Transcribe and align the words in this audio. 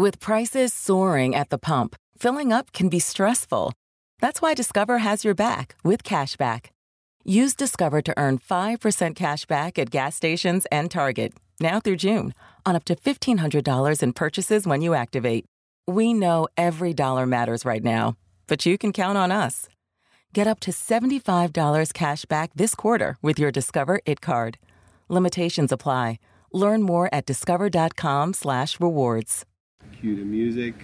With 0.00 0.18
prices 0.18 0.72
soaring 0.72 1.34
at 1.34 1.50
the 1.50 1.58
pump, 1.58 1.94
filling 2.18 2.54
up 2.54 2.72
can 2.72 2.88
be 2.88 2.98
stressful. 2.98 3.74
That's 4.18 4.40
why 4.40 4.54
Discover 4.54 4.96
has 4.96 5.26
your 5.26 5.34
back 5.34 5.76
with 5.84 6.04
cashback. 6.04 6.70
Use 7.22 7.54
Discover 7.54 8.00
to 8.08 8.14
earn 8.16 8.38
5% 8.38 9.14
cash 9.14 9.44
back 9.44 9.78
at 9.78 9.90
gas 9.90 10.16
stations 10.16 10.64
and 10.72 10.90
Target, 10.90 11.34
now 11.60 11.80
through 11.80 11.96
June, 11.96 12.32
on 12.64 12.76
up 12.76 12.84
to 12.84 12.94
$1,500 12.94 14.02
in 14.02 14.12
purchases 14.14 14.66
when 14.66 14.80
you 14.80 14.94
activate. 14.94 15.44
We 15.86 16.14
know 16.14 16.48
every 16.56 16.94
dollar 16.94 17.26
matters 17.26 17.66
right 17.66 17.84
now, 17.84 18.16
but 18.46 18.64
you 18.64 18.78
can 18.78 18.94
count 18.94 19.18
on 19.18 19.30
us. 19.30 19.68
Get 20.32 20.46
up 20.46 20.60
to 20.60 20.70
$75 20.70 21.92
cash 21.92 22.24
back 22.24 22.52
this 22.54 22.74
quarter 22.74 23.18
with 23.20 23.38
your 23.38 23.50
Discover 23.50 24.00
It 24.06 24.22
card. 24.22 24.56
Limitations 25.10 25.72
apply. 25.72 26.20
Learn 26.54 26.80
more 26.82 27.10
at 27.12 27.26
discover.com 27.26 28.32
slash 28.32 28.80
rewards. 28.80 29.44
Cue 30.00 30.16
the 30.16 30.24
music. 30.24 30.74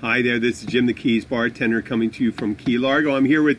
Hi 0.00 0.20
there, 0.20 0.40
this 0.40 0.62
is 0.62 0.66
Jim 0.66 0.86
the 0.86 0.92
Keys 0.92 1.24
bartender 1.24 1.80
coming 1.80 2.10
to 2.10 2.24
you 2.24 2.32
from 2.32 2.56
Key 2.56 2.78
Largo. 2.78 3.14
I'm 3.14 3.24
here 3.24 3.40
with 3.40 3.58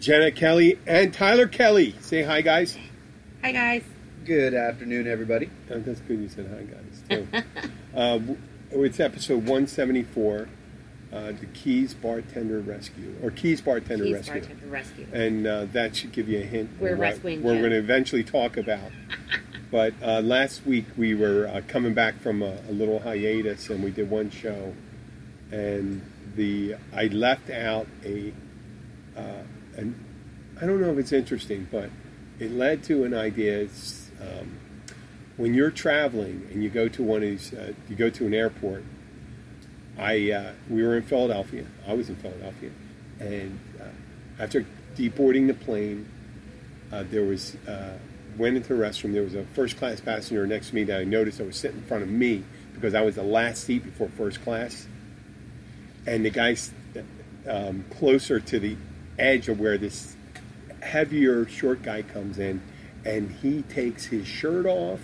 Jenna 0.00 0.30
Kelly 0.30 0.78
and 0.86 1.12
Tyler 1.12 1.48
Kelly. 1.48 1.96
Say 2.00 2.22
hi, 2.22 2.40
guys. 2.40 2.78
Hi 3.42 3.52
guys. 3.52 3.84
Good 4.24 4.54
afternoon, 4.54 5.06
everybody. 5.06 5.50
Oh, 5.70 5.80
that's 5.80 6.00
good 6.00 6.18
you 6.18 6.30
said 6.30 6.48
hi, 6.48 6.62
guys, 6.62 7.02
too. 7.10 7.28
uh, 7.94 8.20
it's 8.70 9.00
episode 9.00 9.40
174, 9.40 10.48
uh, 11.14 11.32
the 11.32 11.46
Keys 11.54 11.94
Bartender 11.94 12.60
Rescue, 12.60 13.14
or 13.22 13.30
Keys 13.30 13.60
Bartender 13.60 14.04
Keys 14.04 14.14
Rescue. 14.14 14.40
Bartender 14.40 14.66
Rescue. 14.66 15.06
And 15.12 15.46
uh, 15.46 15.66
that 15.66 15.94
should 15.94 16.12
give 16.12 16.28
you 16.28 16.40
a 16.40 16.44
hint. 16.44 16.70
We're 16.80 16.96
rescuing 16.96 17.42
We're 17.42 17.58
going 17.58 17.70
to 17.70 17.78
eventually 17.78 18.24
talk 18.24 18.56
about. 18.56 18.90
but 19.70 19.94
uh, 20.02 20.20
last 20.22 20.66
week 20.66 20.86
we 20.96 21.14
were 21.14 21.46
uh, 21.46 21.60
coming 21.68 21.94
back 21.94 22.20
from 22.20 22.42
a, 22.42 22.58
a 22.68 22.72
little 22.72 22.98
hiatus 22.98 23.70
and 23.70 23.84
we 23.84 23.92
did 23.92 24.10
one 24.10 24.30
show. 24.30 24.74
And 25.52 26.02
the 26.34 26.74
I 26.92 27.06
left 27.06 27.48
out 27.48 27.86
a, 28.04 28.32
uh, 29.16 29.42
an, 29.76 29.94
I 30.60 30.66
don't 30.66 30.80
know 30.80 30.90
if 30.90 30.98
it's 30.98 31.12
interesting, 31.12 31.68
but 31.70 31.90
it 32.40 32.50
led 32.50 32.82
to 32.84 33.04
an 33.04 33.14
idea. 33.14 33.60
It's, 33.60 34.10
um, 34.20 34.58
when 35.36 35.54
you're 35.54 35.70
traveling 35.70 36.48
and 36.52 36.62
you 36.62 36.70
go 36.70 36.88
to 36.88 37.02
one 37.02 37.22
of 37.22 37.28
these, 37.28 37.54
uh, 37.54 37.72
you 37.88 37.94
go 37.94 38.10
to 38.10 38.26
an 38.26 38.34
airport. 38.34 38.84
I 39.98 40.32
uh, 40.32 40.52
we 40.68 40.82
were 40.82 40.96
in 40.96 41.02
Philadelphia. 41.02 41.66
I 41.86 41.94
was 41.94 42.08
in 42.08 42.16
Philadelphia, 42.16 42.70
and 43.20 43.58
uh, 43.80 44.42
after 44.42 44.66
deboarding 44.96 45.46
the 45.46 45.54
plane, 45.54 46.08
uh, 46.92 47.04
there 47.10 47.24
was 47.24 47.54
uh, 47.68 47.96
went 48.36 48.56
into 48.56 48.74
the 48.74 48.82
restroom. 48.82 49.12
There 49.12 49.22
was 49.22 49.34
a 49.34 49.44
first 49.54 49.76
class 49.76 50.00
passenger 50.00 50.46
next 50.46 50.70
to 50.70 50.74
me 50.74 50.84
that 50.84 51.00
I 51.00 51.04
noticed 51.04 51.38
that 51.38 51.46
was 51.46 51.56
sitting 51.56 51.78
in 51.78 51.84
front 51.84 52.02
of 52.02 52.08
me 52.08 52.42
because 52.74 52.94
I 52.94 53.02
was 53.02 53.14
the 53.14 53.22
last 53.22 53.64
seat 53.64 53.84
before 53.84 54.08
first 54.08 54.42
class, 54.42 54.86
and 56.06 56.24
the 56.24 56.30
guy's 56.30 56.72
um, 57.48 57.84
closer 57.90 58.40
to 58.40 58.58
the 58.58 58.76
edge 59.16 59.48
of 59.48 59.60
where 59.60 59.78
this 59.78 60.16
heavier 60.82 61.46
short 61.46 61.82
guy 61.82 62.02
comes 62.02 62.38
in, 62.38 62.60
and 63.04 63.30
he 63.30 63.62
takes 63.62 64.06
his 64.06 64.26
shirt 64.26 64.66
off 64.66 65.00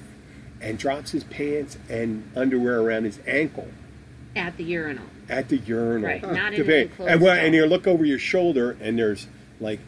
and 0.61 0.79
drops 0.79 1.13
his 1.13 1.23
pants 1.25 1.79
and 1.89 2.29
underwear 2.35 2.81
around 2.81 3.05
his 3.05 3.21
ankle 3.27 3.69
At 4.37 4.57
the 4.57 4.65
urinal. 4.65 5.05
at 5.29 5.49
the 5.49 5.57
urinal. 5.59 6.09
Right, 6.09 6.23
not 6.23 6.55
in 6.55 6.61
an 6.61 6.71
enclosed 6.71 7.11
and, 7.11 7.21
well, 7.21 7.37
and 7.37 7.55
you 7.55 7.67
look 7.67 7.87
over 7.87 8.05
your 8.05 8.19
shoulder, 8.19 8.77
and 8.81 8.99
there's 8.99 9.27
like 9.61 9.81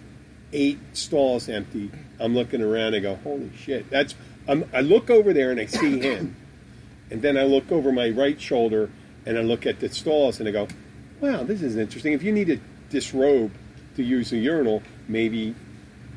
eight 0.53 0.79
stalls 0.95 1.48
empty. 1.48 1.91
I'm 2.19 2.35
looking 2.35 2.61
around. 2.61 2.95
And 2.95 2.97
I 2.97 3.01
go, 3.01 3.15
holy 3.17 3.51
shit! 3.57 3.89
That's. 3.91 4.15
I'm, 4.48 4.69
I 4.75 4.81
look 4.81 5.09
over 5.09 5.33
there 5.33 5.53
and 5.53 5.61
I 5.61 5.67
see 5.67 6.01
him, 6.01 6.35
and 7.11 7.23
then 7.23 7.37
I 7.37 7.45
look 7.45 7.70
over 7.70 7.93
my 7.93 8.11
right 8.11 8.41
shoulder 8.41 8.91
and 9.27 9.39
I 9.39 9.43
look 9.43 9.67
at 9.67 9.81
the 9.81 9.89
stalls 9.89 10.41
and 10.41 10.48
I 10.48 10.52
go, 10.52 10.69
wow, 11.20 11.42
this 11.45 11.63
is 11.63 11.77
interesting. 11.77 12.13
If 12.13 12.23
you 12.23 12.33
need 12.33 12.48
to 12.48 12.58
disrobe 12.91 13.52
to 13.97 14.02
use 14.02 14.33
a 14.33 14.36
urinal, 14.36 14.83
maybe 15.08 15.55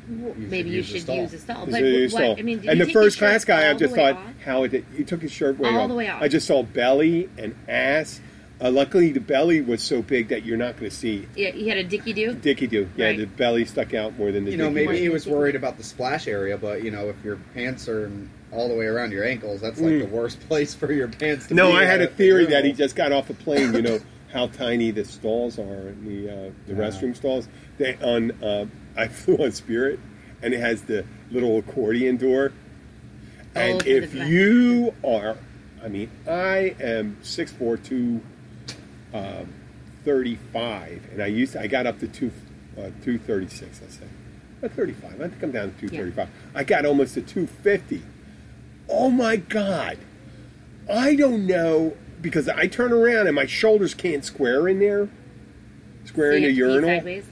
Maybe 0.08 0.70
you 0.70 0.82
should 0.82 1.02
stall. 1.02 1.16
use 1.16 1.32
a 1.32 1.38
stall. 1.38 1.66
But 1.66 1.82
it 1.82 2.12
a 2.12 2.14
what, 2.14 2.22
stall? 2.22 2.36
I 2.38 2.42
mean, 2.42 2.60
did 2.60 2.70
and 2.70 2.78
you 2.78 2.84
the 2.84 2.88
take 2.90 2.94
first 2.94 3.18
class 3.18 3.44
guy, 3.44 3.70
I 3.70 3.74
just 3.74 3.94
thought, 3.94 4.14
off? 4.14 4.20
how 4.44 4.62
it, 4.64 4.84
he 4.96 5.04
took 5.04 5.20
his 5.22 5.32
shirt 5.32 5.58
way 5.58 5.68
All 5.68 5.80
off. 5.82 5.88
the 5.88 5.94
way 5.94 6.08
off. 6.08 6.22
I 6.22 6.28
just 6.28 6.46
saw 6.46 6.62
belly 6.62 7.28
and 7.38 7.54
ass. 7.68 8.20
Uh, 8.58 8.70
luckily, 8.70 9.12
the 9.12 9.20
belly 9.20 9.60
was 9.60 9.82
so 9.82 10.00
big 10.00 10.28
that 10.28 10.44
you're 10.46 10.56
not 10.56 10.78
going 10.78 10.88
to 10.90 10.96
see 10.96 11.26
Yeah, 11.36 11.50
he 11.50 11.68
had 11.68 11.76
a 11.76 11.84
dicky 11.84 12.12
do. 12.14 12.32
Dicky 12.34 12.66
do. 12.66 12.88
Yeah, 12.96 13.06
Right. 13.08 13.18
the 13.18 13.26
belly 13.26 13.66
stuck 13.66 13.92
out 13.92 14.16
more 14.16 14.32
than 14.32 14.44
the 14.46 14.52
You 14.52 14.56
know, 14.56 14.70
dicky 14.70 14.86
maybe 14.86 14.96
do. 14.96 15.02
he 15.02 15.08
was 15.10 15.26
worried 15.26 15.56
about 15.56 15.76
the 15.76 15.84
splash 15.84 16.26
area, 16.26 16.56
but 16.56 16.82
you 16.82 16.90
know, 16.90 17.10
if 17.10 17.16
your 17.22 17.36
pants 17.52 17.86
are 17.86 18.10
all 18.52 18.68
the 18.68 18.74
way 18.74 18.86
around 18.86 19.12
your 19.12 19.24
ankles, 19.24 19.60
that's 19.60 19.78
like 19.78 19.92
Mm. 19.94 20.08
the 20.08 20.16
worst 20.16 20.40
place 20.48 20.74
for 20.74 20.90
your 20.90 21.08
pants 21.08 21.48
to 21.48 21.54
No, 21.54 21.72
be. 21.72 21.76
I 21.78 21.84
had 21.84 22.00
a 22.00 22.06
theory 22.06 22.46
that 22.46 22.64
he 22.64 22.72
just 22.72 22.96
got 22.96 23.12
off 23.12 23.28
a 23.28 23.34
plane. 23.34 23.74
You 23.74 23.82
know 23.82 23.98
how 24.32 24.46
tiny 24.46 24.90
the 24.90 25.04
stalls 25.04 25.58
are, 25.58 25.88
in 25.88 26.04
the 26.06 26.30
uh, 26.32 26.50
the 26.66 26.72
Yeah. 26.74 26.78
restroom 26.78 27.14
stalls. 27.14 27.48
They 27.76 27.96
on 27.96 28.30
uh, 28.42 28.64
I 28.96 29.08
flew 29.08 29.36
on 29.36 29.52
Spirit, 29.52 29.98
and 30.42 30.54
it 30.54 30.60
has 30.60 30.82
the 30.82 31.04
little 31.30 31.58
accordion 31.58 32.16
door. 32.16 32.52
Oh, 33.54 33.60
And 33.60 33.86
if 33.86 34.14
you 34.14 34.94
are, 35.04 35.36
I 35.82 35.88
mean, 35.88 36.10
I 36.28 36.74
am 36.80 37.16
six 37.22 37.52
four 37.52 37.76
two, 37.76 38.20
um, 39.14 39.52
thirty 40.04 40.36
five, 40.52 41.02
and 41.12 41.22
I 41.22 41.26
used 41.26 41.52
to, 41.52 41.60
I 41.60 41.66
got 41.66 41.86
up 41.86 41.98
to 42.00 42.08
two 42.08 42.30
uh, 42.78 42.90
two 43.02 43.18
thirty 43.18 43.48
six. 43.48 43.80
I 43.86 43.90
say, 43.90 44.68
thirty 44.74 44.92
five. 44.92 45.20
I 45.20 45.28
think 45.28 45.42
I'm 45.42 45.52
down 45.52 45.72
to 45.74 45.80
two 45.80 45.88
thirty 45.88 46.10
five. 46.12 46.28
I 46.54 46.64
got 46.64 46.84
almost 46.84 47.14
to 47.14 47.22
two 47.22 47.46
fifty. 47.46 48.02
Oh 48.88 49.10
my 49.10 49.36
god! 49.36 49.98
I 50.90 51.14
don't 51.16 51.46
know 51.46 51.96
because 52.20 52.48
I 52.48 52.66
turn 52.66 52.92
around 52.92 53.26
and 53.26 53.34
my 53.34 53.46
shoulders 53.46 53.94
can't 53.94 54.24
square 54.24 54.68
in 54.68 54.78
there. 54.78 55.08
Square 56.04 56.32
So 56.32 56.36
in 56.36 56.42
the 56.42 56.48
have 56.48 56.56
to 56.56 56.62
pee 56.62 56.72
urinal. 56.72 56.90
sideways. 56.90 57.24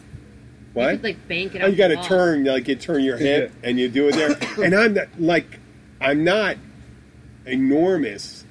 What? 0.74 0.90
You 0.90 0.96
could 0.98 1.04
like 1.04 1.28
bank 1.28 1.54
it 1.54 1.62
Oh, 1.62 1.66
you 1.66 1.76
got 1.76 1.88
to 1.88 2.02
turn, 2.02 2.44
like 2.44 2.68
you 2.68 2.74
turn 2.76 3.02
your 3.02 3.16
hip 3.16 3.52
and 3.62 3.78
you 3.78 3.88
do 3.88 4.08
it 4.08 4.14
there. 4.16 4.36
and 4.64 4.74
I'm 4.74 4.94
not, 4.94 5.08
like, 5.18 5.60
I'm 6.00 6.24
not 6.24 6.56
enormous. 7.46 8.44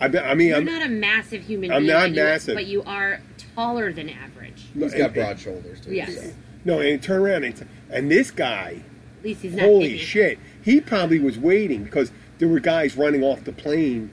I, 0.00 0.08
be- 0.08 0.18
I 0.18 0.34
mean, 0.34 0.48
You're 0.48 0.56
I'm 0.58 0.64
not 0.64 0.82
a 0.82 0.88
massive 0.88 1.42
human 1.42 1.70
I'm 1.72 1.82
being. 1.82 1.92
not 1.92 2.00
but 2.02 2.08
you- 2.10 2.14
massive. 2.22 2.54
but 2.54 2.66
you 2.66 2.82
are 2.84 3.20
taller 3.54 3.92
than 3.92 4.10
average. 4.10 4.64
He's 4.74 4.94
got 4.94 5.14
broad 5.14 5.38
shoulders 5.38 5.80
too. 5.80 5.94
Yes. 5.94 6.14
so. 6.14 6.32
no, 6.64 6.80
and 6.80 7.02
turn 7.02 7.20
around 7.20 7.44
and, 7.44 7.66
and 7.90 8.10
this 8.10 8.30
guy, 8.30 8.82
At 9.18 9.24
least 9.24 9.42
he's 9.42 9.54
not. 9.54 9.64
holy 9.64 9.90
big. 9.92 10.00
shit, 10.00 10.38
he 10.62 10.80
probably 10.80 11.18
was 11.18 11.38
waiting 11.38 11.84
because 11.84 12.10
there 12.38 12.48
were 12.48 12.60
guys 12.60 12.96
running 12.96 13.22
off 13.22 13.44
the 13.44 13.52
plane. 13.52 14.10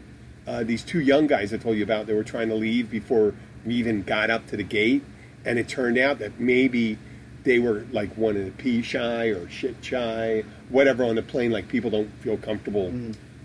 Uh, 0.48 0.64
these 0.64 0.84
two 0.84 1.00
young 1.00 1.28
guys 1.28 1.54
I 1.54 1.58
told 1.58 1.78
you 1.78 1.84
about, 1.84 2.06
they 2.08 2.14
were 2.14 2.24
trying 2.24 2.50
to 2.50 2.56
leave 2.56 2.90
before 2.90 3.34
we 3.66 3.76
even 3.76 4.04
got 4.04 4.30
up 4.30 4.48
to 4.48 4.58
the 4.58 4.64
gate, 4.64 5.04
and 5.46 5.58
it 5.58 5.68
turned 5.70 5.98
out 5.98 6.20
that 6.20 6.40
maybe 6.40 6.98
they 7.44 7.60
were 7.60 7.86
like 7.92 8.16
wanted 8.18 8.46
to 8.46 8.52
pee 8.64 8.82
shy 8.82 9.28
or 9.28 9.50
shit 9.50 9.76
shy, 9.82 10.44
whatever 10.70 11.04
on 11.04 11.16
the 11.16 11.22
plane. 11.22 11.52
Like 11.52 11.68
people 11.68 11.90
don't 11.92 12.10
feel 12.22 12.38
comfortable 12.38 12.92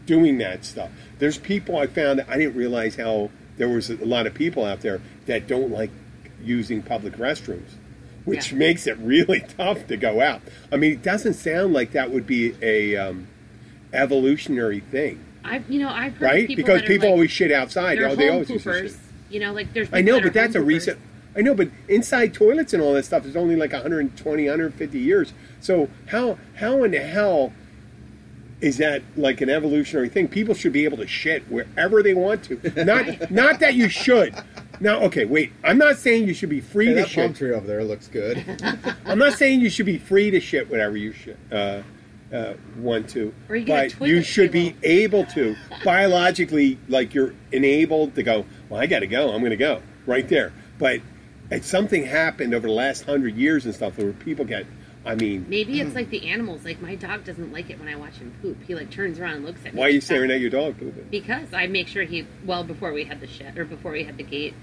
doing 0.06 0.38
that 0.38 0.64
stuff. 0.64 0.90
There's 1.18 1.38
people 1.38 1.76
I 1.78 1.86
found 1.86 2.18
that 2.20 2.28
I 2.28 2.38
didn't 2.38 2.54
realize 2.56 2.96
how 2.96 3.30
there 3.56 3.68
was 3.68 3.90
a 3.90 3.96
lot 4.04 4.26
of 4.26 4.34
people 4.34 4.64
out 4.64 4.80
there 4.80 5.00
that 5.26 5.46
don't 5.46 5.70
like 5.70 5.90
using 6.42 6.80
public 6.82 7.14
restrooms, 7.16 7.70
which 8.24 8.52
Yeah. 8.52 8.58
makes 8.58 8.86
it 8.86 8.96
really 8.98 9.40
tough 9.56 9.86
to 9.88 9.96
go 9.96 10.20
out. 10.20 10.40
I 10.72 10.76
mean, 10.76 10.92
it 10.92 11.02
doesn't 11.02 11.34
sound 11.34 11.72
like 11.74 11.90
that 11.92 12.10
would 12.12 12.26
be 12.26 12.54
a 12.62 12.96
um, 12.96 13.26
evolutionary 13.92 14.80
thing, 14.80 15.24
I've 15.44 15.68
you 15.70 15.80
know 15.80 15.88
I've 15.88 16.12
heard 16.14 16.20
right? 16.22 16.46
people 16.46 16.64
Because 16.64 16.82
people 16.82 17.08
like, 17.08 17.12
always 17.14 17.30
shit 17.30 17.50
outside. 17.52 17.98
they're 17.98 18.08
Oh, 18.08 18.16
they 18.16 18.28
always 18.28 18.48
poopers. 18.48 18.96
You 19.30 19.40
know, 19.40 19.52
like 19.52 19.72
there's. 19.72 19.88
I 19.92 20.00
know, 20.02 20.20
but 20.20 20.32
that's 20.32 20.54
a 20.54 20.60
recent. 20.62 20.98
I 21.38 21.40
know, 21.42 21.54
but 21.54 21.68
inside 21.88 22.34
toilets 22.34 22.74
and 22.74 22.82
all 22.82 22.94
that 22.94 23.04
stuff 23.04 23.24
is 23.24 23.36
only 23.36 23.54
like 23.54 23.72
120, 23.72 24.42
150 24.44 24.98
years. 24.98 25.32
So 25.60 25.88
how 26.08 26.36
how 26.56 26.82
in 26.82 26.90
the 26.90 26.98
hell 27.00 27.52
is 28.60 28.78
that 28.78 29.02
like 29.16 29.40
an 29.40 29.48
evolutionary 29.48 30.08
thing? 30.08 30.26
People 30.26 30.54
should 30.54 30.72
be 30.72 30.84
able 30.84 30.96
to 30.96 31.06
shit 31.06 31.48
wherever 31.48 32.02
they 32.02 32.12
want 32.12 32.42
to. 32.44 32.84
Not 32.84 33.30
not 33.30 33.60
that 33.60 33.74
you 33.74 33.88
should. 33.88 34.34
Now, 34.80 35.00
okay, 35.02 35.24
wait. 35.26 35.52
I'm 35.62 35.78
not 35.78 35.96
saying 35.96 36.26
you 36.26 36.34
should 36.34 36.48
be 36.50 36.60
free 36.60 36.86
Hey, 36.86 36.94
to 36.94 37.00
that 37.02 37.12
palm 37.12 37.28
shit. 37.28 37.36
tree 37.36 37.52
over 37.52 37.66
there 37.66 37.84
looks 37.84 38.08
good. 38.08 38.44
I'm 39.04 39.18
not 39.18 39.34
saying 39.34 39.60
you 39.60 39.70
should 39.70 39.86
be 39.86 39.98
free 39.98 40.30
to 40.32 40.40
shit 40.40 40.68
whatever 40.68 40.96
you 40.96 41.12
should 41.12 41.36
uh, 41.52 41.82
uh, 42.32 42.54
want 42.76 43.08
to, 43.10 43.32
Or 43.48 43.56
you 43.56 43.66
but 43.66 43.92
you 43.92 43.96
toilet 43.98 44.26
should 44.26 44.50
be 44.52 44.76
able 44.82 45.24
to 45.26 45.56
biologically, 45.84 46.78
like 46.88 47.14
you're 47.14 47.34
enabled 47.52 48.14
to 48.16 48.22
go. 48.24 48.44
Well, 48.68 48.80
I 48.80 48.86
got 48.86 49.00
to 49.00 49.06
go. 49.08 49.32
I'm 49.32 49.40
going 49.40 49.50
to 49.50 49.56
go 49.56 49.82
right 50.06 50.28
there. 50.28 50.52
But 50.78 51.00
if 51.50 51.64
something 51.64 52.04
happened 52.04 52.54
over 52.54 52.66
the 52.66 52.72
last 52.72 53.04
hundred 53.04 53.36
years 53.36 53.64
and 53.64 53.74
stuff, 53.74 53.98
where 53.98 54.12
people 54.12 54.44
get, 54.44 54.66
I 55.04 55.14
mean, 55.14 55.46
Maybe 55.48 55.80
it's 55.80 55.94
like 55.94 56.10
the 56.10 56.28
animals. 56.28 56.64
Like 56.64 56.80
my 56.80 56.94
dog 56.94 57.24
doesn't 57.24 57.52
like 57.52 57.70
it 57.70 57.78
when 57.78 57.88
I 57.88 57.96
watch 57.96 58.14
him 58.14 58.34
poop. 58.42 58.62
He 58.66 58.74
like 58.74 58.90
turns 58.90 59.18
around 59.18 59.36
and 59.36 59.44
looks 59.44 59.64
at 59.64 59.74
me. 59.74 59.80
why 59.80 59.86
are 59.86 59.90
you 59.90 60.00
staring 60.00 60.30
at 60.30 60.40
your 60.40 60.50
dog 60.50 60.78
pooping? 60.78 61.06
Because 61.10 61.52
I 61.54 61.66
make 61.66 61.88
sure 61.88 62.04
he 62.04 62.26
well 62.44 62.64
before 62.64 62.92
we 62.92 63.04
had 63.04 63.20
the 63.20 63.26
shed 63.26 63.56
or 63.58 63.64
before 63.64 63.92
we 63.92 64.04
had 64.04 64.16
the 64.16 64.24
gate. 64.24 64.54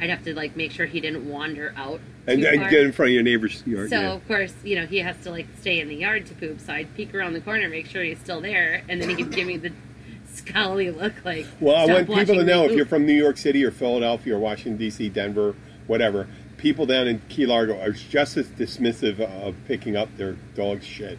I'd 0.00 0.08
have 0.08 0.24
to 0.24 0.34
like 0.34 0.56
make 0.56 0.72
sure 0.72 0.86
he 0.86 1.00
didn't 1.00 1.28
wander 1.28 1.74
out. 1.76 2.00
And, 2.26 2.42
and 2.42 2.70
get 2.70 2.82
in 2.82 2.92
front 2.92 3.10
of 3.10 3.14
your 3.14 3.22
neighbor's 3.22 3.66
yard. 3.66 3.90
So 3.90 4.00
yeah. 4.00 4.12
of 4.12 4.26
course, 4.26 4.54
you 4.64 4.76
know, 4.76 4.86
he 4.86 4.98
has 4.98 5.16
to 5.24 5.30
like 5.30 5.46
stay 5.60 5.80
in 5.80 5.88
the 5.88 5.96
yard 5.96 6.26
to 6.26 6.34
poop. 6.34 6.60
So 6.60 6.72
I'd 6.72 6.94
peek 6.94 7.14
around 7.14 7.34
the 7.34 7.40
corner, 7.40 7.68
make 7.68 7.86
sure 7.86 8.02
he's 8.02 8.18
still 8.18 8.40
there, 8.40 8.82
and 8.88 9.02
then 9.02 9.10
he 9.10 9.16
could 9.16 9.32
give 9.32 9.46
me 9.46 9.58
the 9.58 9.72
scowly 10.34 10.96
look 10.96 11.22
like. 11.24 11.46
Well, 11.60 11.76
I 11.76 11.92
want 11.92 12.08
people 12.08 12.36
to 12.36 12.44
know 12.44 12.64
if 12.64 12.72
you're 12.72 12.86
from 12.86 13.04
New 13.04 13.12
York 13.12 13.36
City 13.36 13.62
or 13.64 13.70
Philadelphia 13.70 14.36
or 14.36 14.38
Washington 14.38 14.78
D.C., 14.78 15.10
Denver, 15.10 15.54
whatever. 15.90 16.28
People 16.56 16.86
down 16.86 17.08
in 17.08 17.20
Key 17.28 17.46
Largo 17.46 17.78
are 17.80 17.90
just 17.90 18.36
as 18.36 18.46
dismissive 18.46 19.18
of 19.20 19.56
picking 19.66 19.96
up 19.96 20.08
their 20.16 20.34
dog's 20.54 20.86
shit. 20.86 21.18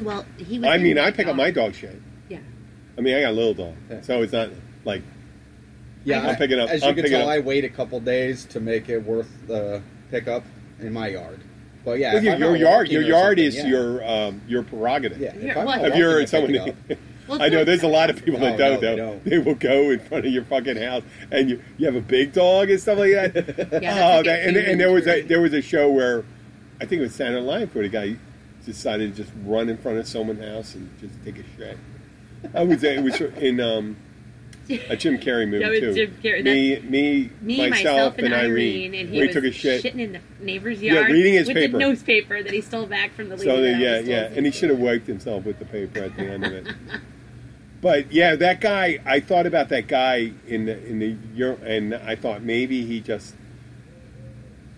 Well, 0.00 0.26
he. 0.36 0.58
Was 0.58 0.68
I 0.68 0.78
mean, 0.78 0.98
I 0.98 1.10
pick 1.12 1.28
up 1.28 1.36
my 1.36 1.50
dog 1.50 1.74
shit. 1.74 2.00
Yeah. 2.28 2.38
I 2.98 3.00
mean, 3.02 3.14
I 3.14 3.20
got 3.22 3.30
a 3.30 3.36
little 3.36 3.54
dog, 3.54 3.74
Yeah. 3.88 4.00
so 4.02 4.22
it's 4.22 4.32
not 4.32 4.50
like 4.84 5.02
Yeah, 6.04 6.20
I'm 6.22 6.30
I- 6.30 6.34
picking 6.34 6.58
up- 6.58 6.68
As 6.70 6.82
you 6.82 6.88
I'm 6.88 6.94
can 6.96 7.04
tell, 7.08 7.28
I 7.28 7.38
wait 7.38 7.64
a 7.64 7.68
couple 7.68 8.00
days 8.00 8.44
to 8.46 8.58
make 8.60 8.88
it 8.88 8.98
worth 8.98 9.30
the 9.46 9.80
pickup 10.10 10.44
in 10.80 10.92
my 10.92 11.08
yard. 11.08 11.40
But 11.84 11.98
yeah, 11.98 12.14
Well, 12.14 12.24
your, 12.24 12.36
your 12.38 12.56
yard. 12.56 12.88
Your 12.88 13.02
yard 13.02 13.38
is 13.38 13.56
yeah. 13.56 13.66
your 13.66 14.04
um, 14.08 14.40
your 14.48 14.62
prerogative. 14.62 15.18
Yeah, 15.20 15.34
if 15.34 15.42
Yeah, 15.42 15.58
I'm 15.60 15.66
well, 15.66 15.84
If 15.84 15.96
you're 15.96 16.26
someone, 16.26 16.54
pick 17.38 17.40
it 17.40 17.40
up. 17.40 17.40
Well, 17.40 17.42
I 17.42 17.48
know 17.48 17.64
there's 17.64 17.82
a 17.82 17.88
lot 17.88 18.10
of 18.10 18.24
people 18.24 18.40
that 18.40 18.54
Oh, 18.54 18.56
don't. 18.56 18.72
no, 18.74 18.80
they 18.80 18.96
don't. 18.96 19.24
They 19.24 19.38
will 19.38 19.54
go 19.54 19.90
in 19.90 20.00
front 20.00 20.26
of 20.26 20.32
your 20.32 20.44
fucking 20.44 20.76
house, 20.76 21.02
and 21.30 21.50
you 21.50 21.62
you 21.78 21.86
have 21.86 21.96
a 21.96 22.00
big 22.00 22.32
dog 22.32 22.70
and 22.70 22.80
stuff 22.80 22.98
like 22.98 23.12
that. 23.12 23.32
that's 23.34 23.58
oh, 23.72 23.76
like 23.76 23.80
a 23.80 24.22
that, 24.28 24.46
and, 24.48 24.56
and 24.56 24.80
there 24.80 24.92
was 24.92 25.06
a 25.06 25.12
trait. 25.12 25.28
there 25.28 25.40
was 25.40 25.52
a 25.52 25.62
show 25.62 25.90
where 25.90 26.24
I 26.80 26.86
think 26.86 27.00
it 27.00 27.02
was 27.04 27.14
Saturday 27.14 27.40
Night 27.40 27.46
Live 27.60 27.74
where 27.74 27.84
the 27.84 27.90
guy 27.90 28.16
decided 28.64 29.14
to 29.16 29.22
just 29.24 29.34
run 29.44 29.68
in 29.68 29.76
front 29.76 29.98
of 29.98 30.06
someone's 30.06 30.40
house 30.44 30.74
and 30.74 30.88
just 31.00 31.14
take 31.24 31.38
a 31.38 31.44
shit. 31.56 31.76
I 32.54 32.62
was 32.64 32.82
it 32.82 33.02
was 33.02 33.20
in 33.20 33.60
um, 33.60 33.96
a 34.88 34.96
Jim 34.96 35.18
Carrey 35.18 35.48
movie 35.48 35.58
Yeah, 35.64 35.68
with 35.70 35.80
too. 35.80 35.94
Jim 35.94 36.16
Carrey. 36.22 36.44
Me, 36.44 36.80
me, 36.80 37.30
Me, 37.40 37.70
myself, 37.70 38.18
and, 38.18 38.32
Irene, 38.32 38.94
and 38.94 39.08
he 39.10 39.16
where 39.18 39.26
was 39.26 39.34
took 39.34 39.44
a 39.44 39.52
shit. 39.52 39.82
shitting 39.84 40.00
in 40.00 40.12
the 40.12 40.20
neighbor's 40.40 40.80
Yeah, 40.82 40.94
yard 40.94 41.10
reading 41.10 41.34
his 41.34 41.48
with 41.48 41.56
paper. 41.56 41.72
the 41.72 41.78
newspaper 41.78 42.42
that 42.42 42.52
he 42.52 42.60
stole 42.60 42.86
back 42.86 43.14
from 43.14 43.28
the 43.28 43.36
lady. 43.36 43.48
So 43.50 43.56
that 43.56 43.62
then, 43.62 43.74
I 43.76 43.78
yeah, 43.80 43.98
was 43.98 44.08
yeah, 44.08 44.22
told 44.26 44.36
and 44.38 44.46
he 44.46 44.52
should 44.52 44.70
have 44.70 44.78
wiped 44.78 45.06
himself 45.06 45.44
with 45.44 45.58
the 45.58 45.64
paper 45.66 46.00
at 46.00 46.16
the 46.16 46.22
end 46.24 46.44
of 46.44 46.52
it. 46.52 46.66
But 47.82 48.10
yeah, 48.12 48.36
that 48.36 48.60
guy. 48.62 48.98
I 49.04 49.20
thought 49.20 49.44
about 49.44 49.68
that 49.70 49.88
guy 49.88 50.32
in 50.46 50.64
the 50.66 50.86
in 50.86 50.98
the 51.00 51.16
Euro- 51.34 51.58
and 51.64 51.94
I 51.94 52.14
thought 52.16 52.42
maybe 52.42 52.86
he 52.86 53.00
just 53.00 53.34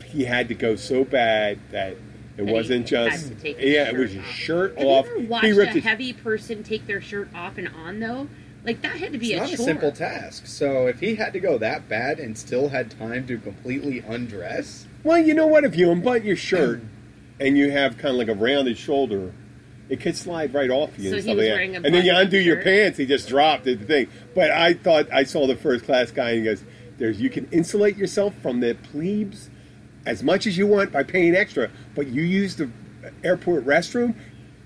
he 0.06 0.24
had 0.24 0.48
to 0.48 0.54
go 0.54 0.74
so 0.74 1.04
bad 1.04 1.58
that 1.70 1.96
it 2.36 2.46
he 2.46 2.52
wasn't 2.52 2.88
had 2.88 3.12
just 3.12 3.28
to 3.28 3.34
take 3.36 3.56
yeah, 3.60 3.88
it 3.90 3.96
was 3.96 4.12
his 4.12 4.20
off. 4.24 4.30
shirt 4.30 4.78
Have 4.78 4.86
off. 4.86 5.06
you 5.06 5.10
ever 5.12 5.20
he 5.20 5.26
watched 5.26 5.44
a 5.44 5.52
ripped 5.54 5.72
his, 5.74 5.84
heavy 5.84 6.12
person 6.14 6.62
take 6.62 6.86
their 6.86 7.00
shirt 7.00 7.28
off 7.34 7.58
and 7.58 7.68
on 7.68 8.00
though? 8.00 8.26
Like 8.64 8.80
that 8.80 8.96
had 8.96 9.12
to 9.12 9.18
be 9.18 9.34
It's 9.34 9.40
a 9.48 9.50
not 9.50 9.52
a 9.52 9.56
simple 9.62 9.92
task. 9.92 10.46
So 10.46 10.86
if 10.86 11.00
he 11.00 11.16
had 11.16 11.34
to 11.34 11.40
go 11.40 11.58
that 11.58 11.86
bad 11.88 12.18
and 12.18 12.38
still 12.38 12.70
had 12.70 12.90
time 12.90 13.26
to 13.26 13.36
completely 13.36 13.98
undress, 14.00 14.86
Well, 15.02 15.18
you 15.18 15.34
know 15.34 15.46
what? 15.46 15.64
If 15.64 15.76
you 15.76 15.90
unbutton 15.90 16.26
your 16.26 16.36
shirt 16.36 16.80
and 17.38 17.58
you 17.58 17.70
have 17.70 17.98
kind 17.98 18.12
of 18.12 18.16
like 18.16 18.28
a 18.28 18.34
rounded 18.34 18.78
shoulder, 18.78 19.32
it 19.88 20.00
could 20.00 20.16
slide 20.16 20.54
right 20.54 20.70
off 20.70 20.98
you 20.98 21.10
So 21.10 21.16
and 21.16 21.22
stuff 21.25 21.36
like 21.36 21.46
that. 21.46 21.84
And 21.84 21.94
then 21.94 22.04
you 22.04 22.14
undo 22.14 22.38
your 22.38 22.56
shirt? 22.56 22.64
pants, 22.64 22.98
he 22.98 23.06
just 23.06 23.28
dropped 23.28 23.64
the 23.64 23.76
thing. 23.76 24.08
But 24.34 24.50
I 24.50 24.75
thought 24.75 25.12
I 25.12 25.25
saw 25.25 25.46
the 25.46 25.56
first 25.56 25.84
class 25.84 26.10
guy 26.10 26.31
and 26.31 26.38
he 26.38 26.44
goes, 26.44 26.64
"There's 26.98 27.20
you 27.20 27.31
can 27.31 27.48
insulate 27.52 27.96
yourself 27.96 28.34
from 28.42 28.60
the 28.60 28.75
plebes 28.75 29.50
as 30.06 30.22
much 30.22 30.46
as 30.46 30.56
you 30.56 30.66
want 30.66 30.92
by 30.92 31.02
paying 31.02 31.34
extra, 31.34 31.70
but 31.94 32.06
you 32.06 32.22
use 32.22 32.56
the 32.56 32.70
airport 33.22 33.66
restroom. 33.66 34.14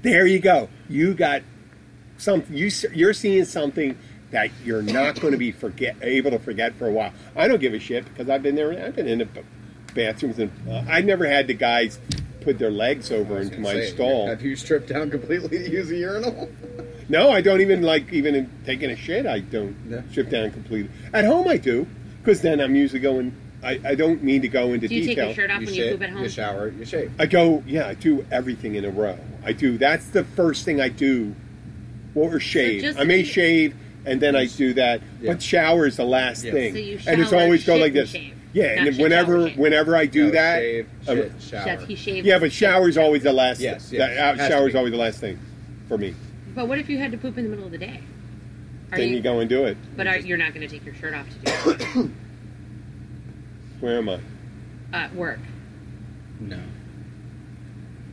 There 0.03 0.27
you 0.27 0.39
go. 0.39 0.69
You 0.89 1.15
got 1.15 1.43
something. 2.17 2.57
You 2.57 2.71
you're 2.93 3.15
seeing 3.15 3.45
something." 3.45 3.97
That 4.31 4.51
you're 4.63 4.83
not 4.83 5.19
going 5.19 5.33
to 5.33 5.39
be 5.39 5.53
forget 5.53 5.97
able 6.03 6.33
to 6.33 6.39
forget 6.39 6.75
for 6.75 6.87
a 6.87 6.93
while. 6.93 7.15
I 7.35 7.49
don't 7.49 7.63
give 7.63 7.73
a 7.73 7.79
shit 7.79 8.05
because 8.05 8.29
I've 8.29 8.43
been 8.43 8.57
there. 8.57 8.73
I've 8.73 8.95
been 8.95 9.09
in 9.09 9.21
the 9.21 9.29
bathrooms 9.95 10.39
and 10.39 10.53
uh, 10.69 10.85
I 10.87 11.01
never 11.01 11.27
had 11.27 11.47
the 11.47 11.55
guys 11.55 11.99
put 12.49 12.59
their 12.59 12.71
legs 12.71 13.13
over 13.13 13.39
into 13.41 13.59
my 13.61 13.75
say, 13.75 13.91
stall. 13.91 14.27
Have 14.27 14.41
you 14.41 14.57
stripped 14.57 14.89
down 14.89 15.11
completely 15.11 15.59
to 15.59 15.71
use 15.71 15.91
a 15.91 15.97
urinal? 15.97 16.49
No, 17.11 17.31
I 17.31 17.41
don't 17.41 17.63
even 17.63 17.81
like 17.81 18.13
even 18.13 18.35
in 18.35 18.51
taking 18.67 18.91
a 18.91 18.97
shit. 18.97 19.25
I 19.25 19.39
don't 19.41 19.75
Yeah. 19.89 20.03
strip 20.11 20.29
down 20.29 20.51
completely. 20.51 20.91
At 21.15 21.25
home, 21.25 21.49
I 21.49 21.57
do 21.57 21.87
because 22.21 22.43
then 22.43 22.61
I'm 22.61 22.75
usually 22.77 23.01
going. 23.01 23.33
I, 23.63 23.81
I 23.83 23.95
don't 23.95 24.23
mean 24.23 24.43
to 24.43 24.49
go 24.49 24.75
into 24.75 24.89
Do 24.89 24.95
you 24.95 25.01
take 25.01 25.09
detail. 25.17 25.27
your 25.29 25.35
shirt 25.35 25.51
off 25.51 25.61
when 25.61 25.69
you 25.69 25.75
shit, 25.75 25.93
poop 25.95 26.03
at 26.03 26.11
home? 26.11 26.23
You 26.25 26.29
shower, 26.29 26.69
you 26.69 26.85
shave. 26.85 27.11
I 27.19 27.25
go, 27.25 27.65
yeah, 27.67 27.89
I 27.89 27.95
do 27.95 28.27
everything 28.31 28.75
in 28.75 28.85
a 28.85 28.91
row. 28.91 29.19
I 29.43 29.53
do. 29.55 29.79
That's 29.79 30.07
the 30.09 30.23
first 30.23 30.67
thing 30.67 30.83
I 30.83 30.91
do. 30.91 31.35
Or 32.15 32.39
shave. 32.41 32.83
just 32.83 32.99
I 32.99 33.05
may 33.05 33.23
shave 33.25 33.75
and 34.05 34.21
then 34.21 34.37
I 34.37 34.45
do 34.45 34.75
that, 34.75 35.01
Yeah. 35.23 35.33
but 35.33 35.43
shower 35.43 35.87
is 35.87 35.97
the 35.97 36.05
last 36.05 36.45
Yeah. 36.45 36.53
thing. 36.53 36.73
So 36.75 36.79
you 36.79 36.99
and 37.07 37.23
it's 37.23 37.33
always 37.33 37.65
go 37.65 37.77
like 37.77 37.95
this. 37.95 38.11
shave. 38.11 38.35
Yeah, 38.55 38.77
Not 38.77 38.87
and 38.87 38.97
shit, 38.97 39.03
whenever 39.03 39.39
shower, 39.41 39.49
shave. 39.51 39.59
whenever 39.59 39.97
I 39.97 40.07
do 40.07 40.25
No, 40.27 40.31
that, 40.33 40.59
shave, 40.61 40.87
uh, 41.07 41.15
shit, 41.15 41.33
shower. 41.41 41.65
Chef, 41.65 41.87
he 41.87 41.95
shaves. 41.97 42.27
yeah, 42.27 42.39
but 42.39 42.51
shower 42.53 42.89
is 42.89 42.97
always 42.97 43.23
the 43.23 43.33
last. 43.33 43.61
Yes, 43.61 43.91
thing. 43.91 43.99
yes, 44.01 44.11
The 44.17 44.23
out 44.23 44.37
has 44.39 44.49
to 44.49 44.55
shower 44.55 44.67
is 44.69 44.73
be. 44.73 44.79
always 44.79 44.93
the 44.93 44.99
last 44.99 45.21
thing 45.21 45.39
for 45.89 45.99
me. 45.99 46.15
But 46.55 46.67
what 46.67 46.79
if 46.79 46.89
you 46.89 46.99
had 46.99 47.13
to 47.13 47.19
poop 47.19 47.37
in 47.39 47.45
the 47.45 47.51
middle 47.51 47.67
of 47.67 47.73
the 47.73 47.79
day? 47.79 48.01
Are 48.91 48.97
then 48.99 49.11
you, 49.11 49.21
go 49.21 49.41
and 49.41 49.51
do 49.51 49.65
it. 49.67 49.77
But 49.97 50.07
are, 50.07 50.19
you're 50.19 50.39
not 50.39 50.55
going 50.55 50.67
to 50.67 50.73
take 50.75 50.85
your 50.87 50.95
shirt 50.95 51.13
off 51.15 51.27
to 51.29 51.35
do 51.39 51.71
it 52.05 52.11
Where 53.81 53.99
am 53.99 54.09
I? 54.09 54.21
at 54.93 55.15
work. 55.15 55.39
No. 56.41 56.59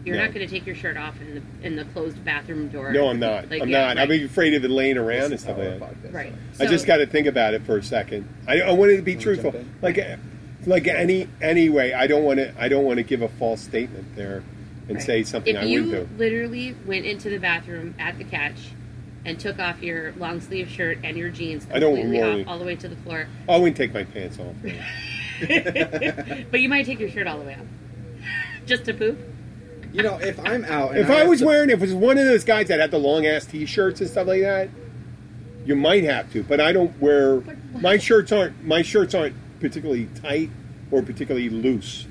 You're 0.06 0.18
No. 0.18 0.24
not 0.26 0.34
going 0.36 0.48
to 0.48 0.54
take 0.54 0.66
your 0.68 0.76
shirt 0.76 0.98
off 0.98 1.20
in 1.20 1.36
the 1.36 1.68
in 1.68 1.76
the 1.76 1.84
closed 1.86 2.24
bathroom 2.24 2.68
door. 2.70 2.92
No, 2.94 3.08
I'm 3.10 3.20
not. 3.20 3.50
Like, 3.50 3.64
I'm 3.64 3.70
yeah, 3.70 3.88
not. 3.88 3.98
I'd 3.98 4.08
be 4.10 4.24
afraid 4.24 4.54
of 4.54 4.64
it 4.64 4.70
laying 4.70 4.98
around 4.98 5.24
and 5.24 5.34
This 5.34 5.40
is 5.42 5.46
stuff 5.46 5.58
like 5.58 5.80
that. 6.04 6.14
Right. 6.14 6.34
starts. 6.54 6.62
I 6.62 6.74
just 6.74 6.86
got 6.86 6.98
to 6.98 7.08
think 7.08 7.26
about 7.28 7.56
it 7.56 7.64
for 7.64 7.78
a 7.78 7.84
second. 7.84 8.30
I, 8.48 8.62
I 8.62 8.72
wanted 8.72 8.98
to 8.98 9.02
be 9.02 9.16
truthful. 9.16 9.54
Like, 9.82 10.00
like 10.68 10.88
any 10.88 11.28
anyway, 11.42 11.94
I 11.94 12.06
don't 12.08 12.24
want 12.24 12.38
to. 12.40 12.54
I 12.58 12.68
don't 12.68 12.86
want 12.86 12.98
to 12.98 13.04
give 13.04 13.24
a 13.24 13.28
false 13.30 13.62
statement 13.62 14.16
there 14.16 14.44
and 14.88 14.98
Right. 14.98 15.04
say 15.06 15.24
something 15.24 15.56
if 15.56 15.64
I 15.64 15.66
you 15.66 15.86
wouldn't 15.86 16.10
do. 16.10 16.18
literally 16.24 16.76
went 16.86 17.06
into 17.06 17.30
the 17.32 17.40
bathroom 17.40 17.96
at 17.98 18.20
the 18.20 18.24
catch 18.24 18.60
and 19.26 19.40
took 19.40 19.58
off 19.58 19.82
your 19.82 20.12
long 20.18 20.40
sleeve 20.40 20.70
shirt 20.70 21.00
and 21.04 21.18
your 21.18 21.32
jeans 21.32 21.66
I 21.74 21.80
don't 21.80 21.96
completely 21.96 22.20
worry. 22.20 22.42
off 22.44 22.48
all 22.48 22.60
the 22.60 22.66
way 22.66 22.76
to 22.76 22.88
the 22.88 22.96
floor, 22.98 23.28
I 23.50 23.58
wouldn't 23.58 23.76
take 23.76 23.92
my 23.92 24.04
pants 24.04 24.38
off. 24.38 24.54
but 26.52 26.60
you 26.62 26.70
might 26.70 26.86
take 26.86 27.00
your 27.00 27.10
shirt 27.10 27.26
all 27.26 27.40
the 27.40 27.46
way 27.46 27.56
off 27.56 27.66
just 28.68 28.86
to 28.86 28.94
poop. 28.94 29.18
You 29.96 30.04
know, 30.04 30.18
if 30.20 30.38
I'm 30.46 30.66
out, 30.66 30.92
and 30.92 31.00
if 31.00 31.10
I 31.10 31.20
have 31.20 31.28
was 31.30 31.40
to- 31.40 31.46
wearing, 31.46 31.70
if 31.70 31.78
it 31.80 31.82
was 31.82 31.94
one 31.94 32.18
of 32.18 32.26
those 32.26 32.44
guys 32.44 32.68
that 32.68 32.80
had 32.80 32.92
the 32.92 32.98
long 33.00 33.26
ass 33.26 33.46
t-shirts 33.46 34.02
and 34.02 34.10
stuff 34.10 34.28
like 34.28 34.42
that, 34.42 34.70
you 35.66 35.76
might 35.76 36.04
have 36.04 36.32
to. 36.34 36.44
But 36.44 36.60
I 36.60 36.74
don't 36.74 37.00
wear 37.02 37.42
my 37.80 37.98
shirts 37.98 38.32
aren't 38.32 38.64
my 38.66 38.82
shirts 38.82 39.16
aren't 39.16 39.36
particularly 39.62 40.10
tight 40.22 40.50
or 40.92 41.02
particularly 41.02 41.50
loose, 41.50 42.08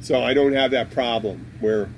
so 0.00 0.22
I 0.22 0.32
don't 0.34 0.54
have 0.54 0.70
that 0.70 0.90
problem. 0.90 1.44
Where 1.60 1.88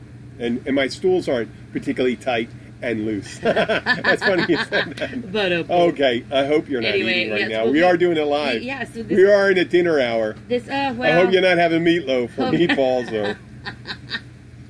and 0.41 0.61
and 0.67 0.75
my 0.75 0.89
stools 0.89 1.29
aren't 1.29 1.51
particularly 1.73 2.17
tight 2.17 2.49
and 2.83 3.07
loose. 3.07 3.39
That's 3.43 4.23
funny 4.23 4.45
you 4.49 4.59
said 4.65 4.97
that. 4.97 5.33
But 5.33 5.53
uh, 5.53 5.65
Okay, 5.71 6.25
I 6.33 6.45
hope 6.47 6.69
you're 6.69 6.83
not 6.83 6.93
Anyway, 6.93 7.21
eating 7.21 7.31
right 7.33 7.41
yes, 7.43 7.51
now. 7.51 7.63
well, 7.65 7.73
we 7.73 7.79
we- 7.79 7.83
are 7.85 7.97
doing 7.97 8.17
it 8.19 8.25
live. 8.27 8.61
we- 8.61 8.67
yeah, 8.67 8.85
so 8.85 9.03
this- 9.03 9.17
we 9.17 9.25
are 9.25 9.51
in 9.53 9.57
a 9.59 9.65
dinner 9.65 9.99
hour. 10.01 10.35
this 10.49 10.69
uh 10.69 10.95
I 11.01 11.13
hope 11.13 11.33
you're 11.33 11.41
not 11.43 11.59
having 11.59 11.85
meatloaf 11.85 12.31
or 12.37 12.51
meatballs 12.59 13.11
or 13.13 13.39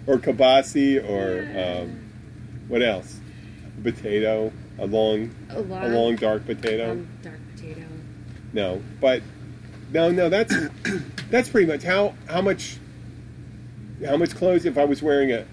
or 0.07 0.19
kibasi 0.19 1.03
or 1.09 1.83
um, 1.83 2.11
what 2.69 2.83
else? 2.83 3.19
Potato, 3.83 4.53
a 4.79 4.87
long, 4.87 5.35
a 5.51 5.61
long, 5.61 5.83
a 5.85 5.89
long 5.89 6.17
dark 6.17 6.45
potato. 6.47 6.89
long 6.89 7.09
dark 7.23 7.39
potato. 7.55 7.83
no, 8.53 8.83
but 9.01 9.23
no, 9.93 10.11
no. 10.11 10.29
That's 10.29 10.55
that's 11.31 11.49
pretty 11.49 11.67
much 11.71 11.83
how 11.83 12.15
how 12.29 12.41
much 12.41 12.79
how 14.05 14.17
much 14.17 14.35
clothes 14.35 14.65
if 14.65 14.77
I 14.79 14.85
was 14.85 15.03
wearing 15.03 15.33
a 15.33 15.45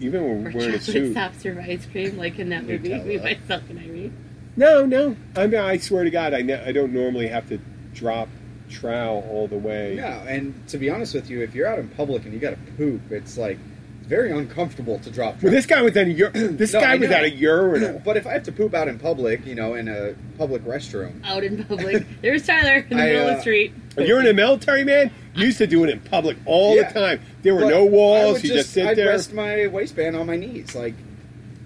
even 0.00 0.24
when 0.24 0.46
Or 0.48 0.58
wearing 0.58 0.74
a 0.74 0.80
suit. 0.80 1.14
soft 1.14 1.40
serve 1.40 1.58
ice 1.58 1.86
cream, 1.86 2.16
like 2.18 2.38
in 2.38 2.48
that 2.50 2.64
movie, 2.66 2.94
Me, 3.02 3.18
Myself, 3.18 3.62
and 3.70 3.78
Irene. 3.78 4.14
No, 4.56 4.84
no. 4.86 5.16
I 5.36 5.46
mean, 5.46 5.60
I 5.60 5.76
swear 5.78 6.04
to 6.04 6.10
God, 6.10 6.34
I 6.34 6.42
ne- 6.42 6.62
I 6.62 6.72
don't 6.72 6.92
normally 6.92 7.28
have 7.28 7.48
to 7.50 7.58
drop 7.94 8.28
trowel 8.68 9.26
all 9.30 9.48
the 9.48 9.56
way. 9.56 9.94
No, 9.96 10.06
and 10.28 10.54
to 10.68 10.78
be 10.78 10.90
honest 10.90 11.14
with 11.14 11.30
you, 11.30 11.42
if 11.42 11.54
you're 11.54 11.66
out 11.66 11.78
in 11.78 11.88
public 11.90 12.24
and 12.24 12.32
you 12.34 12.38
got 12.40 12.50
to 12.50 12.72
poop, 12.76 13.00
it's 13.10 13.36
like 13.38 13.58
it's 14.00 14.08
very 14.08 14.30
uncomfortable 14.30 14.98
to 15.00 15.10
drop. 15.10 15.42
Well, 15.42 15.52
this 15.52 15.66
guy 15.66 15.82
was 15.82 15.96
at 15.96 16.06
a 16.08 16.22
ur- 16.24 16.30
this 16.52 16.72
No, 16.72 16.80
guy 16.80 16.92
I 16.92 16.96
was 16.96 17.10
at 17.10 17.24
a 17.24 17.30
urinal. 17.30 18.00
But 18.04 18.16
if 18.16 18.26
I 18.26 18.32
have 18.32 18.44
to 18.44 18.52
poop 18.52 18.74
out 18.74 18.88
in 18.88 18.98
public, 18.98 19.44
you 19.46 19.54
know, 19.54 19.74
in 19.74 19.88
a 19.88 20.14
public 20.38 20.62
restroom, 20.64 21.24
Out 21.24 21.42
in 21.44 21.64
public. 21.64 22.06
There's 22.22 22.46
Tyler 22.46 22.86
in 22.90 22.96
the 22.96 23.02
I, 23.02 23.06
middle 23.06 23.22
of 23.22 23.28
uh, 23.30 23.34
the 23.36 23.40
street. 23.40 23.72
You're 23.98 24.20
in 24.20 24.26
the 24.26 24.34
military, 24.34 24.84
man. 24.84 25.10
You 25.34 25.46
used 25.46 25.58
to 25.58 25.66
do 25.66 25.82
it 25.84 25.90
in 25.90 26.00
public 26.00 26.36
all 26.46 26.76
Yeah. 26.76 26.90
the 26.92 26.98
time. 27.00 27.20
There 27.42 27.54
were 27.54 27.62
But 27.62 27.70
no 27.70 27.84
walls. 27.84 28.42
You 28.44 28.52
just, 28.54 28.70
sit 28.72 28.86
I'd 28.86 28.96
there. 28.96 29.08
rest 29.08 29.32
my 29.32 29.66
waistband 29.66 30.16
on 30.16 30.26
my 30.26 30.36
knees, 30.36 30.74
like 30.74 30.94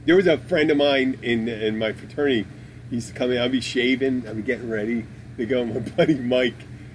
There 0.07 0.17
was 0.17 0.27
a 0.27 0.39
friend 0.39 0.71
of 0.71 0.77
mine 0.77 1.19
in 1.23 1.49
in 1.49 1.79
my 1.79 1.93
fraternity. 1.93 2.47
He 2.89 2.97
used 2.97 3.09
to 3.09 3.15
come 3.15 3.31
in. 3.31 3.39
I'd 3.39 3.53
be 3.53 3.61
shaving. 3.61 4.27
I'd 4.27 4.35
be 4.37 4.43
getting 4.43 4.69
ready 4.71 5.05
to 5.37 5.47
go. 5.47 5.65
My 5.67 5.79
buddy 5.81 6.15
Mike. 6.17 6.55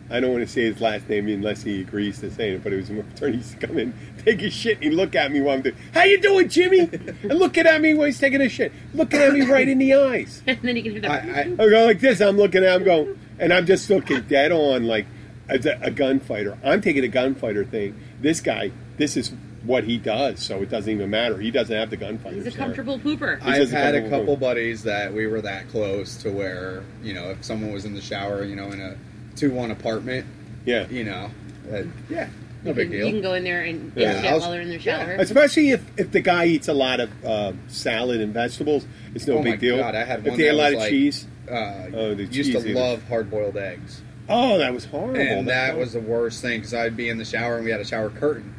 I 0.09 0.19
don't 0.19 0.31
want 0.31 0.45
to 0.45 0.51
say 0.51 0.61
his 0.63 0.79
last 0.81 1.09
name 1.09 1.27
unless 1.27 1.63
he 1.63 1.81
agrees 1.81 2.19
to 2.19 2.29
saying 2.29 2.55
it, 2.55 2.63
but 2.63 2.71
it 2.71 2.75
was 2.77 2.89
my 2.91 3.01
fraternity. 3.01 3.37
He 3.39 3.43
used 3.43 3.59
to 3.59 3.67
come 3.67 3.77
in, 3.79 3.93
take 4.23 4.39
his 4.39 4.53
shit, 4.53 4.75
and 4.75 4.83
he'd 4.83 4.93
look 4.93 5.15
at 5.15 5.31
me 5.31 5.41
while 5.41 5.55
I'm 5.55 5.61
doing. 5.63 5.75
How 5.93 6.03
you 6.03 6.21
doing, 6.21 6.47
Jimmy? 6.47 6.79
and 6.81 7.39
looking 7.39 7.65
at 7.65 7.81
me 7.81 7.93
while 7.95 8.05
he's 8.05 8.19
taking 8.19 8.39
a 8.41 8.49
shit, 8.49 8.71
looking 8.93 9.19
at 9.19 9.33
me 9.33 9.41
right 9.41 9.67
in 9.67 9.79
the 9.79 9.95
eyes. 9.95 10.43
and 10.47 10.59
then 10.61 10.75
you 10.75 10.83
can 10.83 10.91
hear 10.91 11.01
that. 11.01 11.11
I 11.11 11.41
I, 11.41 11.41
I 11.65 11.69
go 11.69 11.85
like 11.85 11.99
this. 11.99 12.21
I'm 12.21 12.37
looking 12.37 12.63
at 12.63 12.75
him, 12.75 12.83
going, 12.83 13.19
and 13.39 13.51
I'm 13.51 13.65
just 13.65 13.89
looking 13.89 14.21
dead 14.21 14.51
on, 14.51 14.83
like 14.85 15.07
as 15.49 15.65
a, 15.65 15.79
a 15.81 15.89
gunfighter. 15.91 16.57
I'm 16.63 16.81
taking 16.81 17.03
a 17.03 17.07
gunfighter 17.07 17.65
thing. 17.65 17.99
This 18.21 18.41
guy, 18.41 18.71
this 18.97 19.17
is 19.17 19.31
what 19.63 19.85
he 19.85 19.97
does, 19.97 20.39
so 20.39 20.61
it 20.61 20.69
doesn't 20.69 20.91
even 20.91 21.09
matter. 21.09 21.39
He 21.39 21.49
doesn't 21.49 21.75
have 21.75 21.89
the 21.89 21.97
gunfighter. 21.97 22.35
He's 22.35 22.45
a 22.45 22.51
stare. 22.51 22.65
comfortable 22.65 22.99
pooper. 22.99 23.39
He's 23.41 23.59
I've 23.61 23.73
a 23.73 23.75
had 23.75 23.95
a 23.95 24.01
couple- 24.03 24.19
couple 24.19 24.37
buddies 24.37 24.83
that 24.83 25.11
we 25.13 25.25
were 25.25 25.41
that 25.41 25.67
close 25.69 26.15
to 26.17 26.29
where 26.29 26.83
you 27.01 27.15
know 27.15 27.31
if 27.31 27.43
someone 27.43 27.71
was 27.73 27.85
in 27.85 27.95
the 27.95 28.01
shower, 28.01 28.43
you 28.43 28.55
know, 28.55 28.71
in 28.71 28.79
a 28.79 28.95
two-one 29.35 29.71
apartment, 29.71 30.25
Yeah. 30.65 30.87
you 30.89 31.03
know, 31.03 31.29
that, 31.69 31.85
yeah, 32.09 32.27
no 32.63 32.69
you, 32.71 32.75
big 32.75 32.89
can, 32.89 32.97
deal. 32.97 33.05
you 33.07 33.11
can 33.13 33.21
go 33.21 33.33
in 33.33 33.43
there 33.43 33.61
and 33.61 33.91
eat 33.95 34.01
Yeah, 34.01 34.21
shit 34.21 34.31
was- 34.33 34.41
while 34.43 34.51
they're 34.51 34.61
in 34.61 34.69
their 34.69 34.79
yeah. 34.79 35.05
shower. 35.05 35.15
Especially 35.19 35.71
if, 35.71 35.83
if 35.97 36.11
the 36.11 36.21
guy 36.21 36.45
eats 36.45 36.67
a 36.67 36.73
lot 36.73 36.99
of 36.99 37.09
uh, 37.25 37.53
salad 37.67 38.21
and 38.21 38.33
vegetables, 38.33 38.85
it's 39.13 39.27
no 39.27 39.37
oh 39.39 39.43
big 39.43 39.53
my 39.53 39.57
deal. 39.57 39.77
god, 39.77 39.95
I 39.95 40.03
had 40.03 40.25
if 40.25 40.35
they 40.37 40.45
had 40.45 40.55
a 40.55 40.57
lot 40.57 40.73
of 40.73 40.79
like, 40.79 40.89
cheese, 40.89 41.27
Uh, 41.49 41.87
Oh, 41.93 42.13
the 42.15 42.23
used 42.23 42.33
cheese 42.33 42.63
to 42.63 42.69
eater. 42.69 42.79
love 42.79 43.03
hard-boiled 43.07 43.55
eggs, 43.57 44.01
oh, 44.29 44.57
that 44.57 44.73
was 44.73 44.85
horrible. 44.85 45.19
and 45.19 45.47
that 45.47 45.71
That- 45.73 45.77
was 45.77 45.93
the 45.93 45.99
worst 45.99 46.41
thing 46.41 46.59
because 46.59 46.73
I'd 46.73 46.97
be 46.97 47.09
in 47.09 47.17
the 47.17 47.25
shower 47.25 47.57
and 47.57 47.65
we 47.65 47.71
had 47.71 47.81
a 47.81 47.85
shower 47.85 48.09
curtain, 48.09 48.53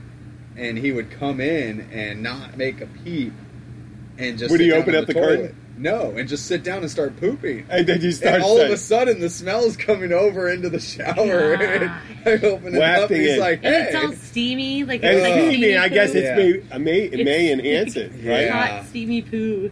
and 0.56 0.78
he 0.78 0.92
would 0.92 1.10
come 1.10 1.40
in 1.40 1.88
and 1.92 2.22
not 2.22 2.56
make 2.56 2.80
a 2.80 2.86
peep, 2.86 3.32
and 4.18 4.38
just 4.38 4.50
Would 4.52 4.58
sit 4.58 4.64
he 4.66 4.70
down 4.70 4.80
open 4.82 4.94
up 4.94 5.06
the 5.06 5.14
toilet. 5.14 5.36
curtain? 5.36 5.56
No, 5.78 6.12
and 6.12 6.26
just 6.26 6.46
sit 6.46 6.62
down 6.62 6.78
and 6.78 6.90
start 6.90 7.16
pooping. 7.18 7.66
and 7.68 7.86
then 7.86 8.00
you 8.00 8.10
start 8.10 8.36
And 8.36 8.44
all 8.44 8.58
of 8.60 8.70
a 8.70 8.78
sudden, 8.78 9.20
the 9.20 9.28
smell's 9.28 9.76
coming 9.76 10.10
over 10.10 10.48
into 10.48 10.70
the 10.70 10.80
shower. 10.80 11.56
God. 11.58 11.92
I 12.24 12.30
open 12.46 12.74
it 12.74 12.82
up, 12.82 13.10
and 13.10 13.20
he's 13.20 13.34
in. 13.34 13.38
like, 13.40 13.60
and 13.62 13.74
"Hey!" 13.74 13.82
it's 13.82 13.94
all 13.94 14.12
steamy, 14.12 14.84
like 14.84 15.02
And 15.04 15.16
it's 15.16 15.22
like 15.22 15.32
steamy, 15.34 15.56
steamy 15.56 15.76
I 15.76 15.88
guess 15.88 16.14
it's 16.14 16.24
Yeah. 16.24 16.36
may, 16.36 16.48
it 16.50 16.80
may, 16.80 16.98
it 17.20 17.24
may 17.24 17.52
enhance 17.52 17.96
it, 17.96 18.10
right? 18.14 18.22
Yeah. 18.46 18.76
hot, 18.78 18.86
steamy 18.86 19.20
poo. 19.22 19.70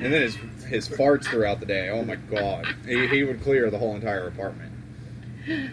And 0.00 0.12
then 0.12 0.22
his 0.22 0.36
his 0.66 0.88
farts 0.88 1.24
throughout 1.26 1.60
the 1.60 1.66
day. 1.66 1.88
Oh 1.88 2.04
my 2.04 2.16
god, 2.16 2.66
he, 2.84 3.06
he 3.06 3.22
would 3.22 3.40
clear 3.42 3.70
the 3.70 3.78
whole 3.78 3.94
entire 3.94 4.26
apartment. 4.26 4.72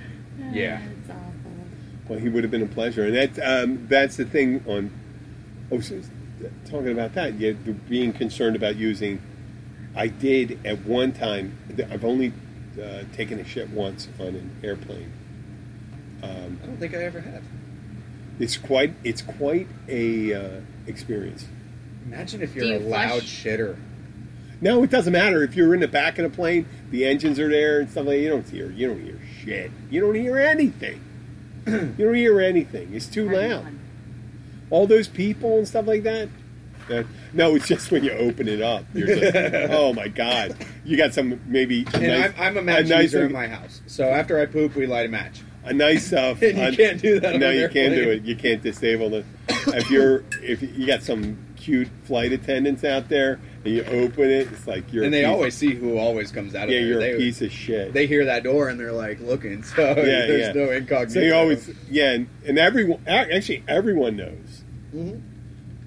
Yeah. 0.53 0.81
Ah. 1.09 1.13
Well, 2.07 2.19
he 2.19 2.27
would 2.27 2.43
have 2.43 2.51
been 2.51 2.63
a 2.63 2.67
pleasure, 2.67 3.05
and 3.05 3.15
that 3.15 3.39
um, 3.63 3.87
that's 3.87 4.17
the 4.17 4.25
thing 4.25 4.63
on. 4.67 4.91
Oh, 5.71 5.79
so, 5.79 6.01
talking 6.65 6.91
about 6.91 7.13
that, 7.13 7.39
yeah, 7.39 7.51
being 7.87 8.11
concerned 8.11 8.55
about 8.55 8.75
using. 8.75 9.21
I 9.95 10.07
did 10.07 10.59
at 10.65 10.85
one 10.85 11.11
time. 11.11 11.57
I've 11.89 12.05
only 12.05 12.33
uh, 12.81 13.03
taken 13.13 13.39
a 13.39 13.45
shit 13.45 13.69
once 13.69 14.07
on 14.19 14.27
an 14.27 14.55
airplane. 14.63 15.11
Um, 16.23 16.59
I 16.63 16.67
don't 16.67 16.77
think 16.77 16.93
I 16.93 17.03
ever 17.03 17.19
have. 17.19 17.43
it's 18.39 18.57
quite 18.57 18.93
it's 19.03 19.21
quite 19.21 19.67
a 19.87 20.33
uh, 20.33 20.61
experience. 20.87 21.45
Imagine 22.05 22.41
if 22.41 22.55
you're 22.55 22.65
you 22.65 22.77
a 22.77 22.79
loud 22.79 23.23
shitter. 23.23 23.77
No, 24.61 24.83
it 24.83 24.91
doesn't 24.91 25.13
matter 25.13 25.43
if 25.43 25.55
you're 25.55 25.73
in 25.73 25.79
the 25.79 25.87
back 25.87 26.19
of 26.19 26.29
the 26.29 26.35
plane. 26.35 26.67
The 26.91 27.05
engines 27.05 27.39
are 27.39 27.49
there 27.49 27.79
and 27.79 27.89
stuff 27.89 28.05
like. 28.05 28.17
that. 28.17 28.21
You 28.21 28.29
don't 28.29 28.47
hear. 28.47 28.69
You 28.71 28.87
don't 28.89 29.03
hear 29.03 29.19
shit. 29.43 29.71
You 29.89 30.01
don't 30.01 30.15
hear 30.15 30.37
anything. 30.37 31.01
you 31.67 31.95
don't 31.97 32.13
hear 32.15 32.39
anything. 32.39 32.93
It's 32.93 33.07
too 33.07 33.29
loud. 33.29 33.65
all 34.69 34.87
those 34.87 35.07
people 35.07 35.57
and 35.57 35.67
stuff 35.67 35.87
like 35.87 36.03
that. 36.03 36.29
Uh, 36.89 37.03
no, 37.33 37.55
it's 37.55 37.67
just 37.67 37.91
when 37.91 38.03
you 38.03 38.11
open 38.11 38.47
it 38.47 38.61
up. 38.61 38.85
You're 38.93 39.07
just, 39.07 39.35
oh 39.71 39.93
my 39.93 40.07
god! 40.07 40.55
You 40.83 40.97
got 40.97 41.13
some 41.13 41.39
maybe 41.45 41.85
a 41.93 41.97
And 41.97 42.07
nice, 42.07 42.33
I'm, 42.37 42.41
I'm 42.41 42.57
a 42.57 42.61
match 42.61 42.87
nice, 42.87 43.03
user 43.03 43.25
in 43.25 43.31
my 43.33 43.47
house. 43.47 43.81
So 43.87 44.05
after 44.05 44.39
I 44.39 44.45
poop, 44.45 44.75
we 44.75 44.85
light 44.87 45.05
a 45.05 45.09
match. 45.09 45.41
a 45.63 45.73
nice 45.73 46.11
uh, 46.11 46.35
And 46.41 46.57
you 46.57 46.77
can't 46.77 47.01
do 47.01 47.19
that 47.19 47.39
No, 47.39 47.49
you 47.51 47.69
can't 47.69 47.93
do 47.93 48.09
it. 48.11 48.23
You 48.23 48.35
can't 48.35 48.61
disable 48.61 49.13
it. 49.13 49.25
If 49.49 49.89
you're 49.91 50.23
if 50.41 50.61
you 50.61 50.87
got 50.87 51.03
some 51.03 51.37
cute 51.55 51.89
flight 52.05 52.31
attendants 52.31 52.83
out 52.83 53.07
there 53.09 53.39
and 53.63 53.75
you 53.75 53.83
open 53.83 54.23
it, 54.31 54.51
it's 54.51 54.65
like 54.65 54.91
you're. 54.91 55.03
and 55.03 55.13
they 55.13 55.23
always 55.25 55.53
see 55.55 55.75
who 55.75 55.99
always 55.99 56.31
comes 56.31 56.55
out 56.55 56.63
of 56.63 56.69
yeah, 56.71 56.79
there. 56.79 56.87
you're 56.87 56.99
they, 56.99 57.11
a 57.13 57.17
piece 57.17 57.41
of 57.43 57.51
shit. 57.51 57.93
they 57.93 58.07
hear 58.07 58.25
that 58.25 58.41
door 58.43 58.69
and 58.69 58.79
they're 58.79 58.91
like 58.91 59.19
looking. 59.19 59.63
So 59.75 59.81
yeah, 59.87 59.93
there's 60.25 60.55
yeah. 60.55 60.63
no 60.65 60.71
incognito. 60.71 61.13
So 61.13 61.19
you 61.19 61.35
always 61.35 61.69
yeah, 61.89 62.11
and, 62.13 62.27
and 62.47 62.57
everyone 62.57 63.01
actually 63.07 63.63
everyone 63.67 64.15
knows. 64.17 64.63
Mhm. 64.95 65.21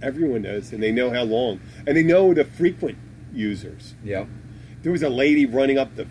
Everyone 0.04 0.42
knows, 0.42 0.72
and 0.72 0.82
they 0.82 0.92
know 0.92 1.10
how 1.10 1.22
long, 1.22 1.60
and 1.86 1.96
they 1.96 2.02
know 2.02 2.34
the 2.34 2.44
frequent 2.44 2.98
users. 3.32 3.94
Yeah. 4.04 4.26
There 4.82 4.92
was 4.92 5.02
a 5.02 5.08
lady 5.08 5.46
running 5.46 5.78
up 5.78 5.96
the, 5.96 6.02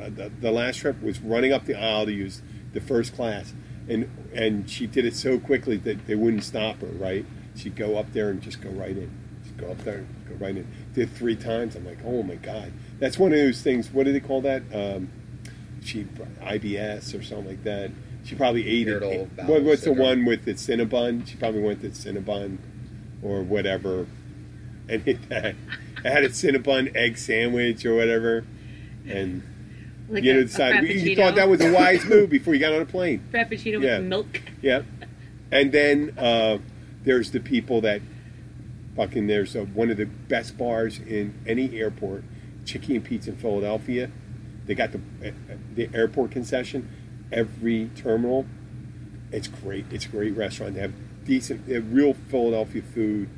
uh, 0.00 0.08
the 0.08 0.30
the 0.40 0.52
last 0.52 0.76
trip 0.76 1.02
was 1.02 1.20
running 1.20 1.52
up 1.52 1.66
the 1.66 1.74
aisle 1.74 2.06
to 2.06 2.12
use 2.12 2.42
the 2.72 2.80
first 2.80 3.14
class, 3.14 3.52
and 3.88 4.08
and 4.32 4.70
she 4.70 4.86
did 4.86 5.04
it 5.04 5.14
so 5.14 5.38
quickly 5.38 5.76
that 5.78 6.06
they 6.06 6.14
wouldn't 6.14 6.44
stop 6.44 6.80
her. 6.80 6.86
Right? 6.86 7.26
She'd 7.56 7.74
go 7.74 7.98
up 7.98 8.12
there 8.12 8.30
and 8.30 8.40
just 8.40 8.60
go 8.60 8.70
right 8.70 8.96
in. 8.96 9.10
Just 9.42 9.56
go 9.56 9.70
up 9.70 9.78
there, 9.78 9.98
and 9.98 10.28
go 10.28 10.34
right 10.36 10.56
in. 10.56 10.70
Did 10.94 11.10
it 11.10 11.16
three 11.16 11.34
times. 11.34 11.74
I'm 11.74 11.84
like, 11.84 11.98
oh 12.04 12.22
my 12.22 12.36
god, 12.36 12.72
that's 13.00 13.18
one 13.18 13.32
of 13.32 13.38
those 13.38 13.62
things. 13.62 13.90
What 13.90 14.06
do 14.06 14.12
they 14.12 14.20
call 14.20 14.42
that? 14.42 14.62
Um, 14.72 15.10
she 15.82 16.04
IBS 16.04 17.18
or 17.18 17.22
something 17.22 17.48
like 17.48 17.64
that. 17.64 17.90
She 18.24 18.34
probably 18.34 18.66
ate 18.68 18.86
it. 18.88 19.02
Irritable 19.02 19.28
What, 19.46 19.62
what's 19.62 19.82
the 19.82 19.92
one 19.92 20.24
with 20.24 20.44
the 20.44 20.54
Cinnabon? 20.54 21.26
She 21.26 21.36
probably 21.36 21.62
went 21.62 21.80
to 21.80 21.88
Cinnabon 21.88 22.58
or 23.22 23.42
whatever, 23.42 24.06
and 24.88 25.06
it 25.06 25.18
had, 25.30 25.56
had 26.04 26.24
a 26.24 26.28
Cinnabon 26.30 26.94
egg 26.96 27.18
sandwich 27.18 27.84
or 27.84 27.94
whatever, 27.96 28.44
and 29.06 29.42
Like 30.08 30.24
you 30.24 30.34
know, 30.34 30.42
decided 30.42 30.88
you 30.90 31.16
thought 31.16 31.34
that 31.36 31.48
was 31.48 31.60
a 31.60 31.72
wise 31.72 32.04
move 32.04 32.30
before 32.30 32.54
you 32.54 32.60
got 32.60 32.72
on 32.72 32.82
a 32.82 32.86
plane. 32.86 33.22
frappuccino 33.32 33.82
Yeah. 33.82 33.98
with 33.98 34.06
milk. 34.08 34.40
Yeah, 34.62 34.82
and 35.50 35.72
then 35.72 36.14
uh, 36.18 36.58
there's 37.04 37.30
the 37.30 37.40
people 37.40 37.80
that 37.82 38.00
fucking. 38.96 39.26
There's 39.26 39.54
a, 39.56 39.64
one 39.64 39.90
of 39.90 39.96
the 39.96 40.06
best 40.06 40.56
bars 40.58 40.98
in 40.98 41.34
any 41.46 41.78
airport, 41.78 42.24
Chickie's 42.64 42.96
and 42.96 43.04
Pete's 43.04 43.26
in 43.28 43.36
Philadelphia. 43.36 44.10
They 44.66 44.74
got 44.74 44.92
the 44.92 45.00
uh, 45.26 45.30
the 45.74 45.88
airport 45.94 46.30
concession 46.30 46.88
every 47.32 47.90
terminal. 47.96 48.46
It's 49.32 49.46
great. 49.48 49.86
It's 49.90 50.06
a 50.06 50.08
great 50.08 50.36
restaurant. 50.36 50.74
They 50.74 50.80
have 50.80 50.92
decent, 51.30 51.62
real 51.92 52.12
Philadelphia 52.12 52.82
food 52.82 53.30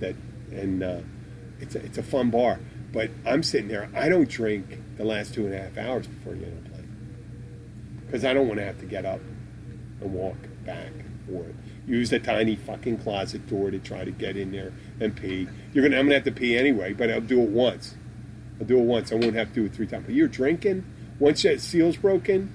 that, 0.00 0.14
and 0.52 0.82
uh, 0.82 1.00
it's 1.60 1.74
a, 1.74 1.82
it's 1.82 1.96
a 1.96 2.02
fun 2.02 2.28
bar. 2.28 2.60
But 2.92 3.10
I'm 3.24 3.42
sitting 3.42 3.68
there. 3.68 3.88
I 3.94 4.10
don't 4.10 4.28
drink 4.28 4.78
the 4.98 5.04
last 5.04 5.32
two 5.32 5.46
and 5.46 5.54
a 5.54 5.58
half 5.58 5.78
hours 5.78 6.06
before 6.06 6.34
you 6.34 6.44
on 6.44 6.62
a 6.66 6.68
plane 6.68 6.78
because 8.04 8.24
I 8.26 8.34
don't 8.34 8.48
want 8.48 8.60
to 8.60 8.66
have 8.66 8.78
to 8.80 8.86
get 8.86 9.06
up 9.06 9.20
and 10.02 10.12
walk 10.12 10.36
back 10.66 10.90
and 10.90 11.20
forth. 11.26 11.54
Use 11.86 12.10
the 12.10 12.18
tiny 12.18 12.54
fucking 12.54 12.98
closet 12.98 13.46
door 13.46 13.70
to 13.70 13.78
try 13.78 14.04
to 14.04 14.10
get 14.10 14.36
in 14.36 14.52
there 14.52 14.74
and 15.00 15.16
pee. 15.16 15.48
You're 15.72 15.84
gonna, 15.84 15.98
I'm 15.98 16.04
gonna 16.04 16.16
have 16.16 16.24
to 16.24 16.32
pee 16.32 16.54
anyway, 16.54 16.92
but 16.92 17.10
I'll 17.10 17.22
do 17.22 17.40
it 17.40 17.48
once. 17.48 17.94
I'll 18.60 18.66
do 18.66 18.78
it 18.78 18.84
once. 18.84 19.10
I 19.10 19.14
won't 19.14 19.34
have 19.34 19.48
to 19.48 19.54
do 19.54 19.64
it 19.64 19.74
three 19.74 19.86
times. 19.86 20.04
But 20.04 20.14
you're 20.14 20.28
drinking 20.28 20.84
once 21.18 21.42
that 21.44 21.62
seal's 21.62 21.96
broken, 21.96 22.52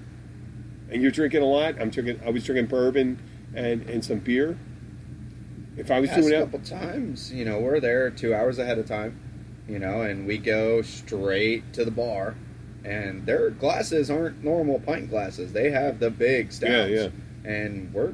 and 0.91 1.01
you're 1.01 1.12
drinking 1.12 1.41
a 1.41 1.45
lot. 1.45 1.81
I'm 1.81 1.89
drinking. 1.89 2.21
I 2.23 2.29
was 2.29 2.43
drinking 2.43 2.67
bourbon 2.67 3.19
and 3.55 3.89
and 3.89 4.05
some 4.05 4.19
beer. 4.19 4.55
If 5.75 5.89
I 5.89 6.00
was 6.00 6.10
Past 6.10 6.22
doing 6.22 6.34
a 6.36 6.39
couple 6.46 6.60
times, 6.60 7.34
you 7.34 7.46
know, 7.46 7.60
we're 7.60 7.80
there 7.80 8.10
two 8.12 8.34
hours 8.34 8.60
ahead 8.60 8.77
of 8.77 8.88
time, 8.88 9.20
you 9.68 9.80
know, 9.80 10.01
and 10.01 10.27
we 10.27 10.38
go 10.38 10.82
straight 10.82 11.74
to 11.74 11.84
the 11.84 11.92
bar, 11.92 12.36
and 12.84 13.25
their 13.25 13.50
glasses 13.50 14.12
aren't 14.12 14.44
normal 14.44 14.80
pint 14.80 15.10
glasses. 15.10 15.53
They 15.53 15.72
have 15.72 16.00
the 16.00 16.12
big 16.12 16.51
stouts. 16.51 16.92
Yeah, 16.92 17.10
yeah. 17.46 17.51
And 17.51 17.94
we're 17.94 18.13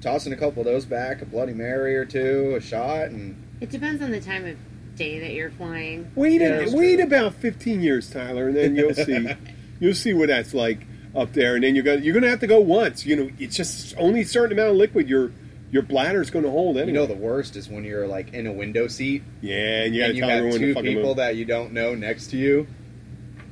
tossing 0.00 0.32
a 0.32 0.36
couple 0.36 0.60
of 0.60 0.66
those 0.66 0.84
back, 0.84 1.22
a 1.22 1.26
Bloody 1.26 1.54
Mary 1.54 1.96
or 1.96 2.04
two, 2.04 2.54
a 2.56 2.60
shot, 2.60 3.06
and 3.06 3.42
It 3.60 3.70
depends 3.70 4.02
on 4.02 4.10
the 4.10 4.20
time 4.20 4.44
of 4.46 4.56
day 4.96 5.18
that 5.20 5.32
you're 5.32 5.50
flying. 5.52 6.10
Wait, 6.14 6.40
Yeah, 6.42 6.60
a, 6.60 6.76
wait 6.76 6.96
true. 6.96 7.04
about 7.04 7.34
fifteen 7.34 7.80
years, 7.80 8.10
Tyler, 8.10 8.48
and 8.48 8.56
then 8.56 8.76
you'll 8.76 8.94
see, 8.94 9.28
you'll 9.80 9.94
see 9.94 10.12
what 10.12 10.28
that's 10.28 10.52
like 10.52 10.86
up 11.14 11.32
there. 11.32 11.54
And 11.54 11.64
then 11.64 11.74
you're 11.74 11.84
gonna 11.84 12.00
you're 12.02 12.12
gonna 12.14 12.28
have 12.28 12.40
to 12.40 12.46
go 12.46 12.60
once. 12.60 13.06
You 13.06 13.16
know, 13.16 13.30
it's 13.38 13.56
just 13.56 13.94
only 13.96 14.20
a 14.20 14.26
certain 14.26 14.52
amount 14.58 14.72
of 14.72 14.76
liquid 14.76 15.08
your 15.08 15.32
your 15.72 15.82
bladder's 15.82 16.30
going 16.30 16.44
to 16.44 16.50
hold 16.50 16.76
anyway. 16.76 16.92
you 16.92 16.92
know 16.92 17.06
the 17.06 17.14
worst 17.14 17.56
is 17.56 17.68
when 17.68 17.82
you're 17.82 18.06
like 18.06 18.32
in 18.32 18.46
a 18.46 18.52
window 18.52 18.86
seat 18.86 19.24
yeah, 19.40 19.82
and 19.82 19.94
you 19.94 20.02
got 20.02 20.06
to 20.06 20.10
and 20.10 20.16
you 20.16 20.20
tell 20.22 20.30
everyone 20.30 20.60
to 20.60 20.66
two 20.66 20.74
fucking 20.74 20.94
people 20.94 21.08
move. 21.08 21.16
that 21.16 21.34
you 21.34 21.44
don't 21.44 21.72
know 21.72 21.94
next 21.96 22.28
to 22.28 22.36
you. 22.36 22.68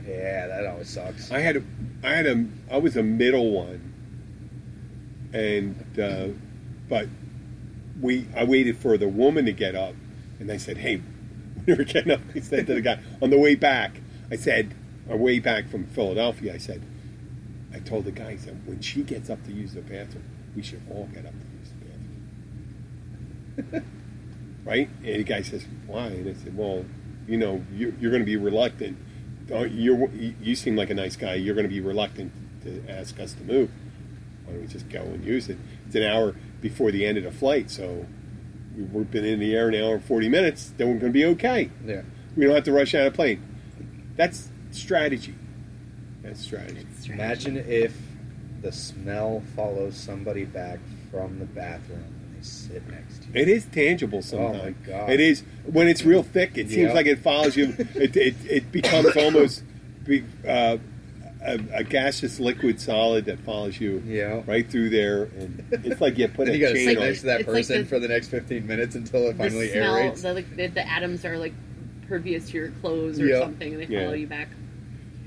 Yeah, 0.06 0.46
that 0.46 0.66
always 0.66 0.88
sucks. 0.88 1.30
I 1.32 1.40
had 1.40 1.56
a, 1.56 1.62
I 2.04 2.10
had 2.10 2.26
a, 2.26 2.46
I 2.70 2.78
was 2.78 2.96
a 2.96 3.02
middle 3.02 3.50
one, 3.50 3.92
and 5.32 5.98
uh, 5.98 6.28
but 6.88 7.08
we 8.00 8.26
I 8.36 8.44
waited 8.44 8.78
for 8.78 8.96
the 8.96 9.08
woman 9.08 9.44
to 9.46 9.52
get 9.52 9.74
up, 9.74 9.94
and 10.38 10.50
I 10.50 10.56
said, 10.56 10.78
"Hey, 10.78 10.96
when 10.96 11.64
we 11.66 11.74
were 11.74 11.84
getting 11.84 12.12
up," 12.12 12.20
I 12.34 12.40
said 12.40 12.66
to 12.68 12.74
the 12.74 12.80
guy 12.80 13.00
on 13.20 13.30
the 13.30 13.38
way 13.38 13.54
back, 13.54 14.00
I 14.30 14.36
said, 14.36 14.74
our 15.10 15.16
way 15.16 15.40
back 15.40 15.68
from 15.68 15.86
Philadelphia, 15.86 16.54
I 16.54 16.58
said, 16.58 16.82
I 17.74 17.80
told 17.80 18.04
the 18.04 18.12
guy, 18.12 18.30
I 18.30 18.36
said, 18.36 18.60
when 18.66 18.80
she 18.80 19.02
gets 19.02 19.28
up 19.28 19.44
to 19.44 19.52
use 19.52 19.74
the 19.74 19.80
bathroom, 19.80 20.24
we 20.54 20.62
should 20.62 20.82
all 20.88 21.08
get 21.12 21.26
up 21.26 21.32
to 21.32 21.38
use 21.38 21.42
the 21.42 21.48
bathroom, 21.48 21.50
right? 24.64 24.88
And 25.04 25.16
the 25.16 25.24
guy 25.24 25.42
says, 25.42 25.64
"Why?" 25.86 26.06
And 26.06 26.28
I 26.28 26.34
said, 26.34 26.56
"Well, 26.56 26.84
you 27.26 27.36
know, 27.38 27.62
you're, 27.72 27.92
you're 28.00 28.10
going 28.10 28.22
to 28.22 28.26
be 28.26 28.36
reluctant. 28.36 28.96
You're, 29.48 30.08
you 30.10 30.54
seem 30.54 30.76
like 30.76 30.90
a 30.90 30.94
nice 30.94 31.16
guy. 31.16 31.34
You're 31.34 31.54
going 31.56 31.66
to 31.68 31.72
be 31.74 31.80
reluctant 31.80 32.32
to 32.62 32.84
ask 32.88 33.18
us 33.18 33.32
to 33.34 33.42
move. 33.42 33.70
Why 34.44 34.52
don't 34.52 34.62
we 34.62 34.68
just 34.68 34.88
go 34.88 35.00
and 35.02 35.24
use 35.24 35.48
it? 35.48 35.58
It's 35.86 35.96
an 35.96 36.04
hour 36.04 36.34
before 36.60 36.90
the 36.92 37.04
end 37.04 37.18
of 37.18 37.24
the 37.24 37.32
flight, 37.32 37.68
so 37.70 38.06
we- 38.76 38.82
we've 38.84 39.10
been 39.10 39.24
in 39.24 39.40
the 39.40 39.54
air 39.56 39.68
an 39.68 39.74
hour 39.74 39.94
and 39.94 40.04
40 40.04 40.28
minutes. 40.28 40.72
Then 40.76 40.88
we're 40.88 41.00
going 41.00 41.12
to 41.12 41.18
be 41.18 41.24
okay. 41.24 41.70
Yeah. 41.84 42.02
We 42.36 42.44
don't 42.44 42.54
have 42.54 42.64
to 42.64 42.72
rush 42.72 42.94
out 42.94 43.08
of 43.08 43.14
plane. 43.14 43.42
That's 44.16 44.48
strategy. 44.70 45.34
That's 46.22 46.40
strategy. 46.40 46.86
It's 46.92 47.02
strange. 47.02 47.18
Imagine 47.20 47.56
if 47.56 47.96
the 48.62 48.70
smell 48.70 49.42
follows 49.56 49.96
somebody 49.96 50.44
back 50.44 50.78
from 51.10 51.38
the 51.40 51.46
bathroom 51.46 52.04
when 52.04 52.19
they 52.19 52.19
sit 52.42 52.88
next 52.90 53.23
to 53.23 53.28
you. 53.28 53.42
It 53.42 53.49
is 53.49 53.64
tangible 53.66 54.23
sometimes. 54.23 54.76
Oh, 54.85 54.90
God. 54.90 55.11
It 55.11 55.20
is 55.20 55.42
when 55.64 55.88
it's 55.88 56.04
real 56.04 56.23
thick. 56.23 56.52
It 56.59 56.68
seems 56.68 56.88
Yeah. 56.88 56.92
like 56.92 57.06
it 57.06 57.18
follows 57.20 57.56
you. 57.56 57.75
It 57.94 58.16
it, 58.16 58.35
it 58.49 58.73
becomes 58.73 59.16
almost 59.16 59.62
be, 60.04 60.25
uh, 60.47 60.78
a, 61.42 61.59
a 61.73 61.85
gaseous 61.85 62.38
liquid 62.38 62.80
solid 62.80 63.25
that 63.26 63.38
follows 63.40 63.80
you 63.80 64.02
Yeah. 64.06 64.42
right 64.47 64.68
through 64.70 64.90
there, 64.90 65.25
and 65.38 65.64
it's 65.70 66.00
like 66.00 66.18
you 66.18 66.28
put 66.28 66.44
Then 66.47 66.54
a 66.54 66.59
you 66.59 66.64
got 66.66 66.73
to 66.73 66.75
chain 66.75 66.88
sit 66.88 66.99
on. 66.99 67.04
next 67.04 67.20
to 67.20 67.26
that 67.26 67.40
It's 67.40 67.49
like 67.49 67.56
person 67.56 67.78
the- 67.82 67.88
for 67.88 67.99
the 67.99 68.09
next 68.09 68.28
15 68.28 68.66
minutes 68.66 68.94
until 68.94 69.28
it 69.30 69.37
finally 69.37 69.66
the 69.68 69.73
smell, 69.73 69.94
aerates. 69.94 70.23
the, 70.23 70.44
the, 70.56 70.66
the 70.68 70.87
atoms 70.88 71.25
are 71.25 71.38
like 71.38 71.54
pervious 72.09 72.49
to 72.50 72.56
your 72.59 72.70
clothes 72.82 73.18
or 73.20 73.26
Yep. 73.26 73.42
something, 73.42 73.73
and 73.75 73.82
they 73.82 73.87
Yeah. 73.87 74.04
follow 74.04 74.14
you 74.14 74.26
back. 74.26 74.49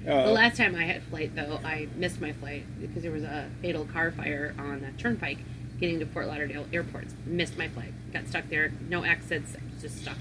Uh, 0.08 0.26
The 0.26 0.32
last 0.34 0.58
time 0.58 0.76
I 0.76 0.84
had 0.84 1.02
flight, 1.04 1.34
though, 1.36 1.60
I 1.64 1.88
missed 1.96 2.20
my 2.20 2.34
flight 2.34 2.66
because 2.82 3.02
there 3.04 3.12
was 3.12 3.24
a 3.24 3.50
fatal 3.62 3.86
car 3.86 4.12
fire 4.12 4.54
on 4.60 4.82
the 4.82 4.92
Turnpike 5.02 5.38
getting 5.80 6.00
to 6.00 6.06
Fort 6.06 6.28
Lauderdale 6.28 6.66
Airport. 6.72 7.08
Missed 7.26 7.58
my 7.58 7.68
flight. 7.68 7.94
Got 8.14 8.28
stuck 8.28 8.50
there. 8.50 8.72
No 8.90 9.04
exits. 9.04 9.56
Just 9.82 10.02
stuck. 10.02 10.18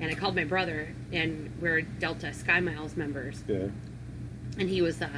And 0.00 0.10
I 0.10 0.14
called 0.14 0.34
my 0.36 0.44
brother, 0.44 0.94
and 1.12 1.50
we're 1.60 1.80
Delta 1.82 2.32
Sky 2.32 2.60
Miles 2.60 2.96
members. 2.96 3.42
yeah. 3.48 3.68
And 4.58 4.68
he 4.68 4.80
was 4.82 5.00
uh, 5.02 5.08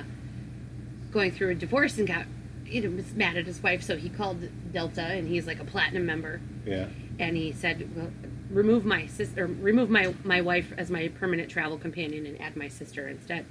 going 1.12 1.30
through 1.32 1.50
a 1.50 1.54
divorce 1.54 1.98
and 1.98 2.06
got, 2.06 2.24
you 2.66 2.80
know, 2.82 2.90
was 2.96 3.12
mad 3.14 3.36
at 3.36 3.46
his 3.46 3.62
wife. 3.62 3.82
So 3.82 3.96
he 3.96 4.08
called 4.08 4.48
Delta, 4.72 5.02
and 5.02 5.28
he's 5.28 5.46
like 5.46 5.60
a 5.60 5.64
platinum 5.64 6.04
member 6.06 6.40
Yeah. 6.66 6.86
and 7.18 7.36
he 7.36 7.52
said, 7.52 7.88
"Well, 7.96 8.10
remove 8.50 8.84
my 8.84 9.06
sister, 9.06 9.46
remove 9.46 9.88
my 9.90 10.14
my 10.24 10.40
wife 10.40 10.72
as 10.76 10.90
my 10.90 11.08
permanent 11.08 11.48
travel 11.50 11.78
companion, 11.78 12.26
and 12.26 12.40
add 12.40 12.54
my 12.56 12.68
sister 12.68 13.08
instead." 13.08 13.46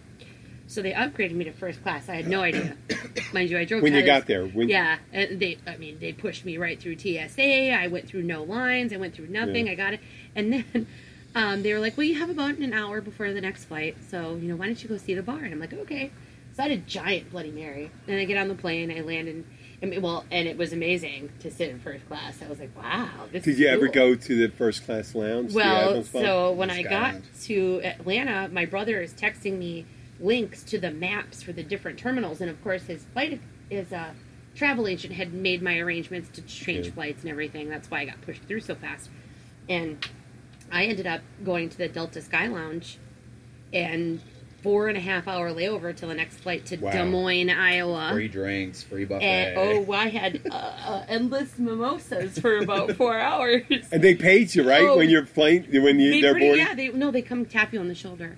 So 0.70 0.84
they 0.84 0.92
upgraded 0.92 1.32
me 1.32 1.46
to 1.46 1.52
first 1.52 1.82
class. 1.82 2.10
I 2.10 2.16
had 2.18 2.28
no 2.28 2.44
idea, 2.44 2.78
mind 3.34 3.50
you. 3.50 3.58
I 3.58 3.66
drove 3.66 3.82
When 3.82 3.96
you 3.96 4.06
got 4.06 4.28
there, 4.28 4.46
when 4.46 4.70
yeah, 4.70 5.00
and 5.12 5.40
they. 5.40 5.58
I 5.66 5.78
mean, 5.78 5.98
they 5.98 6.14
pushed 6.14 6.46
me 6.46 6.58
right 6.58 6.80
through 6.80 7.00
TSA. 7.00 7.72
I 7.72 7.88
went 7.88 8.08
through 8.08 8.22
no 8.22 8.44
lines. 8.44 8.94
I 8.94 8.98
went 8.98 9.16
through 9.16 9.30
nothing. 9.30 9.66
Yeah. 9.66 9.72
I 9.72 9.76
got 9.76 9.94
it, 9.94 10.00
and 10.36 10.54
then 10.54 10.88
um, 11.36 11.64
they 11.64 11.74
were 11.74 11.80
like, 11.80 11.98
"Well, 11.98 12.06
you 12.06 12.20
have 12.20 12.30
about 12.30 12.60
an 12.60 12.72
hour 12.72 13.02
before 13.02 13.34
the 13.34 13.42
next 13.42 13.66
flight, 13.66 13.98
so 14.12 14.36
you 14.36 14.48
know, 14.48 14.56
why 14.56 14.68
don't 14.68 14.82
you 14.84 14.88
go 14.88 14.98
see 14.98 15.16
the 15.16 15.24
bar?" 15.24 15.40
And 15.40 15.52
I'm 15.52 15.60
like, 15.60 15.74
"Okay." 15.74 16.12
So 16.56 16.64
I 16.64 16.70
had 16.70 16.78
a 16.78 16.82
giant 16.82 17.32
Bloody 17.32 17.52
Mary, 17.52 17.90
and 18.08 18.20
I 18.20 18.26
get 18.26 18.38
on 18.38 18.48
the 18.48 18.54
plane. 18.54 18.96
I 18.96 19.02
land 19.02 19.28
in. 19.28 19.48
I 19.82 19.88
mean, 19.88 20.04
well, 20.04 20.24
and 20.30 20.48
it 20.48 20.56
was 20.56 20.72
amazing 20.72 21.32
to 21.40 21.50
sit 21.50 21.70
in 21.70 21.80
first 21.80 22.08
class. 22.08 22.44
I 22.46 22.48
was 22.48 22.60
like, 22.60 22.78
"Wow, 22.78 23.10
this." 23.32 23.44
did 23.44 23.58
you 23.58 23.70
ever 23.70 23.88
go 23.88 24.14
to 24.14 24.48
the 24.48 24.54
first 24.56 24.86
class 24.86 25.16
lounge? 25.16 25.52
Well, 25.52 26.04
so 26.04 26.52
when 26.52 26.70
I 26.70 26.84
got 26.84 27.16
to 27.46 27.82
Atlanta, 27.84 28.50
my 28.50 28.66
brother 28.66 29.02
is 29.02 29.14
texting 29.14 29.58
me 29.58 29.88
links 30.20 30.64
to 30.64 30.78
the 30.80 30.92
maps 30.92 31.42
for 31.44 31.54
the 31.54 31.64
different 31.64 31.98
terminals, 32.00 32.42
and 32.42 32.50
of 32.50 32.62
course, 32.64 32.84
his 32.84 33.06
flight, 33.14 33.40
his 33.70 33.92
uh, 33.94 34.12
travel 34.56 34.88
agent 34.88 35.14
had 35.14 35.34
made 35.34 35.62
my 35.62 35.78
arrangements 35.80 36.30
to 36.30 36.42
change 36.42 36.88
Yeah. 36.88 36.92
flights 36.94 37.22
and 37.24 37.32
everything. 37.32 37.70
That's 37.70 37.90
why 37.90 38.02
I 38.02 38.06
got 38.06 38.22
pushed 38.22 38.44
through 38.44 38.62
so 38.62 38.76
fast, 38.76 39.10
and 39.70 40.06
I 40.72 40.86
ended 40.86 41.08
up 41.08 41.22
going 41.44 41.70
to 41.70 41.78
the 41.78 41.88
Delta 41.88 42.22
Sky 42.22 42.48
Lounge, 42.48 42.98
and 43.74 44.20
four 44.62 44.90
and 44.90 44.98
a 44.98 45.00
half 45.00 45.26
hour 45.26 45.52
layover 45.54 45.96
till 45.96 46.10
the 46.10 46.16
next 46.16 46.36
flight 46.40 46.66
to 46.66 46.76
Wow. 46.76 46.92
Des 46.92 47.06
Moines, 47.06 47.50
Iowa. 47.50 48.10
Free 48.12 48.28
drinks, 48.28 48.84
free 48.84 49.06
buffet. 49.06 49.24
And 49.24 49.58
oh, 49.58 49.94
I 49.94 50.10
had 50.10 50.42
uh, 50.52 50.54
uh, 50.54 51.06
endless 51.08 51.58
mimosas 51.58 52.38
for 52.40 52.58
about 52.58 52.92
four 52.98 53.18
hours. 53.18 53.62
and 53.90 54.04
they 54.04 54.16
paid 54.16 54.54
you 54.54 54.64
right 54.68 54.82
Oh. 54.82 54.98
when 54.98 55.10
you're 55.10 55.26
flying 55.26 55.64
when 55.82 55.98
you 56.02 56.12
They 56.12 56.22
they're 56.22 56.34
pretty, 56.34 56.48
boarding. 56.48 56.66
yeah, 56.66 56.74
they 56.76 56.90
no, 56.90 57.10
they 57.10 57.22
come 57.22 57.46
tap 57.46 57.72
you 57.72 57.80
on 57.80 57.88
the 57.88 57.96
shoulder, 57.96 58.36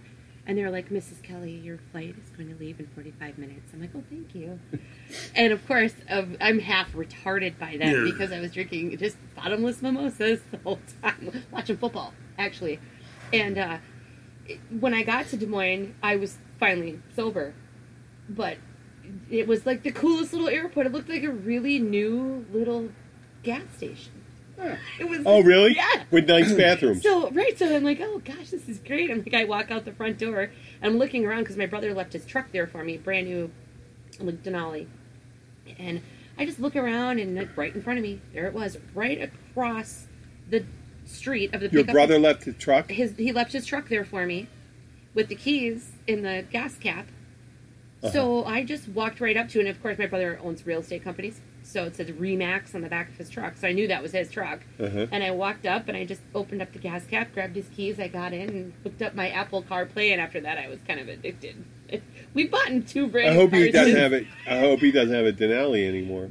and 0.52 0.58
they're 0.58 0.70
like, 0.70 0.90
"Mrs. 0.90 1.24
Kelly, 1.24 1.54
your 1.54 1.78
flight 1.94 2.14
is 2.22 2.30
going 2.36 2.50
to 2.50 2.60
leave 2.60 2.78
in 2.82 2.88
45 2.88 3.38
minutes." 3.38 3.72
I'm 3.74 3.80
like, 3.80 3.92
"Oh, 3.96 4.04
thank 4.10 4.36
you." 4.36 4.60
and 5.36 5.54
of 5.54 5.66
course, 5.66 5.94
uh, 6.10 6.26
I'm 6.42 6.60
half 6.60 6.92
retarded 6.92 7.58
by 7.58 7.78
then 7.80 8.04
because 8.04 8.34
I 8.34 8.42
was 8.42 8.52
drinking 8.52 8.98
just 8.98 9.16
bottomless 9.34 9.82
mimosas 9.82 10.42
the 10.52 10.58
whole 10.58 10.80
time, 11.02 11.46
watching 11.52 11.78
football 11.78 12.14
actually. 12.38 12.82
And 13.32 13.58
uh, 13.58 13.78
when 14.78 14.94
I 14.94 15.04
got 15.04 15.28
to 15.28 15.38
Des 15.38 15.46
Moines, 15.46 15.96
I 16.04 16.18
was 16.18 16.38
finally 16.60 17.00
sober, 17.16 17.54
but 18.28 18.58
it 19.30 19.48
was 19.48 19.66
like 19.66 19.84
the 19.84 19.92
coolest 19.92 20.34
little 20.34 20.50
airport. 20.50 20.88
It 20.88 20.92
looked 20.92 21.08
like 21.08 21.24
a 21.24 21.32
really 21.32 21.80
new 21.80 22.46
little 22.52 22.90
gas 23.42 23.64
station. 23.78 24.12
It 25.00 25.10
was. 25.10 25.20
Oh, 25.26 25.42
really? 25.42 25.76
Yeah. 25.76 26.04
With 26.12 26.28
nice 26.28 26.52
bathrooms. 26.58 27.04
So 27.04 27.30
right, 27.32 27.58
so 27.58 27.76
I'm 27.76 27.84
like, 27.84 28.00
oh 28.02 28.22
gosh, 28.24 28.50
this 28.50 28.68
is 28.70 28.80
great. 28.80 29.10
I'm 29.12 29.20
like, 29.20 29.34
I 29.34 29.46
walk 29.46 29.72
out 29.72 29.86
the 29.86 29.94
front 29.94 30.18
door, 30.18 30.52
I'm 30.82 30.98
looking 30.98 31.26
around 31.26 31.40
because 31.44 31.58
my 31.58 31.66
brother 31.66 31.94
left 31.94 32.14
his 32.14 32.26
truck 32.26 32.52
there 32.52 32.68
for 32.68 32.84
me, 32.84 32.98
brand 32.98 33.28
new, 33.28 33.52
like 34.20 34.44
Denali, 34.44 34.88
and 35.80 36.02
I 36.38 36.46
just 36.46 36.60
look 36.60 36.76
around 36.76 37.20
and 37.20 37.36
like 37.36 37.56
right 37.58 37.74
in 37.74 37.82
front 37.82 38.00
of 38.00 38.04
me, 38.04 38.22
there 38.34 38.48
it 38.48 38.54
was, 38.54 38.78
right 38.94 39.22
across 39.22 40.08
the 40.50 40.66
street 41.06 41.54
of 41.54 41.62
the 41.62 41.70
Your 41.70 41.84
brother 41.84 42.20
left 42.20 42.46
the 42.46 42.54
truck. 42.54 42.90
his 42.92 43.16
he 43.18 43.32
left 43.32 43.52
his 43.54 43.66
truck 43.66 43.90
there 43.90 44.06
for 44.06 44.26
me, 44.26 44.48
with 45.14 45.28
the 45.28 45.36
keys 45.36 45.92
in 46.08 46.22
the 46.24 46.46
gas 46.52 46.76
cap. 46.78 47.08
Uh-huh. 48.04 48.12
So 48.12 48.46
I 48.46 48.64
just 48.64 48.88
walked 48.90 49.20
right 49.22 49.38
up 49.38 49.50
to, 49.50 49.60
and 49.60 49.68
of 49.68 49.82
course 49.82 49.98
my 49.98 50.08
brother 50.08 50.40
owns 50.44 50.66
real 50.66 50.80
estate 50.80 51.04
companies, 51.04 51.42
so 51.72 51.86
it 51.86 51.96
says 51.96 52.08
Remax 52.12 52.76
on 52.76 52.82
the 52.82 52.90
back 52.90 53.10
of 53.10 53.16
his 53.16 53.30
truck. 53.30 53.56
So 53.58 53.68
I 53.68 53.72
knew 53.72 53.88
that 53.88 54.02
was 54.04 54.12
his 54.12 54.30
truck. 54.30 54.60
Uh-huh. 54.80 55.08
And 55.12 55.24
I 55.24 55.32
walked 55.32 55.66
up 55.66 55.88
and 55.88 55.96
I 55.98 56.06
just 56.06 56.22
opened 56.36 56.62
up 56.62 56.74
the 56.74 56.80
gas 56.80 57.06
cap, 57.06 57.34
grabbed 57.34 57.56
his 57.56 57.68
keys, 57.76 58.00
I 58.00 58.08
got 58.10 58.34
in, 58.34 58.50
and 58.50 58.74
hooked 58.84 59.02
up 59.02 59.16
my 59.16 59.30
Apple 59.30 59.64
CarPlay. 59.64 60.12
And 60.12 60.20
after 60.20 60.42
that, 60.42 60.58
I 60.58 60.68
was 60.68 60.80
kind 60.88 61.00
of 61.00 61.08
addicted. 61.08 61.64
We 62.34 62.48
bought 62.48 62.70
in 62.70 62.84
two 62.84 63.08
brand 63.08 63.32
I 63.32 63.34
hope 63.34 63.52
he 63.52 63.70
doesn't 63.72 63.98
have 63.98 64.14
it. 64.20 64.26
I 64.48 64.60
hope 64.60 64.80
he 64.80 64.92
doesn't 64.94 65.14
have 65.14 65.26
a 65.26 65.34
Denali 65.34 65.86
anymore. 65.86 66.30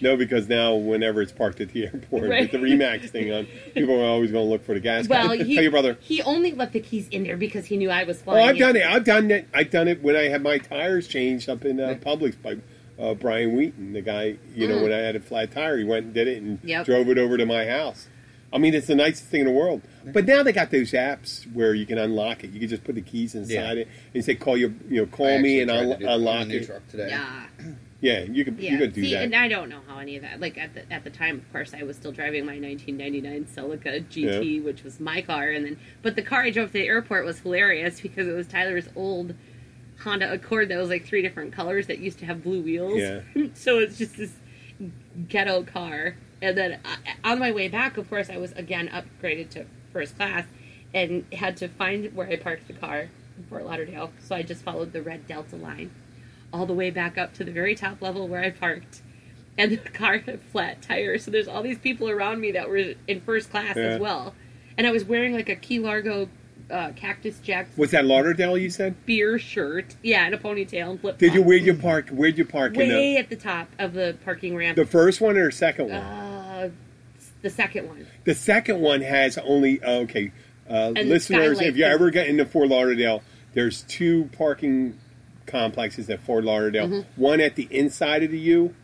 No, 0.00 0.16
because 0.16 0.48
now 0.48 0.74
whenever 0.76 1.20
it's 1.22 1.32
parked 1.32 1.60
at 1.60 1.70
the 1.70 1.86
airport 1.86 2.28
Right. 2.30 2.42
with 2.42 2.52
the 2.52 2.58
Remax 2.58 3.10
thing 3.10 3.32
on, 3.32 3.48
people 3.74 4.00
are 4.00 4.04
always 4.06 4.30
going 4.30 4.44
to 4.46 4.48
look 4.50 4.64
for 4.64 4.74
the 4.74 4.78
gas. 4.80 5.08
Well, 5.08 5.30
he, 5.32 5.54
Tell 5.54 5.62
your 5.64 5.72
brother. 5.72 5.96
he 6.00 6.22
only 6.22 6.52
left 6.52 6.72
the 6.72 6.78
keys 6.80 7.08
in 7.08 7.24
there 7.24 7.36
because 7.36 7.66
he 7.66 7.76
knew 7.76 7.90
I 7.90 8.04
was 8.04 8.18
Oh, 8.20 8.24
flying. 8.30 8.48
I've 8.48 8.58
done 8.58 8.76
it. 8.76 8.86
I've 8.86 9.02
done 9.04 9.30
it. 9.32 9.48
I've 9.52 9.70
done 9.70 9.88
it 9.88 10.00
when 10.00 10.14
I 10.14 10.28
had 10.28 10.40
my 10.40 10.58
tires 10.58 11.08
changed 11.08 11.48
up 11.48 11.64
in 11.64 11.80
uh. 11.80 11.96
Publix 12.00 12.40
by 12.40 12.58
uh, 12.98 13.14
Brian 13.14 13.56
Wheaton, 13.56 13.92
the 13.92 14.00
guy. 14.02 14.36
You 14.54 14.68
know, 14.68 14.78
Mm. 14.78 14.82
when 14.84 14.92
I 14.92 14.98
had 14.98 15.16
a 15.16 15.20
flat 15.20 15.52
tire, 15.52 15.76
he 15.78 15.84
went 15.84 16.06
and 16.06 16.14
did 16.14 16.28
it 16.28 16.42
and 16.42 16.58
Yep. 16.64 16.86
drove 16.86 17.08
it 17.08 17.18
over 17.18 17.36
to 17.36 17.46
my 17.46 17.66
house. 17.66 18.08
I 18.52 18.56
mean, 18.58 18.72
it's 18.74 18.86
the 18.86 18.94
nicest 18.94 19.26
thing 19.26 19.40
in 19.42 19.46
the 19.46 19.52
world. 19.52 19.82
But 20.06 20.26
now 20.26 20.42
they 20.42 20.52
got 20.52 20.70
those 20.70 20.92
apps 20.92 21.44
where 21.52 21.74
you 21.74 21.84
can 21.84 21.98
unlock 21.98 22.42
it. 22.44 22.50
You 22.50 22.58
can 22.60 22.68
just 22.68 22.82
put 22.82 22.94
the 22.94 23.02
keys 23.02 23.34
inside 23.34 23.52
Yeah. 23.52 23.72
it 23.72 23.88
and 23.88 24.14
you 24.14 24.22
say, 24.22 24.34
"Call 24.36 24.56
your, 24.56 24.72
you 24.88 25.02
know, 25.02 25.06
call 25.06 25.38
me 25.38 25.60
and 25.60 25.70
I'll 25.70 25.92
to 25.92 25.98
do 25.98 26.04
that 26.04 26.10
on 26.12 26.18
unlock 26.20 26.42
a 26.46 26.48
new 26.48 26.56
it." 26.56 26.66
truck 26.66 26.88
today. 26.88 27.08
Yeah. 27.10 27.42
Yeah, 28.00 28.20
you 28.30 28.44
could 28.44 28.60
Yeah, 28.60 28.70
you 28.70 28.78
could 28.78 28.92
do 28.92 29.02
see, 29.02 29.12
that. 29.14 29.24
and 29.24 29.34
I 29.34 29.48
don't 29.48 29.68
know 29.68 29.80
how 29.88 29.98
any 29.98 30.14
of 30.14 30.22
that. 30.22 30.38
Like 30.38 30.56
at 30.56 30.72
the 30.72 30.82
at 30.92 31.02
the 31.02 31.10
time, 31.10 31.34
of 31.38 31.50
course, 31.52 31.74
I 31.74 31.82
was 31.82 31.96
still 31.96 32.12
driving 32.12 32.46
my 32.46 32.56
1999 32.56 33.46
Celica 33.52 34.04
GT, 34.08 34.62
which 34.62 34.84
was 34.84 35.00
my 35.00 35.20
car, 35.20 35.50
and 35.50 35.66
then 35.66 35.76
but 36.00 36.14
the 36.14 36.22
car 36.22 36.42
I 36.42 36.50
drove 36.50 36.68
to 36.68 36.74
the 36.74 36.86
airport 36.86 37.24
was 37.24 37.40
hilarious 37.40 38.00
because 38.00 38.28
it 38.28 38.34
was 38.36 38.46
Tyler's 38.46 38.88
old 38.94 39.34
Honda 40.00 40.32
Accord 40.32 40.68
that 40.68 40.78
was 40.78 40.88
like 40.88 41.04
three 41.06 41.22
different 41.22 41.52
colors 41.52 41.86
that 41.88 41.98
used 41.98 42.18
to 42.20 42.26
have 42.26 42.42
blue 42.42 42.60
wheels. 42.62 42.98
Yeah. 42.98 43.20
so 43.54 43.78
it's 43.78 43.98
just 43.98 44.16
this 44.16 44.32
ghetto 45.28 45.62
car, 45.64 46.16
and 46.40 46.56
then 46.56 46.80
I, 46.84 47.32
on 47.32 47.38
my 47.38 47.50
way 47.50 47.68
back, 47.68 47.96
of 47.96 48.08
course, 48.08 48.30
I 48.30 48.36
was 48.36 48.52
again 48.52 48.88
upgraded 48.88 49.50
to 49.50 49.66
first 49.92 50.16
class, 50.16 50.44
and 50.94 51.24
had 51.32 51.56
to 51.58 51.68
find 51.68 52.14
where 52.14 52.28
I 52.28 52.36
parked 52.36 52.66
the 52.68 52.74
car 52.74 53.08
in 53.36 53.44
Fort 53.48 53.64
Lauderdale. 53.64 54.12
So 54.24 54.34
I 54.36 54.42
just 54.42 54.62
followed 54.62 54.92
the 54.92 55.02
red 55.02 55.26
Delta 55.26 55.56
line 55.56 55.90
all 56.52 56.64
the 56.64 56.72
way 56.74 56.90
back 56.90 57.18
up 57.18 57.34
to 57.34 57.44
the 57.44 57.50
very 57.52 57.74
top 57.74 58.00
level 58.00 58.26
where 58.28 58.42
I 58.42 58.50
parked. 58.50 59.02
And 59.58 59.72
the 59.84 59.90
car 59.90 60.18
had 60.18 60.40
flat 60.52 60.80
tires, 60.82 61.24
so 61.24 61.30
there's 61.30 61.48
all 61.48 61.62
these 61.62 61.78
people 61.78 62.08
around 62.08 62.40
me 62.40 62.52
that 62.52 62.68
were 62.68 62.94
in 63.08 63.20
first 63.22 63.50
class 63.50 63.76
Yeah. 63.76 63.82
as 63.84 64.00
well. 64.00 64.34
And 64.76 64.86
I 64.86 64.92
was 64.92 65.04
wearing 65.04 65.34
like 65.34 65.48
a 65.48 65.56
Key 65.56 65.80
Largo 65.80 66.28
uh, 66.70 66.92
Cactus 66.94 67.38
Jack 67.40 67.68
Was 67.76 67.92
that 67.92 68.04
Lauderdale? 68.04 68.58
You 68.58 68.70
said. 68.70 68.94
beer 69.06 69.38
shirt, 69.38 69.96
yeah, 70.02 70.26
and 70.26 70.34
a 70.34 70.38
ponytail 70.38 70.90
and 70.90 71.00
flip. 71.00 71.18
Did 71.18 71.34
you 71.34 71.42
where'd 71.42 71.64
you 71.64 71.74
park? 71.74 72.10
Where'd 72.10 72.38
you 72.38 72.44
park 72.44 72.74
in 72.74 72.80
way 72.80 73.14
the 73.14 73.16
at 73.18 73.30
the 73.30 73.36
top 73.36 73.68
of 73.78 73.94
the 73.94 74.16
parking 74.24 74.56
ramp? 74.56 74.76
the 74.76 74.84
first 74.84 75.20
one 75.20 75.36
or 75.36 75.50
second 75.50 75.90
one? 75.90 76.02
uh, 76.02 76.70
the 77.42 77.50
second 77.50 77.88
one. 77.88 78.06
The 78.24 78.34
second 78.34 78.80
one 78.80 79.00
has 79.00 79.38
only 79.38 79.80
oh, 79.82 80.00
okay. 80.00 80.32
Uh, 80.68 80.90
listeners, 80.90 81.60
if 81.60 81.76
you 81.76 81.84
ever 81.84 82.10
get 82.10 82.26
into 82.26 82.44
Fort 82.44 82.68
Lauderdale, 82.68 83.22
there's 83.54 83.82
two 83.82 84.28
parking 84.36 84.98
complexes 85.46 86.10
at 86.10 86.20
Fort 86.20 86.44
Lauderdale. 86.44 86.88
Mm-hmm. 86.88 87.20
One 87.20 87.40
at 87.40 87.56
the 87.56 87.68
inside 87.70 88.22
of 88.22 88.30
the 88.30 88.38
U, 88.38 88.74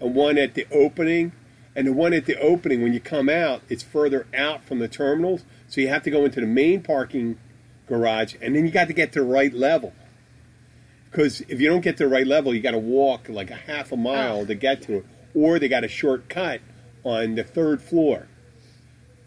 and 0.00 0.14
one 0.14 0.38
at 0.38 0.54
the 0.54 0.66
opening. 0.72 1.32
And 1.76 1.88
the 1.88 1.92
one 1.92 2.12
at 2.12 2.26
the 2.26 2.38
opening, 2.38 2.82
when 2.82 2.92
you 2.92 3.00
come 3.00 3.28
out, 3.28 3.62
it's 3.68 3.82
further 3.82 4.28
out 4.32 4.62
from 4.62 4.78
the 4.78 4.86
terminals, 4.86 5.44
so 5.74 5.80
you 5.80 5.88
have 5.88 6.04
to 6.04 6.10
go 6.10 6.24
into 6.24 6.40
the 6.40 6.46
main 6.46 6.82
parking 6.82 7.36
garage, 7.88 8.36
and 8.40 8.54
then 8.54 8.64
you 8.64 8.70
got 8.70 8.86
to 8.86 8.92
get 8.94 9.12
to 9.14 9.18
the 9.20 9.26
right 9.26 9.52
level. 9.52 9.92
Because 11.10 11.40
if 11.48 11.60
you 11.60 11.68
don't 11.68 11.80
get 11.80 11.96
to 11.96 12.04
the 12.04 12.08
right 12.08 12.26
level, 12.26 12.54
you 12.54 12.60
got 12.60 12.72
to 12.72 12.78
walk 12.78 13.28
like 13.28 13.50
a 13.50 13.56
half 13.56 13.90
a 13.92 13.96
mile 13.96 14.40
Oh. 14.40 14.44
to 14.46 14.54
get 14.54 14.82
to 14.82 14.98
it, 14.98 15.06
or 15.34 15.58
they 15.58 15.66
got 15.68 15.82
a 15.84 15.88
shortcut 15.88 16.60
on 17.04 17.34
the 17.34 17.42
third 17.44 17.82
floor 17.82 18.26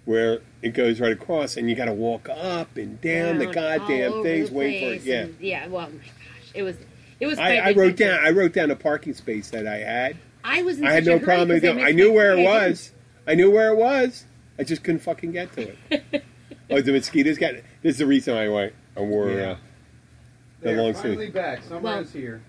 where 0.06 0.40
it 0.62 0.74
goes 0.74 1.02
right 1.02 1.12
across, 1.12 1.58
and 1.58 1.70
you 1.70 1.76
got 1.76 1.86
to 1.86 1.94
walk 1.94 2.30
up 2.30 2.78
and 2.78 3.00
down 3.02 3.40
the 3.40 3.46
goddamn 3.48 4.24
things, 4.24 4.50
the 4.50 4.56
wait 4.56 4.80
for 4.80 4.94
it. 4.94 5.02
Yeah, 5.04 5.22
and- 5.24 5.36
yeah. 5.42 5.68
Well, 5.68 5.88
oh 5.90 5.92
my 5.92 5.98
gosh, 5.98 6.52
it 6.54 6.64
was. 6.64 6.78
It 7.20 7.26
was. 7.28 7.38
I, 7.40 7.58
I 7.58 7.72
wrote 7.74 7.98
down. 7.98 8.20
I 8.26 8.30
wrote 8.30 8.54
down 8.54 8.72
a 8.72 8.76
parking 8.76 9.14
space 9.14 9.50
that 9.50 9.68
I 9.68 9.78
had. 9.80 10.18
I 10.46 10.62
was. 10.64 10.80
In 10.80 10.88
I 10.88 10.92
had 10.92 11.06
no 11.06 11.20
problem. 11.20 11.50
with 11.50 11.64
it. 11.66 11.78
I 11.78 11.92
knew 11.92 12.14
where 12.14 12.38
it 12.38 12.44
was. 12.46 12.92
I 13.28 13.36
knew 13.36 13.52
where 13.52 13.70
it 13.72 13.76
was. 13.78 14.24
I 14.60 14.64
just 14.64 14.84
couldn't 14.84 15.02
fucking 15.02 15.32
get 15.34 15.52
to 15.54 15.74
it. 15.92 16.24
oh, 16.69 16.82
the 16.82 16.91
mosquitoes 16.91 17.38
got. 17.38 17.53
This 17.82 17.93
is 17.93 17.97
the 17.97 18.06
reason 18.08 18.36
I 18.38 18.47
went. 18.49 18.73
I 18.95 19.01
wore 19.01 19.30
Yeah. 19.30 19.36
uh, 19.51 19.58
the 20.62 20.67
They're 20.69 20.82
long 20.82 20.93
finally 20.93 21.15
sleeve. 21.15 21.34
back. 21.34 21.63
Summer 21.63 21.80
Well- 21.82 21.99
is 21.99 22.12
here. 22.13 22.41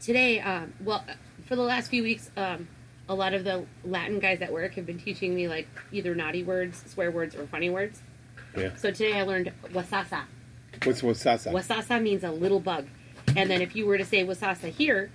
today 0.00 0.40
um, 0.40 0.72
well 0.80 1.04
for 1.46 1.54
the 1.54 1.62
last 1.62 1.88
few 1.88 2.02
weeks 2.02 2.28
um, 2.36 2.66
a 3.08 3.14
lot 3.14 3.34
of 3.34 3.44
the 3.44 3.64
latin 3.84 4.18
guys 4.18 4.40
at 4.42 4.52
work 4.52 4.74
have 4.74 4.84
been 4.84 4.98
teaching 4.98 5.32
me 5.32 5.46
like 5.46 5.68
either 5.92 6.12
naughty 6.12 6.42
words 6.42 6.82
swear 6.88 7.08
words 7.12 7.36
or 7.36 7.46
funny 7.46 7.70
words 7.70 8.02
Yeah. 8.56 8.74
so 8.74 8.90
today 8.90 9.12
i 9.16 9.22
learned 9.22 9.52
wasasa 9.72 10.22
What's 10.82 11.02
wasasa? 11.02 11.52
wasasa 11.52 12.02
means 12.02 12.24
a 12.24 12.32
little 12.32 12.58
bug 12.58 12.88
and 13.36 13.48
then 13.48 13.62
if 13.62 13.76
you 13.76 13.86
were 13.86 13.96
to 13.96 14.04
say 14.04 14.24
wasasa 14.24 14.70
here 14.70 15.12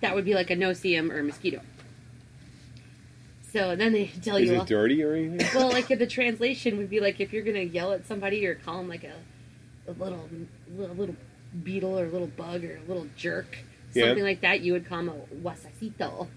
that 0.00 0.14
would 0.14 0.24
be 0.24 0.32
like 0.32 0.48
a 0.48 0.56
no-see-um 0.56 1.12
or 1.12 1.18
a 1.18 1.22
mosquito 1.22 1.60
so 3.58 3.76
then 3.76 3.92
they 3.92 4.06
tell 4.22 4.36
Is 4.36 4.48
you 4.48 4.54
it 4.54 4.58
all, 4.58 4.64
dirty 4.64 5.02
or 5.02 5.14
anything? 5.14 5.46
well 5.54 5.68
like 5.70 5.88
the 5.88 6.06
translation 6.06 6.78
would 6.78 6.88
be 6.90 7.00
like 7.00 7.20
if 7.20 7.32
you're 7.32 7.42
gonna 7.44 7.60
yell 7.60 7.92
at 7.92 8.06
somebody 8.06 8.46
or 8.46 8.54
call 8.54 8.78
them 8.78 8.88
like 8.88 9.04
a, 9.04 9.14
a 9.90 9.92
little 9.92 10.28
little 10.76 10.94
little 10.96 11.16
beetle 11.64 11.98
or 11.98 12.04
a 12.06 12.08
little 12.10 12.26
bug 12.28 12.64
or 12.64 12.76
a 12.76 12.88
little 12.88 13.06
jerk 13.16 13.58
Yeah. 13.94 14.06
something 14.06 14.24
like 14.24 14.40
that 14.42 14.60
you 14.60 14.72
would 14.74 14.86
call 14.86 14.98
them 14.98 15.08
a 15.08 15.34
wasasito 15.36 16.28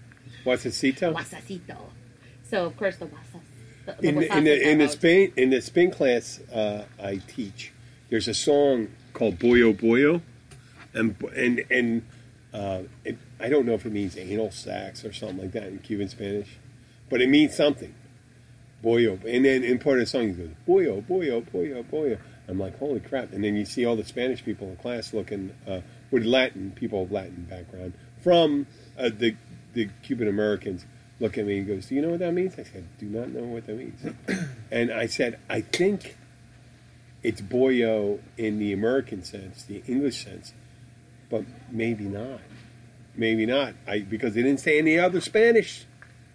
Wasasito? 0.44 1.14
wasasito 1.14 1.76
so 2.42 2.64
of 2.66 2.76
course 2.76 2.96
the 2.96 3.06
wasas 3.06 3.40
the, 3.86 3.92
the 4.00 4.08
in, 4.08 4.14
the, 4.16 4.36
in 4.38 4.44
the 4.44 4.70
in 4.70 4.78
the. 4.78 4.88
Spain 4.88 5.32
in 5.36 5.50
the 5.50 5.60
spin 5.60 5.90
class 5.90 6.40
uh, 6.52 6.84
I 7.02 7.20
teach, 7.26 7.72
there's 8.10 8.28
a 8.28 8.34
song 8.34 8.88
called 9.12 9.38
Boyo 9.40 9.76
Boyo, 9.78 10.22
and 10.94 11.16
and 11.34 11.64
and 11.68 12.02
uh, 12.54 12.82
it, 13.04 13.18
I 13.40 13.48
don't 13.48 13.66
know 13.66 13.72
if 13.72 13.84
it 13.84 13.92
means 13.92 14.16
anal 14.16 14.52
sex 14.52 15.04
or 15.04 15.12
something 15.12 15.38
like 15.38 15.52
that 15.52 15.64
in 15.64 15.80
Cuban 15.80 16.08
Spanish, 16.08 16.58
but 17.12 17.20
it 17.20 17.28
means 17.28 17.54
something. 17.54 17.94
Boyo, 18.82 19.22
and 19.26 19.44
then 19.44 19.62
in 19.62 19.78
part 19.78 19.98
of 19.98 20.00
the 20.00 20.06
song 20.06 20.28
he 20.28 20.32
goes 20.32 20.48
Boyo 20.66 21.04
Boyo 21.04 21.44
Boyo 21.44 21.84
Boyo. 21.84 22.18
I'm 22.48 22.58
like 22.58 22.78
holy 22.78 23.00
crap! 23.00 23.32
And 23.32 23.44
then 23.44 23.54
you 23.54 23.66
see 23.66 23.84
all 23.84 23.96
the 23.96 24.04
Spanish 24.04 24.42
people 24.42 24.66
in 24.68 24.76
class 24.76 25.12
looking 25.12 25.54
uh, 25.68 25.82
with 26.10 26.24
Latin 26.24 26.72
people 26.74 27.02
of 27.02 27.12
Latin 27.12 27.46
background 27.48 27.92
from 28.22 28.66
uh, 28.98 29.10
the 29.16 29.36
the 29.74 29.90
Cuban 30.02 30.26
Americans 30.26 30.86
look 31.20 31.36
at 31.36 31.44
me 31.44 31.58
and 31.58 31.66
goes, 31.66 31.86
"Do 31.86 31.94
you 31.94 32.00
know 32.00 32.08
what 32.08 32.20
that 32.20 32.32
means?" 32.32 32.54
I 32.54 32.64
said, 32.64 32.84
"Do 32.98 33.06
not 33.06 33.28
know 33.28 33.42
what 33.42 33.66
that 33.66 33.76
means." 33.76 34.00
and 34.72 34.90
I 34.90 35.06
said, 35.06 35.38
"I 35.50 35.60
think 35.60 36.16
it's 37.22 37.42
boyo 37.42 38.20
in 38.38 38.58
the 38.58 38.72
American 38.72 39.22
sense, 39.22 39.64
the 39.64 39.82
English 39.86 40.24
sense, 40.24 40.54
but 41.28 41.44
maybe 41.70 42.04
not. 42.04 42.40
Maybe 43.14 43.44
not. 43.44 43.74
I 43.86 44.00
because 44.00 44.32
they 44.32 44.42
didn't 44.42 44.60
say 44.60 44.78
any 44.78 44.98
other 44.98 45.20
Spanish 45.20 45.84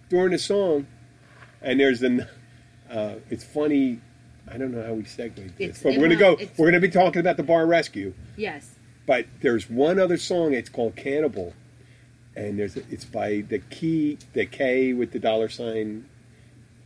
during 0.08 0.32
the 0.32 0.38
song. 0.38 0.86
And 1.62 1.80
there's 1.80 2.02
an. 2.02 2.26
Uh, 2.90 3.14
it's 3.30 3.44
funny. 3.44 4.00
I 4.50 4.56
don't 4.56 4.72
know 4.72 4.82
how 4.82 4.94
we 4.94 5.02
segue 5.02 5.34
this, 5.34 5.52
It's- 5.58 5.82
but 5.82 5.94
we're 5.94 6.00
gonna 6.08 6.16
go. 6.16 6.38
We're 6.56 6.66
gonna 6.68 6.80
be 6.80 6.88
talking 6.88 7.20
about 7.20 7.36
the 7.36 7.42
bar 7.42 7.66
rescue. 7.66 8.14
yes 8.36 8.74
But 9.06 9.26
there's 9.40 9.68
one 9.68 9.98
other 9.98 10.16
song. 10.16 10.54
It's 10.54 10.70
called 10.70 10.96
Cannibal, 10.96 11.52
and 12.36 12.58
there's 12.58 12.76
it's 12.76 13.04
by 13.04 13.42
the 13.48 13.58
key 13.58 14.18
the 14.32 14.46
K 14.46 14.92
with 14.94 15.12
the 15.12 15.18
dollar 15.18 15.48
sign. 15.48 16.06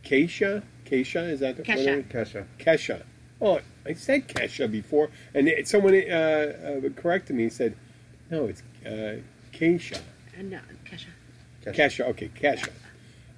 Keisha, 0.03 0.63
Keisha 0.85 1.29
is 1.29 1.39
that 1.39 1.55
the 1.55 1.63
Kesha. 1.63 2.03
Kesha. 2.09 2.45
Kesha. 2.59 3.03
Oh, 3.39 3.61
I 3.85 3.93
said 3.93 4.27
Kesha 4.27 4.69
before, 4.69 5.09
and 5.33 5.47
it, 5.47 5.67
someone 5.67 5.93
uh, 5.95 6.81
uh, 6.85 6.89
corrected 6.95 7.35
me 7.37 7.43
and 7.43 7.53
said, 7.53 7.75
"No, 8.29 8.45
it's 8.47 8.63
uh, 8.85 9.17
Keisha." 9.53 9.99
and 10.35 10.49
no 10.49 10.59
kesha 10.85 11.05
Kesha, 11.65 12.05
okay, 12.09 12.29
Kesha. 12.35 12.69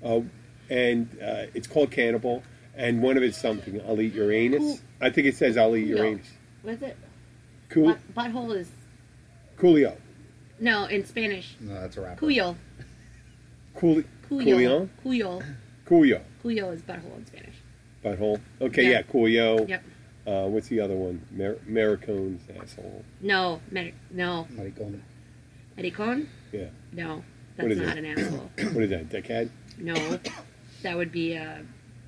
Uh, 0.05 0.21
and 0.69 1.09
uh, 1.21 1.47
it's 1.53 1.67
called 1.67 1.91
Cannibal, 1.91 2.43
and 2.75 3.01
one 3.01 3.17
of 3.17 3.23
it's 3.23 3.37
something. 3.37 3.81
I'll 3.87 3.99
eat 3.99 4.13
your 4.13 4.31
anus. 4.31 4.59
Cool. 4.59 4.79
I 5.01 5.09
think 5.09 5.27
it 5.27 5.35
says 5.35 5.57
I'll 5.57 5.75
eat 5.75 5.87
your 5.87 5.99
Coolio. 5.99 6.11
anus. 6.11 6.27
what's 6.61 6.81
it 6.83 6.97
Cool, 7.69 7.85
Butt, 7.87 7.99
butthole 8.15 8.55
is 8.55 8.69
Coolio, 9.57 9.95
no 10.59 10.85
in 10.85 11.03
spanish 11.05 11.55
No, 11.59 11.73
that's 11.81 11.97
a 11.97 12.01
rapper. 12.01 12.25
cuyo 12.25 12.55
cool, 13.75 14.03
cuyo 14.29 14.45
Coolio, 14.45 14.89
cuyo 15.03 15.43
Coolio, 15.85 16.21
cuyo 16.43 16.71
is 16.73 16.81
butthole 16.83 17.17
in 17.17 17.25
spanish 17.25 17.55
butthole. 18.03 18.39
Okay, 18.61 18.83
Yeah. 18.83 18.89
yeah, 18.89 19.01
Coolio. 19.03 19.67
yep 19.67 19.83
Uh, 20.27 20.47
what's 20.47 20.67
the 20.69 20.79
other 20.79 20.95
one? 20.95 21.21
Mar- 21.31 21.57
Maricone's 21.67 22.41
asshole. 22.61 23.03
no 23.21 23.59
medic 23.71 23.93
no 24.11 24.47
Maricón. 25.77 26.27
Yeah. 26.51 26.67
no 26.93 27.23
that's 27.57 27.69
is 27.71 27.77
not 27.79 27.97
it? 27.97 28.05
an 28.05 28.19
asshole 28.19 28.49
What 28.73 28.83
is 28.83 28.89
that? 28.91 29.09
Dickhead? 29.09 29.49
No 29.77 30.19
that 30.83 30.95
would 30.95 31.11
be 31.11 31.33
a 31.33 31.63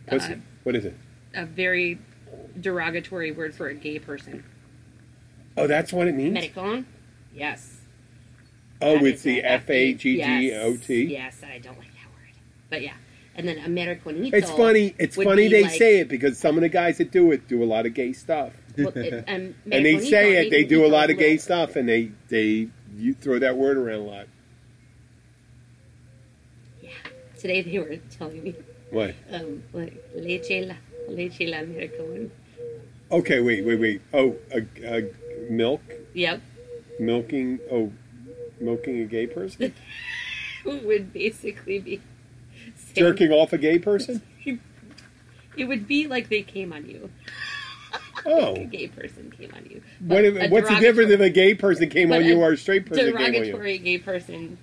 What's 0.10 0.26
uh, 0.26 0.34
it? 0.34 0.40
What 0.64 0.76
is 0.76 0.86
it? 0.86 0.96
a 1.34 1.46
very 1.46 2.00
derogatory 2.60 3.32
word 3.32 3.54
for 3.54 3.68
a 3.68 3.74
gay 3.74 4.00
person 4.00 4.44
Oh, 5.58 5.66
that's 5.66 5.92
what 5.92 6.08
it 6.08 6.14
means. 6.14 6.38
Medicon? 6.38 6.86
Yes. 7.34 7.82
Oh, 8.80 8.94
That 8.94 9.02
with 9.02 9.16
is 9.16 9.24
the 9.24 9.42
f 9.44 9.70
a 9.70 9.94
g 9.94 10.18
g 10.18 10.54
o 10.54 10.78
t. 10.78 11.06
Yes, 11.06 11.42
I 11.44 11.58
don't 11.58 11.78
like 11.80 11.88
that 11.88 12.06
word. 12.14 12.36
But 12.70 12.84
yeah. 12.84 12.94
And 13.36 13.48
then 13.48 13.58
Americanito. 13.58 14.34
It's 14.34 14.52
funny. 14.52 14.94
It's 15.00 15.18
would 15.18 15.26
funny 15.26 15.44
be 15.44 15.50
they 15.50 15.64
like- 15.64 15.72
say 15.72 16.00
it 16.00 16.10
because 16.10 16.38
some 16.38 16.58
of 16.58 16.62
the 16.62 16.70
guys 16.70 17.00
that 17.00 17.12
do 17.12 17.32
it 17.32 17.48
do 17.48 17.64
a 17.64 17.66
lot 17.66 17.88
of 17.88 17.96
gay 17.96 18.14
stuff, 18.14 18.54
well, 18.78 18.90
it- 18.90 19.24
and, 19.28 19.56
and 19.72 19.86
they 19.86 20.00
say 20.00 20.46
it. 20.46 20.52
They 20.52 20.64
do 20.64 20.86
a 20.86 20.90
lot 20.90 21.10
of 21.10 21.18
gay 21.18 21.38
stuff, 21.38 21.76
and 21.76 21.90
they 21.90 22.12
they 22.30 22.68
you 22.96 23.16
throw 23.16 23.40
that 23.40 23.58
word 23.58 23.78
around 23.78 24.02
a 24.02 24.04
lot. 24.04 24.28
Yeah. 26.82 26.90
Today 27.48 27.62
they 27.62 27.80
were 27.80 27.96
telling 28.10 28.44
me, 28.44 28.56
What? 28.90 29.16
um, 29.32 29.64
like, 29.72 30.04
leche 30.14 30.68
la, 30.68 30.74
leche 31.08 31.40
la. 31.48 31.60
Okay, 33.10 33.40
wait, 33.40 33.64
wait, 33.66 33.80
wait. 33.80 34.02
Oh, 34.14 34.36
a, 34.52 34.66
a 34.84 35.10
milk, 35.50 35.82
Yep. 36.14 36.42
milking. 37.00 37.60
Oh, 37.72 37.94
milking 38.60 39.00
a 39.00 39.06
gay 39.06 39.28
person, 39.28 39.74
would 40.66 41.14
basically 41.14 41.80
be 41.80 42.02
saying- 42.76 42.96
jerking 42.96 43.32
off 43.32 43.54
a 43.54 43.58
gay 43.58 43.80
person. 43.80 44.22
It 45.56 45.66
would 45.66 45.88
be 45.88 46.06
like 46.06 46.30
they 46.30 46.44
came 46.44 46.72
on 46.74 46.86
you. 46.88 47.10
Oh, 48.26 48.56
A 48.56 48.66
gay 48.66 48.88
person 48.90 49.32
came 49.32 49.52
on 49.56 49.66
you. 49.70 49.82
what 50.02 50.26
if, 50.26 50.52
what's 50.52 50.68
the 50.70 50.76
difference 50.76 51.12
if 51.12 51.20
a 51.22 51.30
gay 51.30 51.54
person 51.56 51.88
came 51.90 52.12
on 52.12 52.26
you 52.26 52.42
or 52.42 52.52
a 52.52 52.58
straight 52.58 52.86
person 52.86 53.06
came 53.06 53.16
on 53.16 53.34
you? 53.34 53.40
derogatory 53.40 53.78
gay 53.78 53.98
person 54.00 54.58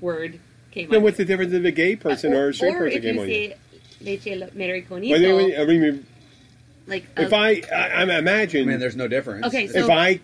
word 0.00 0.38
came 0.70 0.88
Then 0.88 1.02
what's 1.02 1.16
the 1.16 1.24
difference 1.24 1.52
if 1.52 1.64
a 1.64 1.70
gay 1.70 1.96
person 1.96 2.32
or 2.32 2.48
a 2.48 2.54
straight 2.54 2.74
or 2.74 2.78
person 2.80 2.98
if 2.98 3.02
came 3.02 3.14
you 3.16 3.20
on 3.22 3.28
you? 3.28 3.34
say 3.34 3.56
leche 4.00 4.36
la- 4.38 4.46
americanito, 4.48 5.10
Well, 5.10 5.20
they- 5.48 5.56
I 5.58 5.64
mean, 5.64 6.06
like 6.86 7.06
if 7.16 7.32
a- 7.32 7.36
I, 7.36 7.62
I, 7.72 7.88
I 8.02 8.18
imagine 8.18 8.62
I 8.62 8.70
mean, 8.72 8.80
there's 8.80 8.96
no 8.96 9.08
difference. 9.08 9.46
Okay, 9.46 9.66
so- 9.68 9.78
if 9.84 9.90
I 9.90 10.20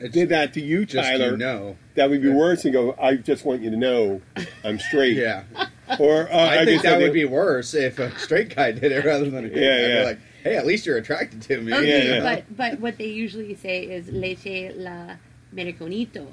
it's 0.00 0.14
did 0.14 0.28
that 0.28 0.52
to 0.54 0.60
you, 0.60 0.86
just 0.86 1.08
Tyler, 1.08 1.32
you 1.32 1.36
know. 1.36 1.76
that 1.96 2.08
would 2.08 2.22
be 2.22 2.28
worse. 2.28 2.64
And 2.64 2.72
go, 2.72 2.94
I 3.02 3.16
just 3.16 3.44
want 3.44 3.62
you 3.62 3.70
to 3.70 3.76
know 3.76 4.20
I'm 4.64 4.78
straight. 4.78 5.16
Yeah. 5.16 5.42
Or 5.98 6.30
uh, 6.30 6.36
I, 6.50 6.66
think 6.66 6.82
just 6.82 6.84
that 6.84 7.00
would 7.00 7.14
be 7.14 7.24
worse 7.24 7.72
if 7.72 7.98
a 7.98 8.14
straight 8.18 8.54
guy 8.54 8.72
did 8.72 8.92
it 8.92 9.06
rather 9.06 9.30
than 9.30 9.46
a 9.46 9.48
gay 9.48 9.62
Yeah, 9.64 9.68
guy. 9.80 9.84
I'd 9.86 9.94
yeah. 10.00 10.02
like, 10.04 10.18
hey, 10.44 10.56
at 10.56 10.66
least 10.66 10.84
you're 10.84 10.98
attracted 10.98 11.40
to 11.40 11.62
me. 11.62 11.72
okay, 11.72 12.08
Yeah, 12.08 12.14
yeah. 12.16 12.20
but 12.20 12.56
but 12.58 12.78
what 12.80 12.98
they 12.98 13.06
usually 13.06 13.54
say 13.54 13.84
is 13.84 14.06
leche 14.12 14.70
la 14.76 15.16
americanito, 15.54 16.26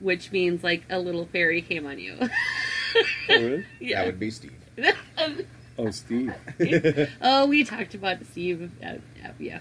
which 0.00 0.30
means 0.32 0.62
like 0.64 0.82
a 0.90 0.98
little 0.98 1.26
fairy 1.26 1.62
came 1.62 1.86
on 1.86 1.98
you. 1.98 2.16
Oh, 2.20 2.28
really? 3.28 3.66
yeah. 3.80 4.00
That 4.00 4.06
would 4.06 4.20
be 4.20 4.30
Steve. 4.30 4.52
Oh, 5.80 5.90
Steve. 5.92 6.34
oh, 7.22 7.46
we 7.46 7.62
talked 7.62 7.94
about 7.94 8.18
Steve. 8.32 8.72
Uh, 8.82 8.94
uh, 9.24 9.28
yeah, 9.38 9.60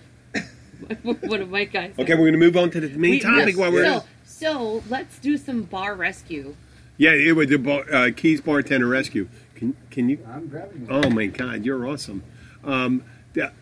one 1.03 1.41
of 1.41 1.49
my 1.51 1.65
guys. 1.65 1.93
Okay, 1.99 2.13
we're 2.13 2.21
going 2.21 2.31
to 2.33 2.39
move 2.39 2.57
on 2.57 2.71
to 2.71 2.79
the 2.79 2.89
main 2.97 3.11
We- 3.11 3.19
topic 3.19 3.49
yes, 3.49 3.55
while 3.55 3.71
we're. 3.71 3.85
so 3.85 4.03
so 4.25 4.83
let's 4.89 5.19
do 5.19 5.37
some 5.37 5.61
bar 5.63 5.93
rescue. 5.93 6.55
Yeah, 6.97 7.11
it 7.11 7.35
was 7.35 7.49
the 7.49 7.57
bar, 7.57 7.83
uh, 7.93 8.09
Keys 8.15 8.41
Bartender 8.41 8.87
Rescue. 8.87 9.29
Can 9.53 9.75
can 9.91 10.09
you? 10.09 10.17
I'm 10.27 10.47
grabbing 10.47 10.87
Oh 10.89 11.07
my 11.11 11.27
God, 11.27 11.63
you're 11.63 11.85
awesome. 11.87 12.23
Um, 12.63 13.03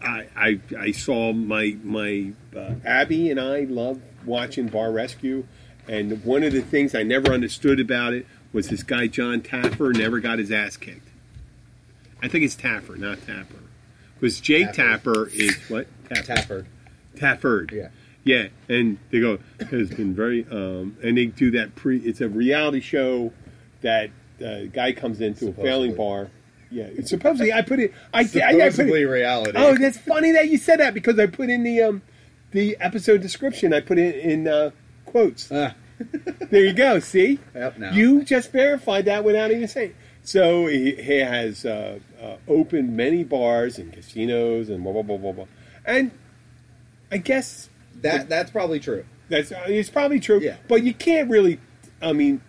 I, 0.02 0.28
I 0.38 0.60
I 0.80 0.92
saw 0.92 1.34
my 1.34 1.76
my 1.84 2.32
uh, 2.56 2.76
Abby 2.86 3.30
and 3.32 3.40
I 3.40 3.62
love 3.66 4.00
watching 4.26 4.70
Bar 4.70 4.94
Rescue, 4.94 5.46
and 5.88 6.24
one 6.24 6.43
of 6.43 6.54
the 6.54 6.62
things 6.62 6.95
I 6.95 7.04
never 7.04 7.32
understood 7.32 7.80
about 7.80 8.13
it 8.13 8.26
was 8.54 8.69
this 8.69 8.84
guy 8.84 9.08
Jon 9.08 9.41
Taffer 9.41 9.95
never 9.95 10.19
got 10.19 10.39
his 10.39 10.52
ass 10.52 10.78
kicked. 10.78 11.08
I 12.21 12.28
think 12.28 12.43
it's 12.45 12.56
Taffer, 12.56 12.98
not 12.98 13.19
Tapper, 13.26 13.60
because 14.19 14.39
Jake 14.39 14.71
Tapper 14.74 15.26
Tafford. 15.28 15.34
is 15.36 15.58
what 15.69 15.88
Tafford. 16.10 16.65
Tafford. 17.15 17.71
Yeah. 17.71 17.89
Yeah, 18.24 18.48
and 18.67 18.98
they 19.12 19.19
go 19.19 19.38
has 19.69 19.91
been 19.91 20.15
very, 20.15 20.48
um, 20.50 20.98
and 21.04 21.15
they 21.15 21.28
do 21.28 21.52
that 21.52 21.76
pre. 21.76 22.00
It's 22.00 22.21
a 22.21 22.28
reality 22.28 22.80
show 22.80 23.32
that 23.82 24.10
uh, 24.43 24.62
guy 24.74 24.93
comes 24.93 25.21
into 25.21 25.50
a 25.50 25.54
failing 25.54 25.93
bar. 25.93 26.32
Yeah, 26.71 26.86
it's 26.86 27.12
supposedly 27.12 27.54
I 27.54 27.62
put 27.62 27.80
it. 27.80 27.93
I, 28.12 28.21
I, 28.21 28.21
I 28.21 28.24
put 28.24 28.32
Supposedly 28.32 29.04
it. 29.04 29.06
reality. 29.06 29.52
Oh, 29.56 29.76
that's 29.78 30.00
funny 30.00 30.32
that 30.32 30.50
you 30.50 30.58
said 30.58 30.80
that 30.80 30.95
because 30.95 31.19
I 31.19 31.28
put 31.28 31.52
in 31.52 31.62
the 31.62 31.82
um, 31.84 32.02
the 32.50 32.76
episode 32.80 33.21
description. 33.21 33.71
I 33.74 33.82
put 33.82 34.00
it 34.00 34.15
in 34.15 34.48
uh, 34.48 34.71
quotes. 35.15 35.49
Ah. 35.49 35.73
there 36.49 36.65
you 36.65 36.73
go. 36.73 36.99
See, 36.99 37.39
Yep, 37.56 37.78
no. 37.80 37.91
you 37.91 38.23
just 38.25 38.51
verified 38.51 39.06
that 39.06 39.23
without 39.23 39.49
even 39.49 39.65
saying. 39.69 39.95
So 40.23 40.67
he, 40.67 40.93
he 40.95 41.19
has 41.19 41.63
uh, 41.65 41.99
uh, 42.21 42.36
opened 42.49 42.97
many 42.97 43.23
bars 43.23 43.78
and 43.78 43.93
casinos 43.93 44.67
and 44.67 44.84
blah 44.84 44.91
blah 44.91 45.04
blah 45.04 45.17
blah 45.17 45.32
blah. 45.32 45.45
And 45.86 46.12
I 47.12 47.17
guess 47.17 47.69
That 48.01 48.28
that's 48.28 48.51
probably 48.51 48.82
true. 48.82 49.06
that's 49.30 49.54
uh, 49.54 49.63
it's 49.67 49.89
probably 49.89 50.19
true. 50.19 50.39
Yeah. 50.41 50.58
But 50.67 50.84
you 50.84 50.93
can't 50.93 51.30
really. 51.30 51.60
I 52.01 52.12
mean, 52.12 52.41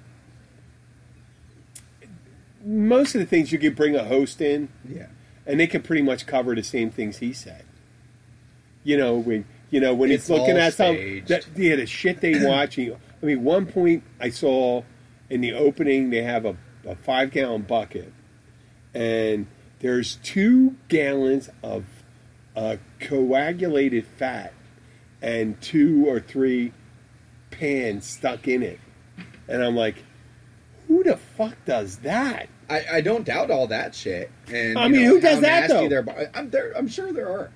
most 2.64 3.14
of 3.14 3.20
the 3.20 3.26
things 3.26 3.52
you 3.52 3.58
could 3.60 3.76
bring 3.76 3.94
a 3.94 4.02
host 4.04 4.40
in, 4.40 4.70
Yeah. 4.88 5.06
and 5.46 5.60
they 5.60 5.68
can 5.68 5.82
pretty 5.82 6.02
much 6.02 6.26
cover 6.26 6.54
the 6.56 6.64
same 6.64 6.90
things 6.90 7.18
he 7.18 7.32
said. 7.32 7.64
You 8.82 8.96
know 8.96 9.14
when 9.16 9.44
you 9.70 9.80
know 9.80 9.94
when 9.94 10.10
It's 10.10 10.28
he's 10.28 10.30
looking 10.38 10.56
at 10.56 10.74
some 10.74 10.94
that 11.26 11.46
yeah 11.56 11.76
the 11.76 11.86
shit 11.86 12.20
they 12.20 12.44
watch. 12.46 12.78
you- 12.78 12.98
I 13.22 13.26
mean, 13.26 13.42
one 13.44 13.66
point 13.66 14.02
I 14.20 14.28
saw 14.30 14.82
in 15.30 15.40
the 15.40 15.52
opening 15.54 16.10
they 16.10 16.22
have 16.22 16.44
a, 16.44 16.56
a 16.86 16.94
five 16.96 17.30
gallon 17.32 17.62
bucket, 17.62 18.12
and 18.94 19.46
there's 19.80 20.16
two 20.22 20.76
gallons 20.88 21.50
of 21.62 21.84
uh, 22.54 22.76
coagulated 23.00 24.06
fat 24.06 24.52
and 25.22 25.60
two 25.60 26.04
or 26.06 26.20
three 26.20 26.72
pans 27.50 28.06
stuck 28.06 28.46
in 28.48 28.62
it, 28.62 28.78
and 29.48 29.62
I'm 29.64 29.74
like, 29.76 30.04
who 30.88 31.02
the 31.02 31.16
fuck 31.16 31.56
does 31.64 31.98
that? 31.98 32.48
I, 32.68 32.84
I 32.94 33.00
don't 33.00 33.24
doubt 33.24 33.50
all 33.50 33.66
that 33.68 33.94
shit. 33.94 34.30
And 34.48 34.78
I 34.78 34.88
mean, 34.88 35.02
know, 35.04 35.08
who 35.14 35.20
does 35.20 35.40
that, 35.40 35.68
though? 35.68 35.88
their 35.88 36.02
bo- 36.02 36.26
I'm 36.34 36.50
there. 36.50 36.72
I'm 36.76 36.88
sure 36.88 37.12
there 37.12 37.28
are, 37.28 37.50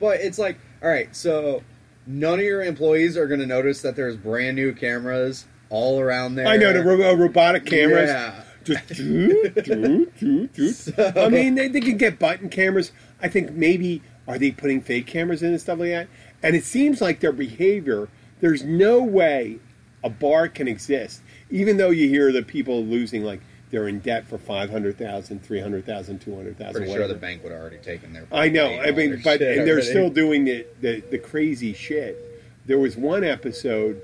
but 0.00 0.20
it's 0.20 0.38
like, 0.38 0.58
all 0.82 0.88
right, 0.88 1.14
so 1.14 1.62
none 2.06 2.38
of 2.38 2.44
your 2.44 2.62
employees 2.62 3.16
are 3.16 3.26
going 3.26 3.40
to 3.40 3.46
notice 3.46 3.82
that 3.82 3.96
there's 3.96 4.16
brand 4.16 4.56
new 4.56 4.72
cameras 4.72 5.46
all 5.70 6.00
around 6.00 6.34
there. 6.36 6.46
I 6.46 6.56
know 6.56 6.72
the 6.72 6.82
ro- 6.82 7.10
uh, 7.10 7.14
robotic 7.14 7.66
cameras. 7.66 8.08
Yeah. 8.10 8.42
Just 8.64 8.88
doo, 8.88 9.50
doo, 9.50 10.10
doo, 10.18 10.46
doo. 10.48 10.72
So- 10.72 11.12
I 11.16 11.28
mean, 11.28 11.54
they, 11.54 11.68
they 11.68 11.80
can 11.80 11.96
get 11.96 12.18
button 12.18 12.48
cameras. 12.48 12.92
I 13.20 13.28
think 13.28 13.52
maybe 13.52 14.02
are 14.26 14.38
they 14.38 14.50
putting 14.50 14.80
fake 14.82 15.06
cameras 15.06 15.42
in 15.42 15.50
and 15.50 15.60
stuff 15.60 15.78
like 15.78 15.90
that? 15.90 16.08
And 16.42 16.54
it 16.54 16.64
seems 16.64 17.00
like 17.00 17.20
their 17.20 17.32
behavior. 17.32 18.08
There's 18.40 18.62
no 18.64 19.02
way 19.02 19.58
a 20.04 20.10
bar 20.10 20.48
can 20.48 20.68
exist, 20.68 21.22
even 21.50 21.76
though 21.78 21.90
you 21.90 22.08
hear 22.08 22.30
the 22.30 22.42
people 22.42 22.84
losing 22.84 23.24
like 23.24 23.40
they're 23.70 23.88
in 23.88 24.00
debt 24.00 24.26
for 24.26 24.38
500,000, 24.38 25.42
300,000, 25.42 26.18
200,000, 26.18 26.72
Pretty 26.72 26.92
sure 26.92 27.08
the 27.08 27.14
bank 27.14 27.42
would 27.42 27.52
have 27.52 27.60
already 27.60 27.78
taken 27.78 28.12
their. 28.12 28.26
I 28.32 28.48
know. 28.48 28.80
I 28.80 28.90
mean, 28.90 29.20
but 29.22 29.42
and 29.42 29.66
they're 29.66 29.74
already. 29.74 29.86
still 29.86 30.10
doing 30.10 30.44
the, 30.44 30.66
the 30.80 31.00
the 31.00 31.18
crazy 31.18 31.72
shit. 31.72 32.24
There 32.66 32.78
was 32.78 32.96
one 32.96 33.24
episode 33.24 34.00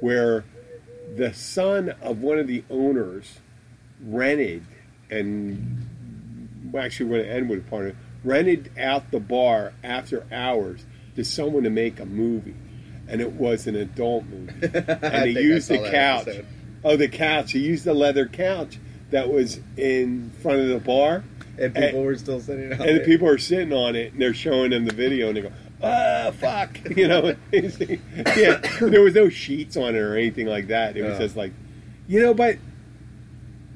where 0.00 0.44
the 1.14 1.32
son 1.32 1.94
of 2.02 2.20
one 2.20 2.38
of 2.38 2.46
the 2.46 2.64
owners 2.70 3.38
rented 4.04 4.64
and 5.10 6.70
well, 6.72 6.84
actually 6.84 7.10
when 7.10 7.20
it 7.20 7.28
ended 7.28 7.48
with 7.48 7.66
a 7.66 7.70
partner 7.70 7.96
rented 8.24 8.70
out 8.78 9.10
the 9.10 9.20
bar 9.20 9.72
after 9.82 10.26
hours 10.32 10.84
to 11.14 11.24
someone 11.24 11.62
to 11.62 11.70
make 11.70 11.98
a 12.00 12.04
movie, 12.04 12.56
and 13.08 13.20
it 13.20 13.32
was 13.32 13.66
an 13.66 13.76
adult 13.76 14.24
movie, 14.26 14.52
and 14.62 15.36
they 15.36 15.42
used 15.42 15.68
the 15.68 15.88
couch. 15.90 16.28
Oh, 16.84 16.96
the 16.96 17.08
couch. 17.08 17.52
He 17.52 17.60
used 17.60 17.84
the 17.84 17.94
leather 17.94 18.26
couch 18.26 18.78
that 19.10 19.30
was 19.30 19.60
in 19.76 20.30
front 20.42 20.60
of 20.60 20.68
the 20.68 20.78
bar. 20.80 21.24
and 21.58 21.74
people 21.74 22.02
were 22.02 22.16
still 22.16 22.40
sitting 22.40 22.66
out 22.72 22.80
And 22.80 22.80
the 22.80 22.92
there. 22.94 23.04
people 23.04 23.28
are 23.28 23.38
sitting 23.38 23.72
on 23.72 23.96
it 23.96 24.12
and 24.12 24.20
they're 24.20 24.34
showing 24.34 24.70
them 24.70 24.84
the 24.84 24.92
video 24.94 25.28
and 25.28 25.36
they 25.36 25.42
go, 25.42 25.52
ah, 25.82 26.32
fuck. 26.38 26.78
You 26.96 27.08
know, 27.08 27.34
yeah, 27.52 28.60
there 28.80 29.00
was 29.02 29.14
no 29.14 29.28
sheets 29.28 29.76
on 29.76 29.94
it 29.94 29.98
or 29.98 30.16
anything 30.16 30.46
like 30.46 30.68
that. 30.68 30.96
It 30.96 31.02
was 31.02 31.12
Yeah. 31.14 31.18
just 31.18 31.36
like, 31.36 31.52
you 32.08 32.20
know, 32.20 32.34
but 32.34 32.56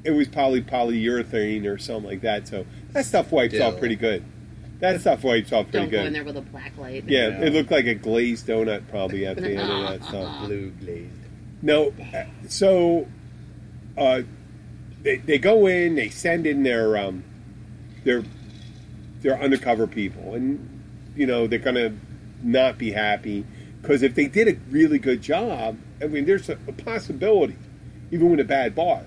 it 0.05 0.11
was 0.11 0.29
probably 0.29 0.63
polyurethane 0.63 1.67
or 1.67 1.79
something 1.79 2.11
like 2.11 2.23
that. 2.23 2.49
So 2.49 2.67
that 2.93 3.05
stuff 3.07 3.31
wipes 3.33 3.55
Still. 3.55 3.69
off 3.69 3.79
pretty 3.79 3.97
good. 3.97 4.25
That 4.81 5.01
stuff 5.03 5.23
wipes 5.25 5.53
off 5.53 5.71
pretty 5.71 5.87
Don't 5.87 5.91
go 5.91 6.05
in 6.07 6.13
there 6.15 6.25
with 6.25 6.39
a 6.39 6.41
black 6.43 6.73
light. 6.79 7.05
Yeah, 7.07 7.29
Yeah. 7.29 7.43
it 7.43 7.53
looked 7.53 7.71
like 7.71 7.85
a 7.87 7.95
glazed 7.95 8.47
donut 8.47 8.89
probably 8.89 9.27
at 9.27 9.37
the 9.37 9.51
end 9.57 9.71
of 9.71 9.91
that 10.01 10.05
stuff. 10.09 10.47
blue 10.47 10.71
glazed. 10.81 11.11
No, 11.63 11.93
uh, 12.15 12.25
so 12.49 13.07
uh, 13.99 14.23
they 15.03 15.17
they 15.17 15.39
go 15.39 15.67
in, 15.67 15.95
they 15.95 16.09
send 16.09 16.47
in 16.47 16.63
their 16.63 16.97
um, 16.97 17.25
their 18.05 18.25
their 19.23 19.41
undercover 19.41 19.87
people, 19.87 20.35
and 20.35 20.83
you 21.17 21.27
know 21.27 21.47
they're 21.47 21.59
gonna 21.59 21.95
not 22.43 22.79
be 22.79 22.93
happy 22.93 23.45
because 23.81 24.03
if 24.03 24.15
they 24.15 24.27
did 24.27 24.49
a 24.49 24.59
really 24.71 24.99
good 24.99 25.23
job, 25.23 25.79
I 26.03 26.07
mean, 26.07 26.27
there's 26.27 26.49
a, 26.49 26.59
a 26.67 26.73
possibility, 26.73 27.57
even 28.11 28.31
with 28.31 28.41
a 28.41 28.45
bad 28.45 28.75
bar, 28.75 29.05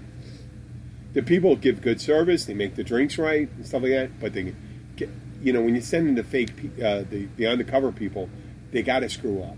the 1.13 1.21
people 1.21 1.55
give 1.55 1.81
good 1.81 2.01
service, 2.01 2.45
they 2.45 2.53
make 2.53 2.75
the 2.75 2.83
drinks 2.83 3.17
right 3.17 3.49
and 3.55 3.65
stuff 3.65 3.83
like 3.83 3.91
that, 3.91 4.19
but 4.19 4.33
they 4.33 4.55
get, 4.95 5.09
you 5.41 5.53
know, 5.53 5.61
when 5.61 5.75
you 5.75 5.81
send 5.81 6.07
in 6.07 6.15
the 6.15 6.23
fake, 6.23 6.51
uh, 6.83 7.03
the 7.09 7.27
the 7.35 7.45
undercover 7.45 7.91
people, 7.91 8.29
they 8.71 8.81
got 8.81 8.99
to 8.99 9.09
screw 9.09 9.43
up. 9.43 9.57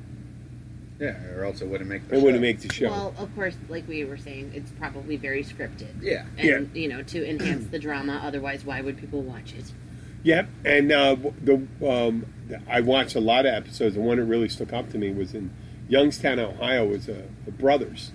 Yeah, 1.00 1.22
or 1.36 1.44
else 1.44 1.62
it 1.62 1.68
wouldn't 1.68 1.90
make. 1.90 2.08
The 2.08 2.16
It 2.16 2.22
wouldn't 2.24 2.38
show. 2.38 2.42
make 2.42 2.60
the 2.62 2.74
show. 2.74 2.90
Well, 2.90 3.14
of 3.18 3.34
course, 3.36 3.56
like 3.68 3.86
we 3.88 4.06
were 4.06 4.18
saying, 4.18 4.52
it's 4.56 4.72
probably 4.72 5.18
very 5.18 5.44
scripted. 5.44 6.02
Yeah. 6.02 6.26
And, 6.38 6.74
you 6.74 6.88
know, 6.88 7.04
to 7.04 7.30
enhance 7.30 7.68
the 7.68 7.80
drama. 7.80 8.22
Otherwise, 8.24 8.64
why 8.64 8.80
would 8.82 8.98
people 8.98 9.22
watch 9.22 9.54
it? 9.54 9.74
Yep, 10.24 10.50
and 10.64 10.92
uh, 10.92 11.16
the 11.44 11.68
um, 11.88 12.26
I 12.68 12.82
watched 12.82 13.14
a 13.16 13.20
lot 13.20 13.46
of 13.46 13.54
episodes. 13.54 13.94
The 13.96 14.02
one 14.02 14.18
that 14.18 14.24
really 14.24 14.50
stuck 14.50 14.74
up 14.74 14.90
to 14.92 14.98
me 14.98 15.12
was 15.12 15.36
in 15.36 15.52
Youngstown, 15.88 16.40
Ohio. 16.40 16.84
Was 16.88 17.08
a, 17.08 17.26
the 17.46 17.52
brothers, 17.52 18.12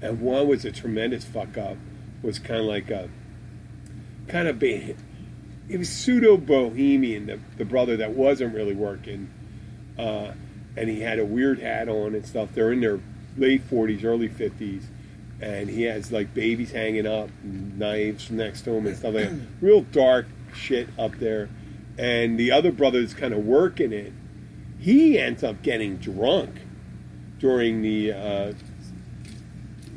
and 0.00 0.20
one 0.22 0.48
was 0.48 0.64
a 0.64 0.72
tremendous 0.72 1.24
fuck 1.26 1.58
up. 1.58 1.76
Was 2.22 2.38
kind 2.38 2.60
of 2.60 2.66
like 2.66 2.88
a 2.90 3.10
kind 4.28 4.48
of 4.48 4.58
be, 4.58 4.96
it 5.68 5.76
was 5.76 5.90
pseudo 5.90 6.38
bohemian. 6.38 7.26
The, 7.26 7.38
the 7.58 7.66
brother 7.66 7.98
that 7.98 8.12
wasn't 8.12 8.54
really 8.54 8.74
working, 8.74 9.28
uh, 9.98 10.32
and 10.76 10.88
he 10.88 11.00
had 11.00 11.18
a 11.18 11.24
weird 11.24 11.58
hat 11.58 11.88
on 11.88 12.14
and 12.14 12.26
stuff. 12.26 12.50
They're 12.54 12.72
in 12.72 12.80
their 12.80 13.00
late 13.36 13.62
forties, 13.62 14.04
early 14.04 14.28
fifties, 14.28 14.88
and 15.40 15.68
he 15.68 15.82
has 15.82 16.12
like 16.12 16.34
babies 16.34 16.72
hanging 16.72 17.06
up, 17.06 17.30
knives 17.42 18.30
next 18.30 18.62
to 18.62 18.72
him 18.72 18.86
and 18.86 18.96
stuff 18.96 19.14
like 19.14 19.30
that. 19.30 19.40
Real 19.60 19.82
dark 19.82 20.26
shit 20.54 20.88
up 20.98 21.16
there. 21.18 21.48
And 21.98 22.38
the 22.38 22.52
other 22.52 22.72
brother's 22.72 23.14
kind 23.14 23.32
of 23.32 23.44
working 23.44 23.92
it. 23.92 24.12
He 24.78 25.18
ends 25.18 25.42
up 25.42 25.62
getting 25.62 25.96
drunk 25.96 26.60
during 27.38 27.82
the, 27.82 28.12
uh, 28.12 28.52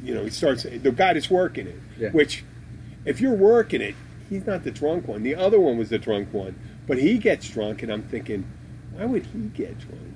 you 0.04 0.14
know, 0.14 0.24
he 0.24 0.30
starts 0.30 0.64
the 0.64 0.92
guy 0.92 1.14
that's 1.14 1.30
working 1.30 1.68
it. 1.68 1.80
Yeah. 1.98 2.10
Which, 2.10 2.46
if 3.06 3.20
you're 3.20 3.36
working 3.36 3.82
it, 3.82 3.96
he's 4.30 4.46
not 4.46 4.64
the 4.64 4.72
drunk 4.72 5.08
one. 5.08 5.24
The 5.24 5.36
other 5.36 5.60
one 5.60 5.78
was 5.78 5.90
the 5.90 5.98
drunk 5.98 6.34
one, 6.34 6.58
but 6.88 6.98
he 6.98 7.18
gets 7.18 7.50
drunk, 7.50 7.84
and 7.84 7.92
I'm 7.92 8.04
thinking, 8.04 8.46
why 8.94 9.06
would 9.06 9.26
he 9.28 9.40
get 9.40 9.78
drunk? 9.80 10.09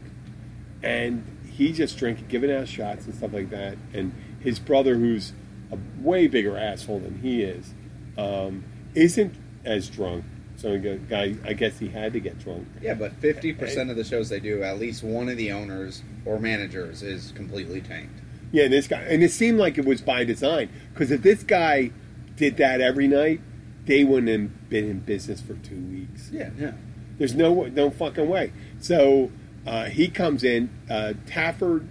And 0.83 1.25
he 1.49 1.71
just 1.71 1.97
drinking, 1.97 2.27
giving 2.27 2.51
out 2.51 2.67
shots 2.67 3.05
and 3.05 3.15
stuff 3.15 3.33
like 3.33 3.49
that. 3.49 3.77
And 3.93 4.13
his 4.39 4.59
brother, 4.59 4.95
who's 4.95 5.33
a 5.71 5.77
way 6.01 6.27
bigger 6.27 6.57
asshole 6.57 6.99
than 6.99 7.19
he 7.21 7.41
is, 7.41 7.73
um, 8.17 8.63
isn't 8.93 9.35
as 9.65 9.89
drunk. 9.89 10.25
So 10.55 10.77
guy, 11.09 11.35
I 11.43 11.53
guess 11.53 11.79
he 11.79 11.87
had 11.87 12.13
to 12.13 12.19
get 12.19 12.39
drunk. 12.39 12.67
Yeah, 12.81 12.93
but 12.93 13.13
fifty 13.13 13.53
percent 13.53 13.89
of 13.89 13.95
the 13.95 14.03
shows 14.03 14.29
they 14.29 14.39
do, 14.39 14.61
at 14.61 14.79
least 14.79 15.03
one 15.03 15.27
of 15.27 15.37
the 15.37 15.51
owners 15.51 16.03
or 16.25 16.39
managers 16.39 17.01
is 17.01 17.31
completely 17.31 17.81
tanked. 17.81 18.21
Yeah, 18.51 18.65
and 18.65 18.73
this 18.73 18.87
guy, 18.87 19.01
and 19.01 19.23
it 19.23 19.31
seemed 19.31 19.57
like 19.57 19.79
it 19.79 19.85
was 19.85 20.01
by 20.01 20.23
design 20.23 20.69
because 20.93 21.09
if 21.09 21.23
this 21.23 21.41
guy 21.41 21.91
did 22.35 22.57
that 22.57 22.81
every 22.81 23.07
night, 23.07 23.41
they 23.85 24.03
wouldn't 24.03 24.29
have 24.29 24.69
been 24.69 24.89
in 24.89 24.99
business 24.99 25.41
for 25.41 25.55
two 25.55 25.81
weeks. 25.81 26.29
Yeah, 26.31 26.51
yeah. 26.57 26.73
There's 27.17 27.33
no 27.33 27.65
no 27.65 27.89
fucking 27.89 28.29
way. 28.29 28.53
So 28.79 29.31
uh, 29.65 29.85
he 29.85 30.07
comes 30.07 30.43
in. 30.43 30.69
Uh, 30.89 31.13
Tafford 31.25 31.87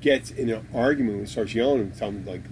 gets 0.00 0.30
in 0.30 0.50
an 0.50 0.66
argument 0.74 1.18
and 1.18 1.28
starts 1.28 1.54
yelling 1.54 1.80
and 1.80 1.94
telling 1.94 2.16
him 2.16 2.26
like, 2.26 2.42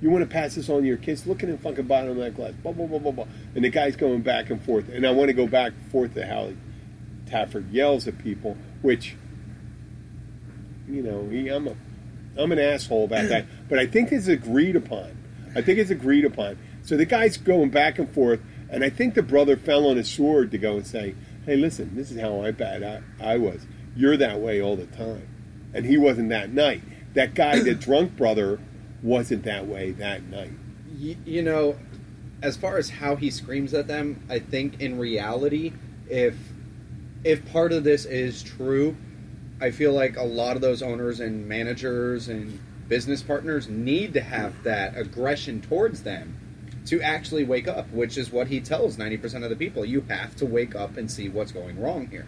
"You 0.00 0.10
want 0.10 0.22
to 0.22 0.30
pass 0.30 0.54
this 0.56 0.68
on 0.68 0.82
to 0.82 0.86
your 0.86 0.96
kids? 0.96 1.26
Look 1.26 1.42
at 1.42 1.48
the 1.48 1.58
fucking 1.58 1.86
bottom 1.86 2.10
of 2.10 2.16
that 2.16 2.34
glass." 2.34 2.52
Blah 2.62 2.72
blah 2.72 2.86
blah 2.86 2.98
blah 2.98 3.12
blah. 3.12 3.26
And 3.54 3.64
the 3.64 3.70
guy's 3.70 3.96
going 3.96 4.22
back 4.22 4.50
and 4.50 4.62
forth. 4.62 4.88
And 4.88 5.06
I 5.06 5.12
want 5.12 5.28
to 5.28 5.34
go 5.34 5.46
back 5.46 5.72
and 5.72 5.92
forth 5.92 6.14
to 6.14 6.26
how 6.26 6.52
Tafford 7.26 7.72
yells 7.72 8.08
at 8.08 8.18
people, 8.18 8.56
which 8.82 9.16
you 10.88 11.02
know, 11.02 11.28
he, 11.28 11.48
I'm 11.48 11.68
a 11.68 11.76
I'm 12.38 12.52
an 12.52 12.58
asshole 12.58 13.04
about 13.04 13.28
that. 13.28 13.46
But 13.68 13.80
I 13.80 13.86
think 13.86 14.12
it's 14.12 14.28
agreed 14.28 14.76
upon. 14.76 15.16
I 15.56 15.60
think 15.60 15.80
it's 15.80 15.90
agreed 15.90 16.24
upon. 16.24 16.56
So 16.84 16.96
the 16.96 17.04
guy's 17.04 17.36
going 17.36 17.70
back 17.70 17.98
and 17.98 18.08
forth, 18.08 18.38
and 18.70 18.84
I 18.84 18.90
think 18.90 19.14
the 19.14 19.22
brother 19.24 19.56
fell 19.56 19.88
on 19.88 19.96
his 19.96 20.08
sword 20.08 20.52
to 20.52 20.58
go 20.58 20.76
and 20.76 20.86
say, 20.86 21.16
"Hey, 21.44 21.56
listen, 21.56 21.96
this 21.96 22.12
is 22.12 22.20
how 22.20 22.42
I 22.42 22.52
bad 22.52 22.84
I, 22.84 23.32
I 23.32 23.38
was. 23.38 23.66
You're 23.96 24.16
that 24.16 24.40
way 24.40 24.60
all 24.60 24.76
the 24.76 24.86
time." 24.86 25.28
And 25.74 25.84
he 25.84 25.96
wasn't 25.96 26.28
that 26.30 26.52
night. 26.52 26.82
That 27.14 27.34
guy, 27.34 27.60
the 27.60 27.74
drunk 27.86 28.16
brother, 28.16 28.60
wasn't 29.02 29.44
that 29.44 29.66
way 29.66 29.92
that 29.92 30.22
night. 30.24 30.52
Y- 31.00 31.16
you 31.24 31.42
know, 31.42 31.76
as 32.42 32.56
far 32.56 32.76
as 32.78 32.90
how 32.90 33.16
he 33.16 33.30
screams 33.30 33.74
at 33.74 33.86
them, 33.86 34.22
I 34.28 34.38
think 34.38 34.80
in 34.80 34.98
reality, 34.98 35.72
if 36.08 36.36
if 37.24 37.50
part 37.50 37.72
of 37.72 37.84
this 37.84 38.04
is 38.04 38.42
true, 38.42 38.96
I 39.60 39.70
feel 39.70 39.92
like 39.92 40.16
a 40.16 40.22
lot 40.22 40.56
of 40.56 40.62
those 40.62 40.82
owners 40.82 41.20
and 41.20 41.48
managers 41.48 42.28
and 42.28 42.60
business 42.88 43.22
partners 43.22 43.68
need 43.68 44.14
to 44.14 44.20
have 44.20 44.62
that 44.62 44.96
aggression 44.96 45.60
towards 45.60 46.02
them 46.02 46.36
to 46.86 47.00
actually 47.02 47.42
wake 47.42 47.66
up, 47.66 47.90
which 47.90 48.16
is 48.16 48.30
what 48.30 48.46
he 48.46 48.60
tells 48.60 48.96
90% 48.96 49.42
of 49.42 49.50
the 49.50 49.56
people. 49.56 49.84
You 49.84 50.02
have 50.02 50.36
to 50.36 50.46
wake 50.46 50.76
up 50.76 50.96
and 50.96 51.10
see 51.10 51.28
what's 51.28 51.50
going 51.50 51.80
wrong 51.80 52.06
here. 52.08 52.26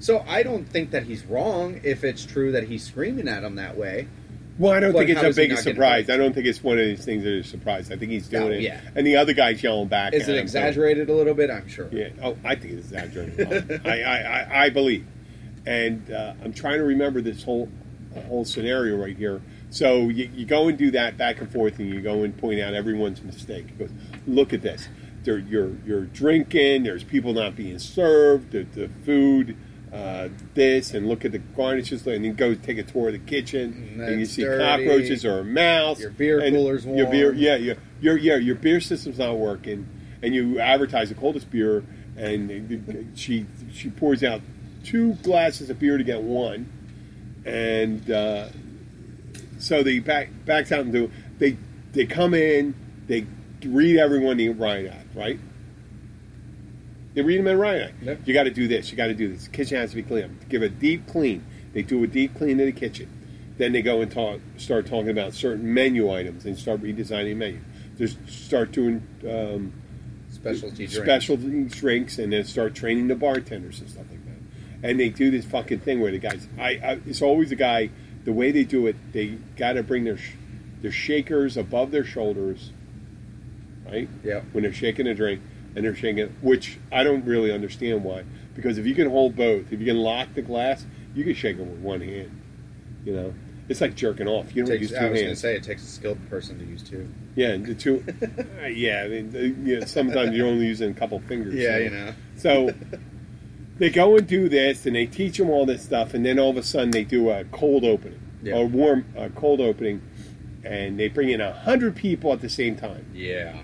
So 0.00 0.24
I 0.28 0.42
don't 0.42 0.64
think 0.68 0.90
that 0.92 1.04
he's 1.04 1.24
wrong 1.24 1.80
if 1.82 2.04
it's 2.04 2.24
true 2.24 2.52
that 2.52 2.64
he's 2.64 2.84
screaming 2.84 3.28
at 3.28 3.42
him 3.42 3.56
that 3.56 3.76
way. 3.76 4.08
Well, 4.58 4.72
I 4.72 4.80
don't 4.80 4.92
But 4.92 5.06
think 5.06 5.10
it's 5.18 5.22
a 5.22 5.40
big 5.40 5.56
surprise. 5.56 6.10
I 6.10 6.16
don't 6.16 6.32
think 6.34 6.46
it's 6.46 6.62
one 6.64 6.78
of 6.78 6.84
these 6.84 7.04
things 7.04 7.22
that 7.22 7.32
is 7.32 7.46
a 7.46 7.48
surprise. 7.48 7.92
I 7.92 7.96
think 7.96 8.10
he's 8.10 8.26
doing 8.28 8.42
Oh, 8.42 8.50
it. 8.50 8.60
yeah. 8.62 8.80
And 8.96 9.06
the 9.06 9.16
other 9.16 9.32
guy's 9.32 9.62
yelling 9.62 9.86
back. 9.86 10.14
Is 10.14 10.24
at 10.24 10.30
it 10.30 10.32
him, 10.32 10.36
so- 10.48 10.58
exaggerated 10.58 11.08
a 11.08 11.14
little 11.14 11.34
bit? 11.34 11.48
I'm 11.50 11.68
sure. 11.68 11.88
Yeah. 11.92 12.08
Oh, 12.22 12.36
I 12.44 12.56
think 12.56 12.74
it's 12.74 12.90
exaggerated. 12.90 13.80
I, 13.86 14.00
I, 14.02 14.18
I, 14.18 14.64
I 14.64 14.70
believe. 14.70 15.06
And 15.64 16.10
uh, 16.10 16.34
I'm 16.42 16.52
trying 16.52 16.78
to 16.78 16.84
remember 16.84 17.20
this 17.20 17.42
whole 17.44 17.68
whole 18.26 18.44
scenario 18.44 18.96
right 18.96 19.16
here. 19.16 19.40
So 19.70 20.08
you, 20.08 20.28
you 20.34 20.46
go 20.46 20.66
and 20.68 20.76
do 20.78 20.90
that 20.92 21.16
back 21.16 21.40
and 21.40 21.52
forth, 21.52 21.78
and 21.78 21.88
you 21.88 22.00
go 22.00 22.22
and 22.24 22.36
point 22.36 22.58
out 22.60 22.74
everyone's 22.74 23.22
mistake. 23.22 23.66
"Look 24.26 24.52
at 24.52 24.62
this. 24.62 24.88
They're, 25.24 25.38
you're 25.38 25.72
you're 25.86 26.06
drinking. 26.06 26.84
There's 26.84 27.04
people 27.04 27.32
not 27.34 27.54
being 27.54 27.78
served. 27.78 28.52
The, 28.52 28.62
the 28.64 28.88
food." 29.04 29.56
Uh, 29.92 30.28
this 30.52 30.92
and 30.92 31.08
look 31.08 31.24
at 31.24 31.32
the 31.32 31.38
garnishes, 31.38 32.06
and 32.06 32.22
then 32.22 32.34
go 32.34 32.54
take 32.54 32.76
a 32.76 32.82
tour 32.82 33.06
of 33.08 33.14
the 33.14 33.18
kitchen, 33.20 33.94
Mm, 33.96 34.06
and 34.08 34.20
you 34.20 34.26
see 34.26 34.42
dirty. 34.42 34.62
cockroaches 34.62 35.24
or 35.24 35.38
a 35.38 35.44
mouse. 35.44 35.98
Your 35.98 36.10
beer 36.10 36.40
and 36.40 36.54
cooler's 36.54 36.84
Your 36.84 37.06
beer, 37.10 37.32
yeah, 37.32 37.56
your 37.56 37.76
your 38.00 38.16
yeah, 38.18 38.36
your 38.36 38.54
beer 38.54 38.80
system's 38.80 39.18
not 39.18 39.38
working, 39.38 39.86
and 40.22 40.34
you 40.34 40.60
advertise 40.60 41.08
the 41.08 41.14
coldest 41.14 41.50
beer, 41.50 41.84
and 42.18 43.10
she 43.14 43.46
she 43.72 43.88
pours 43.88 44.22
out 44.22 44.42
two 44.84 45.14
glasses 45.22 45.70
of 45.70 45.78
beer 45.78 45.96
to 45.96 46.04
get 46.04 46.20
one, 46.22 46.66
and 47.46 48.10
uh, 48.10 48.48
so 49.58 49.82
they 49.82 50.00
back 50.00 50.28
backs 50.44 50.70
out 50.70 50.80
and 50.80 50.92
do 50.92 51.10
they 51.38 51.56
they 51.92 52.04
come 52.04 52.34
in, 52.34 52.74
they 53.06 53.24
read 53.64 53.96
everyone 53.98 54.36
the 54.36 54.50
riot 54.50 54.92
act, 54.92 55.16
right? 55.16 55.40
They 57.14 57.22
read 57.22 57.38
them 57.38 57.46
in 57.46 57.60
act. 57.82 57.94
Yep. 58.02 58.20
You 58.26 58.34
got 58.34 58.44
to 58.44 58.50
do 58.50 58.68
this. 58.68 58.90
You 58.90 58.96
got 58.96 59.06
to 59.08 59.14
do 59.14 59.32
this. 59.32 59.44
The 59.44 59.50
kitchen 59.50 59.78
has 59.78 59.90
to 59.90 59.96
be 59.96 60.02
clean. 60.02 60.38
Give 60.48 60.62
a 60.62 60.68
deep 60.68 61.06
clean. 61.06 61.44
They 61.72 61.82
do 61.82 62.02
a 62.04 62.06
deep 62.06 62.36
clean 62.36 62.60
in 62.60 62.66
the 62.66 62.72
kitchen. 62.72 63.08
Then 63.56 63.72
they 63.72 63.82
go 63.82 64.00
and 64.00 64.10
talk, 64.10 64.40
start 64.56 64.86
talking 64.86 65.10
about 65.10 65.34
certain 65.34 65.72
menu 65.74 66.12
items 66.12 66.44
and 66.44 66.56
start 66.56 66.80
redesigning 66.82 67.36
menu. 67.36 67.60
Just 67.96 68.16
start 68.28 68.70
doing 68.70 69.02
um, 69.28 69.72
Specialty 70.30 70.86
drink. 70.86 71.04
specialty 71.04 71.64
drinks 71.64 72.18
and 72.18 72.32
then 72.32 72.44
start 72.44 72.74
training 72.74 73.08
the 73.08 73.16
bartenders 73.16 73.80
and 73.80 73.90
stuff 73.90 74.04
like 74.10 74.24
that. 74.26 74.88
And 74.88 75.00
they 75.00 75.08
do 75.08 75.30
this 75.32 75.44
fucking 75.44 75.80
thing 75.80 76.00
where 76.00 76.12
the 76.12 76.18
guys, 76.18 76.46
I, 76.56 76.68
I 76.84 77.00
it's 77.06 77.22
always 77.22 77.50
a 77.50 77.56
guy. 77.56 77.90
The 78.24 78.32
way 78.32 78.52
they 78.52 78.62
do 78.64 78.86
it, 78.86 78.94
they 79.12 79.38
got 79.56 79.72
to 79.72 79.82
bring 79.82 80.04
their 80.04 80.18
sh- 80.18 80.34
their 80.82 80.92
shakers 80.92 81.56
above 81.56 81.90
their 81.90 82.04
shoulders, 82.04 82.72
right? 83.86 84.08
Yeah. 84.22 84.42
When 84.52 84.62
they're 84.62 84.72
shaking 84.72 85.06
a 85.08 85.14
drink 85.14 85.40
and 85.78 85.86
they're 85.86 85.94
shaking 85.94 86.18
it, 86.18 86.32
which 86.42 86.76
I 86.90 87.04
don't 87.04 87.24
really 87.24 87.52
understand 87.52 88.02
why. 88.02 88.24
Because 88.56 88.78
if 88.78 88.84
you 88.86 88.94
can 88.96 89.08
hold 89.08 89.36
both, 89.36 89.72
if 89.72 89.78
you 89.78 89.86
can 89.86 89.98
lock 89.98 90.34
the 90.34 90.42
glass, 90.42 90.84
you 91.14 91.22
can 91.22 91.34
shake 91.34 91.56
it 91.56 91.62
with 91.62 91.78
one 91.78 92.00
hand. 92.00 92.32
You 93.04 93.12
know, 93.14 93.34
it's 93.68 93.80
like 93.80 93.94
jerking 93.94 94.26
off. 94.26 94.56
You 94.56 94.64
don't 94.64 94.72
Takes, 94.72 94.82
use 94.82 94.90
two 94.90 94.96
hands. 94.96 95.06
I 95.08 95.12
was 95.12 95.20
going 95.22 95.34
to 95.34 95.40
say 95.40 95.54
it 95.54 95.62
takes 95.62 95.84
a 95.84 95.86
skilled 95.86 96.18
person 96.28 96.58
to 96.58 96.64
use 96.64 96.82
two. 96.82 97.08
Yeah, 97.36 97.56
the 97.56 97.74
two. 97.74 98.04
uh, 98.60 98.66
yeah, 98.66 99.02
I 99.04 99.08
mean, 99.08 99.30
the, 99.30 99.48
you 99.48 99.78
know, 99.78 99.86
sometimes 99.86 100.36
you're 100.36 100.48
only 100.48 100.66
using 100.66 100.90
a 100.90 100.94
couple 100.94 101.20
fingers. 101.20 101.54
Yeah, 101.54 101.74
so- 101.74 101.78
you 101.78 101.90
know. 101.90 102.12
So 102.36 102.74
they 103.78 103.90
go 103.90 104.16
and 104.16 104.26
do 104.26 104.48
this, 104.48 104.84
and 104.84 104.96
they 104.96 105.06
teach 105.06 105.38
them 105.38 105.48
all 105.50 105.64
this 105.64 105.84
stuff, 105.84 106.12
and 106.12 106.26
then 106.26 106.40
all 106.40 106.50
of 106.50 106.56
a 106.56 106.62
sudden 106.64 106.90
they 106.90 107.04
do 107.04 107.30
a 107.30 107.44
cold 107.44 107.84
opening, 107.84 108.18
Yeah. 108.42 108.54
or 108.56 108.66
warm 108.66 109.04
a 109.16 109.30
cold 109.30 109.60
opening, 109.60 110.02
and 110.64 110.98
they 110.98 111.06
bring 111.08 111.28
in 111.30 111.40
a 111.40 111.52
hundred 111.52 111.94
people 111.94 112.32
at 112.32 112.40
the 112.40 112.48
same 112.48 112.74
time. 112.74 113.06
Yeah. 113.14 113.56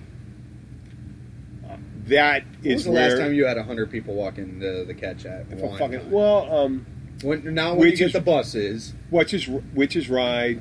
That 2.09 2.45
When 2.61 2.71
is 2.71 2.75
was 2.75 2.85
the 2.85 2.91
where 2.93 3.09
last 3.11 3.19
time 3.19 3.35
you 3.35 3.47
had 3.47 3.57
hundred 3.59 3.91
people 3.91 4.15
walking 4.15 4.59
the, 4.59 4.85
the 4.87 4.95
catch 4.95 5.25
at 5.25 5.47
one 5.49 5.79
fucking 5.79 6.01
time? 6.01 6.11
well, 6.11 6.53
um, 6.55 6.87
When, 7.23 7.55
now 7.55 7.71
when 7.71 7.81
Which 7.81 7.93
you 7.93 7.97
get 7.99 8.07
is- 8.09 8.13
the 8.13 8.21
buses, 8.21 8.93
Witches 9.11 9.49
Witches 9.49 10.11
Ride, 10.11 10.61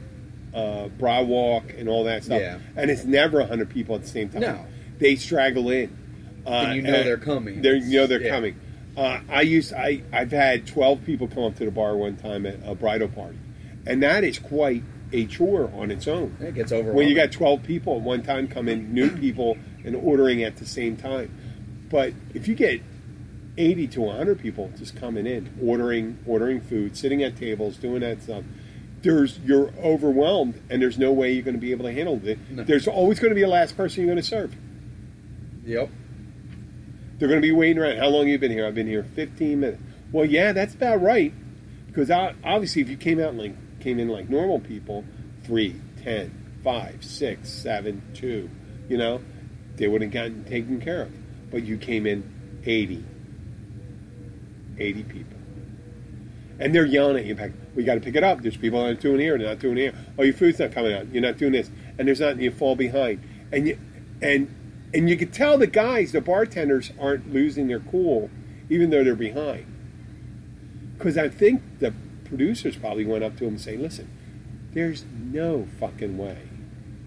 uh, 0.53 0.88
Bra 0.88 1.21
Walk, 1.21 1.73
and 1.77 1.89
all 1.89 2.03
that 2.06 2.23
stuff, 2.23 2.39
Yeah. 2.39 2.60
and 2.77 2.89
it's 2.89 3.03
never 3.03 3.39
a 3.41 3.45
hundred 3.45 3.69
people 3.69 3.95
at 3.95 4.01
the 4.03 4.08
same 4.08 4.29
time. 4.29 4.41
No. 4.41 4.65
they 4.99 5.15
straggle 5.15 5.69
in. 5.69 5.89
Uh, 6.45 6.49
And 6.49 6.75
you 6.75 6.82
know 6.84 6.93
and 6.93 7.08
they're 7.08 7.17
coming. 7.17 7.62
They 7.62 7.77
you 7.77 7.97
know 7.99 8.08
they're 8.08 8.21
Yeah. 8.21 8.29
coming. 8.29 8.56
Uh, 8.95 9.19
I 9.29 9.41
used 9.41 9.73
I 9.73 10.01
I've 10.13 10.32
had 10.32 10.65
twelve 10.67 11.03
people 11.03 11.27
come 11.27 11.43
up 11.43 11.56
to 11.58 11.65
the 11.65 11.71
bar 11.71 11.97
one 11.97 12.15
time 12.15 12.45
at 12.45 12.60
a 12.65 12.75
bridal 12.75 13.08
party, 13.10 13.38
and 13.88 14.01
that 14.03 14.23
is 14.23 14.39
quite 14.39 14.84
a 15.13 15.26
chore 15.28 15.71
on 15.73 15.91
its 15.91 16.08
own. 16.08 16.36
it 16.41 16.56
gets 16.56 16.71
overwhelming. 16.71 16.95
When 16.97 17.08
you 17.08 17.15
got 17.15 17.32
twelve 17.32 17.63
people 17.63 17.95
at 17.95 18.02
one 18.02 18.23
time 18.23 18.47
coming, 18.47 18.93
new 18.93 19.10
people, 19.10 19.58
and 19.86 19.95
ordering 19.95 20.43
at 20.43 20.58
the 20.58 20.65
same 20.65 20.97
time. 20.97 21.32
But 21.89 22.13
if 22.34 22.47
you 22.47 22.56
get 22.56 22.82
eighty 23.58 23.88
to 23.88 24.10
hundred 24.10 24.39
people 24.39 24.71
just 24.78 24.95
coming 24.95 25.26
in, 25.26 25.58
ordering 25.62 26.17
ordering 26.26 26.62
food, 26.62 26.97
sitting 26.97 27.23
at 27.23 27.38
tables, 27.38 27.78
doing 27.78 28.02
that 28.02 28.21
stuff. 28.23 28.43
There's 29.02 29.38
you're 29.39 29.73
overwhelmed, 29.84 30.62
and 30.69 30.82
there's 30.82 30.97
no 30.97 31.12
way 31.12 31.34
you're 31.34 31.43
going 31.43 31.56
to 31.56 31.62
be 31.62 31.71
able 31.71 31.86
to 31.86 31.91
handle 31.91 32.26
it. 32.26 32.39
No. 32.49 32.63
There's 32.63 32.88
always 32.88 33.19
going 33.19 33.32
to 33.32 33.36
be 33.36 33.41
a 33.41 33.49
last 33.49 33.76
person 33.76 34.02
you're 34.02 34.13
going 34.13 34.23
to 34.23 34.28
serve. 34.28 34.56
Yep. 35.65 35.89
They're 37.19 37.28
going 37.28 37.41
to 37.41 37.45
be 37.45 37.52
waiting 37.52 37.80
around. 37.82 37.97
How 37.97 38.08
long 38.08 38.21
have 38.21 38.30
you 38.30 38.39
been 38.39 38.52
here? 38.52 38.65
I've 38.65 38.76
been 38.76 38.88
here 38.88 39.04
15 39.04 39.60
minutes. 39.60 39.82
Well, 40.12 40.26
yeah, 40.26 40.54
that's 40.54 40.73
about 40.73 41.02
right. 41.02 41.34
Because 41.88 42.10
obviously, 42.10 42.82
if 42.82 42.89
you 42.89 42.97
came 42.97 43.19
out 43.19 43.30
and 43.30 43.39
like 43.39 43.56
came 43.84 44.00
in 44.00 44.08
like 44.08 44.30
normal 44.30 44.60
people, 44.60 45.04
three, 45.43 45.76
ten, 46.04 46.60
five, 46.63 47.04
six, 47.04 47.50
seven, 47.50 48.02
two, 48.13 48.50
you 48.88 48.98
know, 48.98 49.22
they 49.76 49.88
would 49.88 50.02
have 50.02 50.12
gotten 50.12 50.46
taken 50.46 50.80
care 50.80 51.04
of. 51.04 51.52
But 51.52 51.63
you 51.63 51.78
came 51.78 52.08
in 52.08 52.62
80, 52.65 53.04
80 54.80 55.04
people, 55.04 55.38
and 56.60 56.74
they're 56.74 56.86
yelling 56.86 57.17
at 57.17 57.26
you 57.26 57.36
back. 57.36 57.52
We 57.76 57.84
got 57.84 57.96
to 57.96 58.00
pick 58.00 58.15
it 58.15 58.24
up. 58.24 58.41
There's 58.41 58.58
people 58.58 58.82
not 58.82 59.00
doing 59.00 59.19
here. 59.19 59.38
They're 59.38 59.50
not 59.50 59.60
doing 59.60 59.78
here. 59.78 59.93
Oh, 60.17 60.24
your 60.24 60.34
food's 60.34 60.60
not 60.60 60.72
coming 60.72 60.93
out. 60.93 61.08
You're 61.13 61.22
not 61.22 61.38
doing 61.38 61.52
this, 61.52 61.69
and 61.98 62.08
there's 62.08 62.22
not. 62.22 62.39
You 62.39 62.52
fall 62.52 62.76
behind, 62.76 63.22
and 63.52 63.67
you 63.67 63.78
and 64.22 64.89
and 64.93 65.10
you 65.10 65.17
could 65.17 65.34
tell 65.34 65.58
the 65.58 65.67
guys, 65.67 66.12
the 66.12 66.22
bartenders, 66.22 66.91
aren't 67.00 67.34
losing 67.34 67.67
their 67.67 67.80
cool, 67.80 68.30
even 68.69 68.89
though 68.89 69.04
they're 69.04 69.15
behind. 69.15 69.65
Because 70.98 71.17
I 71.17 71.30
think 71.30 71.62
the 71.80 71.93
producers 72.38 72.76
probably 72.76 73.06
went 73.06 73.24
up 73.24 73.38
to 73.38 73.43
him 73.46 73.54
and 73.54 73.62
say, 73.62 73.78
"Listen, 73.78 74.10
there's 74.74 75.06
no 75.13 75.67
fucking 75.80 76.17
way 76.17 76.38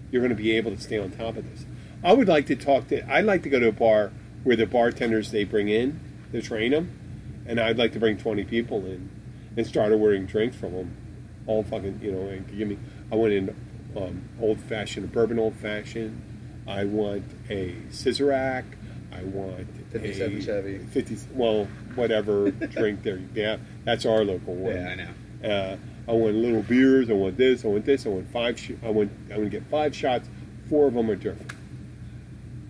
you're 0.09 0.21
going 0.21 0.35
to 0.35 0.41
be 0.41 0.51
able 0.55 0.71
to 0.71 0.81
stay 0.81 0.97
on 0.97 1.11
top 1.11 1.35
of 1.35 1.49
this." 1.49 1.65
I 2.03 2.13
would 2.13 2.27
like 2.27 2.45
to 2.47 2.55
talk 2.55 2.87
to. 2.87 3.11
I'd 3.11 3.25
like 3.25 3.43
to 3.43 3.49
go 3.49 3.59
to 3.59 3.67
a 3.67 3.73
bar 3.73 4.11
where 4.43 4.55
the 4.55 4.65
bartenders 4.65 5.31
they 5.31 5.43
bring 5.43 5.67
in, 5.67 5.99
they 6.31 6.39
train 6.41 6.71
them, 6.71 7.43
and 7.45 7.59
I'd 7.59 7.77
like 7.77 7.91
to 7.93 7.99
bring 7.99 8.17
20 8.17 8.45
people 8.45 8.85
in 8.85 9.09
and 9.57 9.67
start 9.67 9.91
ordering 9.91 10.25
drinks 10.25 10.55
from 10.55 10.73
them. 10.73 10.97
All 11.45 11.63
fucking, 11.63 11.99
you 12.01 12.11
know, 12.11 12.27
and 12.27 12.47
give 12.47 12.67
me. 12.67 12.77
I 13.11 13.15
went 13.15 13.33
in 13.33 13.55
um, 13.97 14.29
old 14.39 14.61
fashioned, 14.61 15.05
a 15.05 15.07
bourbon 15.09 15.39
old 15.39 15.55
fashioned. 15.55 16.21
I 16.67 16.85
want 16.85 17.25
a 17.49 17.75
Sazerac. 17.89 18.63
I 19.11 19.23
want 19.23 19.67
57 19.91 20.37
a 20.37 20.41
Chevy. 20.41 20.77
50. 20.79 21.17
Well, 21.33 21.67
whatever 21.95 22.51
drink 22.51 23.03
there. 23.03 23.21
Yeah, 23.33 23.57
that's 23.83 24.05
our 24.05 24.23
local 24.23 24.55
one. 24.55 24.75
Yeah, 24.75 24.89
I 24.89 24.95
know. 24.95 25.49
Uh, 25.49 25.77
I 26.07 26.13
want 26.13 26.35
little 26.35 26.63
beers. 26.63 27.09
I 27.09 27.13
want 27.13 27.37
this. 27.37 27.65
I 27.65 27.67
want 27.67 27.85
this. 27.85 28.05
I 28.05 28.09
want 28.09 28.31
five. 28.31 28.59
Sh- 28.59 28.71
I 28.83 28.89
want. 28.89 29.11
I 29.31 29.37
want 29.37 29.45
to 29.45 29.49
get 29.49 29.69
five 29.69 29.95
shots. 29.95 30.29
Four 30.69 30.87
of 30.87 30.93
them 30.93 31.09
are 31.09 31.15
different. 31.15 31.51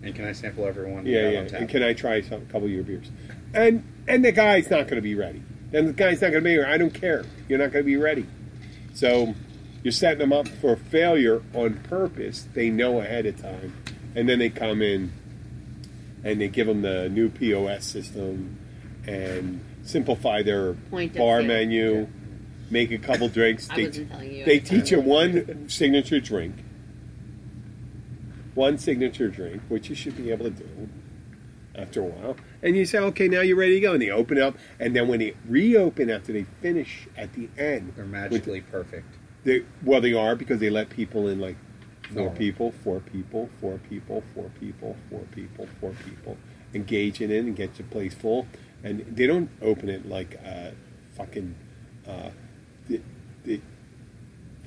And 0.02 0.14
can 0.14 0.24
I 0.24 0.32
sample 0.32 0.66
everyone? 0.66 1.06
Yeah, 1.06 1.28
yeah. 1.28 1.56
And 1.56 1.68
can 1.68 1.82
I 1.82 1.92
try 1.92 2.20
some, 2.20 2.42
a 2.42 2.44
couple 2.46 2.64
of 2.64 2.70
your 2.70 2.84
beers? 2.84 3.10
And 3.52 3.82
and 4.06 4.24
the 4.24 4.32
guy's 4.32 4.70
not 4.70 4.84
going 4.84 4.96
to 4.96 5.02
be 5.02 5.14
ready. 5.14 5.42
And 5.72 5.88
the 5.88 5.92
guy's 5.92 6.22
not 6.22 6.30
going 6.30 6.42
to 6.42 6.48
be 6.48 6.52
here. 6.52 6.66
I 6.66 6.78
don't 6.78 6.94
care. 6.94 7.24
You're 7.48 7.58
not 7.58 7.72
going 7.72 7.84
to 7.84 7.86
be 7.86 7.96
ready. 7.96 8.26
So 8.94 9.34
you're 9.82 9.92
setting 9.92 10.18
them 10.18 10.32
up 10.32 10.48
for 10.48 10.76
failure 10.76 11.42
on 11.54 11.74
purpose. 11.80 12.46
They 12.54 12.70
know 12.70 13.00
ahead 13.00 13.26
of 13.26 13.40
time, 13.40 13.74
and 14.14 14.28
then 14.28 14.38
they 14.38 14.50
come 14.50 14.82
in 14.82 15.12
and 16.24 16.40
they 16.40 16.48
give 16.48 16.66
them 16.66 16.82
the 16.82 17.08
new 17.08 17.28
POS 17.28 17.84
system 17.84 18.58
and 19.06 19.60
simplify 19.82 20.42
their 20.42 20.74
Point 20.74 21.12
of 21.12 21.18
bar 21.18 21.38
sale. 21.40 21.46
menu. 21.48 22.08
Make 22.70 22.90
a 22.90 22.98
couple 22.98 23.28
drinks. 23.28 23.68
I 23.70 23.76
They, 23.76 23.86
wasn't 23.86 24.10
telling 24.10 24.32
you. 24.34 24.44
they 24.44 24.58
teach 24.58 24.90
you 24.90 25.00
one 25.00 25.68
signature 25.70 26.20
drink, 26.20 26.54
one 28.54 28.76
signature 28.78 29.28
drink, 29.28 29.62
which 29.68 29.88
you 29.88 29.94
should 29.94 30.16
be 30.16 30.30
able 30.30 30.44
to 30.46 30.50
do 30.50 30.88
after 31.74 32.00
a 32.00 32.04
while. 32.04 32.36
And 32.62 32.76
you 32.76 32.84
say, 32.84 32.98
okay, 32.98 33.28
now 33.28 33.40
you're 33.40 33.56
ready 33.56 33.74
to 33.74 33.80
go. 33.80 33.92
And 33.94 34.02
they 34.02 34.10
open 34.10 34.38
up, 34.40 34.56
and 34.80 34.94
then 34.94 35.06
when 35.08 35.20
they 35.20 35.34
reopen 35.48 36.10
after 36.10 36.32
they 36.32 36.44
finish 36.60 37.06
at 37.16 37.32
the 37.34 37.48
end, 37.56 37.92
They're 37.96 38.04
magically 38.04 38.60
perfect. 38.62 39.06
they, 39.44 39.64
well, 39.84 40.00
they 40.00 40.12
are 40.12 40.34
because 40.34 40.58
they 40.60 40.70
let 40.70 40.90
people 40.90 41.28
in 41.28 41.38
like 41.40 41.56
four 42.12 42.30
people, 42.30 42.72
four 42.84 43.00
people, 43.00 43.48
four 43.60 43.78
people, 43.88 44.22
four 44.34 44.50
people, 44.60 44.96
four 45.10 45.20
people, 45.32 45.68
four 45.80 45.92
people, 46.04 46.36
engage 46.74 47.20
in 47.20 47.30
it 47.30 47.38
and 47.38 47.56
get 47.56 47.78
your 47.78 47.88
place 47.88 48.14
full. 48.14 48.46
And 48.82 49.00
they 49.10 49.26
don't 49.26 49.50
open 49.60 49.88
it 49.88 50.08
like 50.08 50.38
uh, 50.44 50.70
fucking 51.16 51.54
uh, 52.06 52.30
the, 52.88 53.00
the 53.44 53.60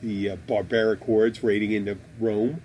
the 0.01 0.31
uh, 0.31 0.35
barbaric 0.47 1.01
hordes 1.01 1.43
raiding 1.43 1.71
into 1.71 1.97
Rome. 2.19 2.61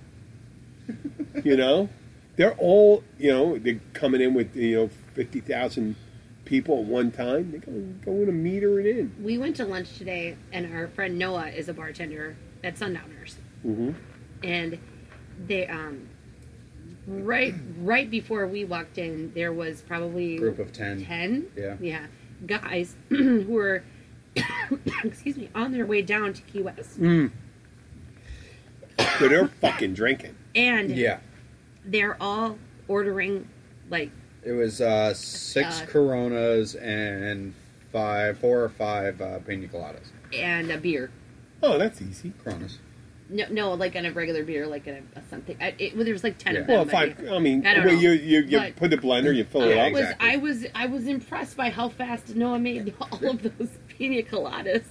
you 1.44 1.56
know, 1.56 1.88
they're 2.36 2.54
all 2.54 3.04
you 3.18 3.30
know 3.30 3.58
they're 3.58 3.80
coming 3.92 4.20
in 4.20 4.34
with 4.34 4.56
you 4.56 4.76
know 4.76 4.90
fifty 5.14 5.40
thousand 5.40 5.96
people 6.44 6.80
at 6.80 6.84
one 6.84 7.12
time. 7.12 7.52
They're 7.52 7.60
going 7.60 8.00
go 8.04 8.12
in 8.12 8.28
a 8.28 8.32
meter 8.32 8.80
it 8.80 8.86
in. 8.86 9.14
We 9.22 9.38
went 9.38 9.56
to 9.56 9.64
lunch 9.64 9.96
today, 9.96 10.36
and 10.52 10.72
our 10.74 10.88
friend 10.88 11.18
Noah 11.18 11.48
is 11.48 11.68
a 11.68 11.74
bartender 11.74 12.36
at 12.64 12.76
Sundowners, 12.76 13.36
hmm 13.62 13.92
and 14.46 14.78
they 15.46 15.66
um 15.66 16.08
right 17.06 17.54
right 17.78 18.10
before 18.10 18.46
we 18.46 18.64
walked 18.64 18.96
in, 18.98 19.32
there 19.34 19.52
was 19.52 19.82
probably 19.82 20.38
Group 20.38 20.58
of 20.58 20.72
10. 20.72 21.04
ten 21.04 21.46
Yeah. 21.56 21.76
yeah 21.80 22.06
guys 22.46 22.94
who 23.08 23.44
were 23.48 23.82
excuse 25.04 25.36
me 25.36 25.48
on 25.54 25.72
their 25.72 25.86
way 25.86 26.02
down 26.02 26.32
to 26.32 26.42
Key 26.42 26.62
West, 26.62 27.00
Mm. 27.00 27.30
So 29.18 29.28
they're 29.28 29.48
fucking 29.48 29.94
drinking. 29.94 30.34
and 30.54 30.90
Yeah. 30.90 31.18
they're 31.84 32.16
all 32.20 32.58
ordering 32.88 33.48
like 33.90 34.10
It 34.44 34.52
was 34.52 34.80
uh, 34.80 35.12
six 35.14 35.82
Uh, 35.82 35.86
Coronas 35.86 36.74
and 36.76 37.54
five, 37.92 38.38
four 38.38 38.62
or 38.62 38.68
five 38.68 39.20
uh, 39.20 39.38
Pina 39.40 39.66
Coladas. 39.68 40.06
and 40.34 40.70
a 40.70 40.78
beer. 40.78 41.10
Oh, 41.62 41.78
that's 41.78 42.00
easy. 42.02 42.32
Coronas. 42.44 42.78
No, 43.28 43.44
no, 43.50 43.74
like 43.74 43.96
in 43.96 44.06
a 44.06 44.12
regular 44.12 44.44
beer, 44.44 44.66
like 44.66 44.86
in 44.86 44.94
a, 44.94 45.18
a 45.18 45.22
something. 45.28 45.56
I, 45.60 45.74
it, 45.78 45.96
well, 45.96 46.04
there 46.04 46.12
was 46.12 46.22
like 46.22 46.38
ten 46.38 46.56
of 46.56 46.68
Yeah. 46.68 46.76
them. 46.84 46.88
Well, 46.88 47.04
if 47.10 47.16
but 47.18 47.28
I, 47.32 47.36
I 47.36 47.38
mean, 47.40 47.66
I 47.66 47.74
don't 47.74 47.84
well, 47.86 47.94
know. 47.94 48.00
you 48.00 48.10
you, 48.12 48.40
you 48.42 48.58
But- 48.58 48.76
put 48.76 48.90
the 48.90 48.98
blender, 48.98 49.34
you 49.34 49.44
fill 49.44 49.62
I 49.62 49.66
it 49.66 49.76
Yeah, 49.76 49.86
up. 49.86 49.92
was 49.92 50.00
exactly. 50.02 50.30
I 50.30 50.36
was 50.36 50.66
I 50.74 50.86
was 50.86 51.06
impressed 51.08 51.56
by 51.56 51.70
how 51.70 51.88
fast 51.88 52.36
Noah 52.36 52.58
made 52.60 52.94
all 53.00 53.26
of 53.28 53.42
those 53.42 53.70
pina 53.88 54.22
coladas. 54.22 54.84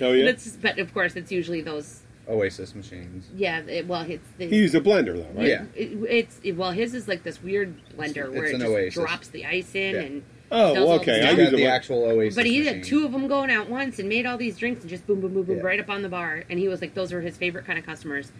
Oh 0.00 0.12
yeah, 0.12 0.26
That's 0.26 0.50
but 0.56 0.78
of 0.78 0.92
course 0.92 1.16
it's 1.16 1.32
usually 1.32 1.60
those. 1.62 2.02
Oasis 2.28 2.74
machines. 2.74 3.26
Yeah, 3.34 3.60
it, 3.60 3.86
well, 3.88 4.02
it's 4.02 4.28
the. 4.36 4.48
he 4.48 4.56
used 4.56 4.74
a 4.74 4.82
blender 4.82 5.14
though, 5.16 5.30
right? 5.40 5.48
Yeah. 5.48 5.64
It, 5.74 5.98
it's 6.10 6.40
it, 6.44 6.52
well, 6.58 6.72
his 6.72 6.92
is 6.92 7.08
like 7.08 7.22
this 7.22 7.42
weird 7.42 7.74
blender 7.96 8.30
where 8.30 8.44
It's 8.44 8.54
it 8.54 8.58
just 8.58 8.70
Oasis. 8.70 8.94
drops 8.94 9.28
the 9.28 9.46
ice 9.46 9.74
in 9.74 9.94
Yeah. 9.94 10.00
and. 10.02 10.22
Oh, 10.50 10.74
does 10.74 11.00
okay. 11.00 11.12
I 11.12 11.14
He's 11.16 11.24
stuff. 11.26 11.38
use 11.38 11.50
the 11.50 11.56
bl- 11.58 11.66
actual 11.68 12.04
Oasis 12.04 12.34
But 12.36 12.46
he 12.46 12.58
machine. 12.60 12.74
had 12.76 12.84
two 12.84 13.04
of 13.04 13.12
them 13.12 13.28
going 13.28 13.50
at 13.50 13.68
once 13.68 13.98
and 13.98 14.08
made 14.08 14.24
all 14.26 14.38
these 14.38 14.56
drinks 14.56 14.80
and 14.80 14.88
just 14.90 15.06
boom, 15.06 15.20
boom, 15.20 15.34
boom, 15.34 15.42
boom, 15.44 15.56
Yeah. 15.58 15.62
right 15.62 15.78
up 15.80 15.90
on 15.90 16.02
the 16.02 16.08
bar. 16.08 16.44
And 16.48 16.58
he 16.58 16.68
was 16.68 16.80
like, 16.80 16.94
those 16.94 17.12
were 17.12 17.20
his 17.20 17.36
favorite 17.36 17.66
kind 17.66 17.78
of 17.78 17.84
customers. 17.84 18.32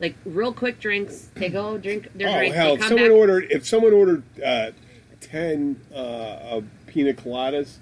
Like 0.00 0.14
real 0.24 0.52
quick 0.54 0.80
drinks. 0.80 1.28
They 1.34 1.50
go 1.50 1.76
drink 1.76 2.08
their 2.14 2.28
Oh 2.28 2.38
drink. 2.38 2.54
hell! 2.54 2.68
they 2.68 2.72
If 2.74 2.80
come 2.80 2.88
someone 2.88 3.10
back. 3.10 3.18
ordered, 3.18 3.46
if 3.50 3.66
someone 3.66 3.92
ordered 3.92 4.22
uh, 4.42 4.70
ten 5.20 5.78
uh, 5.92 5.96
of 5.96 6.64
pina 6.86 7.12
coladas, 7.12 7.76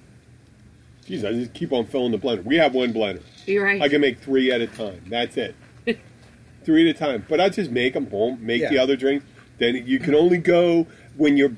geez, 1.06 1.24
I 1.24 1.32
just 1.32 1.54
keep 1.54 1.72
on 1.72 1.86
filling 1.86 2.10
the 2.10 2.18
blender. 2.18 2.42
We 2.44 2.56
have 2.56 2.74
one 2.74 2.92
blender. 2.92 3.22
You're 3.46 3.62
right. 3.64 3.80
I 3.80 3.88
can 3.88 4.00
make 4.00 4.18
three 4.18 4.50
at 4.50 4.60
a 4.60 4.66
time. 4.66 5.00
That's 5.08 5.36
it. 5.36 5.54
three 6.64 6.90
at 6.90 6.96
a 6.96 6.98
time. 6.98 7.24
But 7.28 7.40
I 7.40 7.48
just 7.50 7.70
make 7.70 7.94
them, 7.94 8.06
boom, 8.06 8.38
make 8.44 8.68
the 8.68 8.78
other 8.78 8.96
drinks. 8.96 9.24
Then 9.58 9.84
you 9.86 10.00
can 10.00 10.14
only 10.16 10.38
go 10.38 10.88
when 11.18 11.36
your 11.36 11.50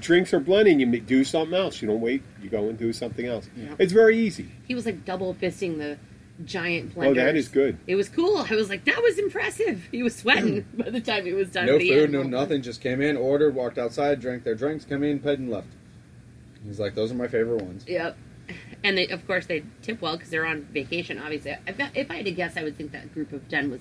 drinks 0.00 0.32
are 0.32 0.40
blending. 0.40 0.80
You 0.80 1.00
do 1.00 1.24
something 1.24 1.54
else. 1.54 1.82
You 1.82 1.88
don't 1.88 2.00
wait. 2.00 2.22
You 2.40 2.48
go 2.48 2.68
and 2.68 2.78
do 2.78 2.92
something 2.92 3.26
else. 3.26 3.50
Yeah. 3.54 3.74
It's 3.78 3.92
very 3.92 4.16
easy. 4.16 4.50
he 4.66 4.74
was 4.74 4.86
like 4.86 5.04
double 5.04 5.34
fisting 5.34 5.76
the 5.76 5.98
giant 6.44 6.92
oh, 6.96 7.00
blender. 7.00 7.06
Oh, 7.08 7.14
that 7.14 7.36
is 7.36 7.48
good. 7.48 7.78
It 7.86 7.96
was 7.96 8.08
cool. 8.08 8.38
I 8.38 8.54
was 8.54 8.68
like, 8.70 8.84
that 8.84 9.02
was 9.02 9.18
impressive. 9.18 9.88
He 9.90 10.02
was 10.02 10.14
sweating 10.14 10.64
by 10.74 10.88
the 10.90 11.00
time 11.00 11.26
it 11.26 11.34
was 11.34 11.50
done. 11.50 11.66
No 11.66 11.74
with 11.74 11.82
the 11.82 11.90
food, 11.90 12.12
no 12.12 12.22
nothing. 12.22 12.62
Just 12.62 12.80
came 12.80 13.02
in, 13.02 13.16
ordered, 13.16 13.54
walked 13.54 13.76
outside, 13.76 14.20
drank 14.20 14.44
their 14.44 14.54
drinks, 14.54 14.84
came 14.84 15.02
in, 15.02 15.18
paid, 15.18 15.40
and 15.40 15.50
left. 15.50 15.68
He's 16.64 16.80
like, 16.80 16.94
those 16.94 17.10
are 17.10 17.16
my 17.16 17.28
favorite 17.28 17.62
ones. 17.62 17.84
Yep. 17.86 18.16
And 18.84 18.96
they, 18.96 19.08
of 19.08 19.26
course, 19.26 19.46
they 19.46 19.64
tip 19.82 20.00
well 20.00 20.16
because 20.16 20.30
they're 20.30 20.46
on 20.46 20.62
vacation. 20.72 21.18
Obviously, 21.18 21.56
if 21.66 22.10
I 22.10 22.16
had 22.16 22.24
to 22.24 22.30
guess, 22.30 22.56
I 22.56 22.62
would 22.62 22.76
think 22.76 22.92
that 22.92 23.12
group 23.12 23.32
of 23.32 23.46
ten 23.48 23.70
was 23.70 23.80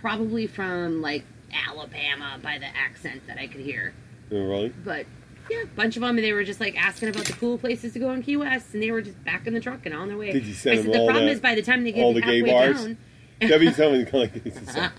probably 0.00 0.46
from 0.46 1.00
like 1.00 1.24
Alabama 1.52 2.38
by 2.42 2.58
the 2.58 2.66
accent 2.66 3.26
that 3.26 3.38
I 3.38 3.46
could 3.46 3.60
hear. 3.60 3.94
Oh, 4.32 4.36
really? 4.48 4.70
But 4.84 5.06
yeah, 5.50 5.62
a 5.62 5.66
bunch 5.66 5.96
of 5.96 6.00
them, 6.02 6.16
and 6.16 6.24
they 6.24 6.32
were 6.32 6.44
just 6.44 6.60
like 6.60 6.76
asking 6.76 7.08
about 7.10 7.24
the 7.26 7.34
cool 7.34 7.58
places 7.58 7.92
to 7.92 7.98
go 7.98 8.10
in 8.12 8.22
Key 8.22 8.36
West, 8.38 8.72
and 8.74 8.82
they 8.82 8.90
were 8.90 9.02
just 9.02 9.22
back 9.24 9.46
in 9.46 9.54
the 9.54 9.60
truck 9.60 9.84
and 9.84 9.94
on 9.94 10.08
their 10.08 10.16
way. 10.16 10.32
Did 10.32 10.46
you 10.46 10.54
send 10.54 10.72
I 10.72 10.76
said 10.76 10.84
them 10.86 10.92
the 10.92 10.98
all 11.00 11.06
problem 11.08 11.26
the- 11.26 11.32
is 11.32 11.40
by 11.40 11.54
the 11.54 11.62
time 11.62 11.84
they 11.84 11.92
get 11.92 12.02
all 12.02 12.14
the 12.14 12.20
gay 12.22 12.40
bars? 12.42 12.76
down, 12.84 12.98
Debbie's 13.40 13.76
telling 13.76 14.04
me 14.04 14.10
like 14.12 14.42
this. 14.44 14.56
is 14.56 14.76
like, 14.76 14.90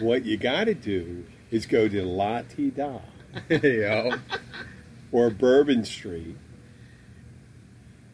what 0.00 0.24
you 0.24 0.36
got 0.36 0.64
to 0.64 0.74
do 0.74 1.24
is 1.50 1.66
go 1.66 1.88
to 1.88 2.02
La 2.04 2.42
Te 2.42 2.70
Da 2.70 3.00
Yo. 3.50 4.12
or 5.12 5.30
Bourbon 5.30 5.84
Street 5.84 6.36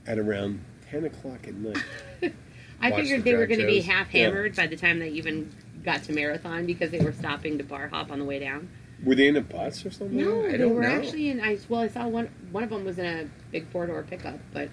at 0.06 0.18
around 0.18 0.64
ten 0.90 1.04
o'clock 1.04 1.46
at 1.48 1.54
night. 1.54 1.82
I 2.80 2.90
Watch 2.90 3.00
figured 3.02 3.20
the 3.24 3.30
they 3.30 3.36
were 3.36 3.46
going 3.46 3.60
to 3.60 3.66
be 3.66 3.80
half 3.80 4.08
hammered 4.08 4.56
by 4.56 4.66
the 4.66 4.76
time 4.76 4.98
they 4.98 5.10
even 5.10 5.52
got 5.84 6.02
to 6.04 6.12
Marathon 6.12 6.66
because 6.66 6.90
they 6.90 7.00
were 7.00 7.12
stopping 7.12 7.58
to 7.58 7.64
bar 7.64 7.88
hop 7.88 8.10
on 8.10 8.18
the 8.18 8.24
way 8.24 8.38
down. 8.38 8.68
Were 9.04 9.14
they 9.14 9.28
in 9.28 9.36
a 9.36 9.40
bus 9.40 9.84
or 9.84 9.90
something? 9.90 10.16
No, 10.16 10.44
I 10.46 10.52
they 10.52 10.58
don't 10.58 10.74
were 10.74 10.82
know. 10.82 10.88
actually 10.88 11.30
in. 11.30 11.40
I 11.40 11.58
well, 11.68 11.80
I 11.80 11.88
saw 11.88 12.06
one. 12.06 12.28
One 12.52 12.62
of 12.62 12.70
them 12.70 12.84
was 12.84 12.98
in 12.98 13.06
a 13.06 13.28
big 13.50 13.68
four 13.70 13.86
door 13.86 14.02
pickup, 14.02 14.38
but 14.52 14.68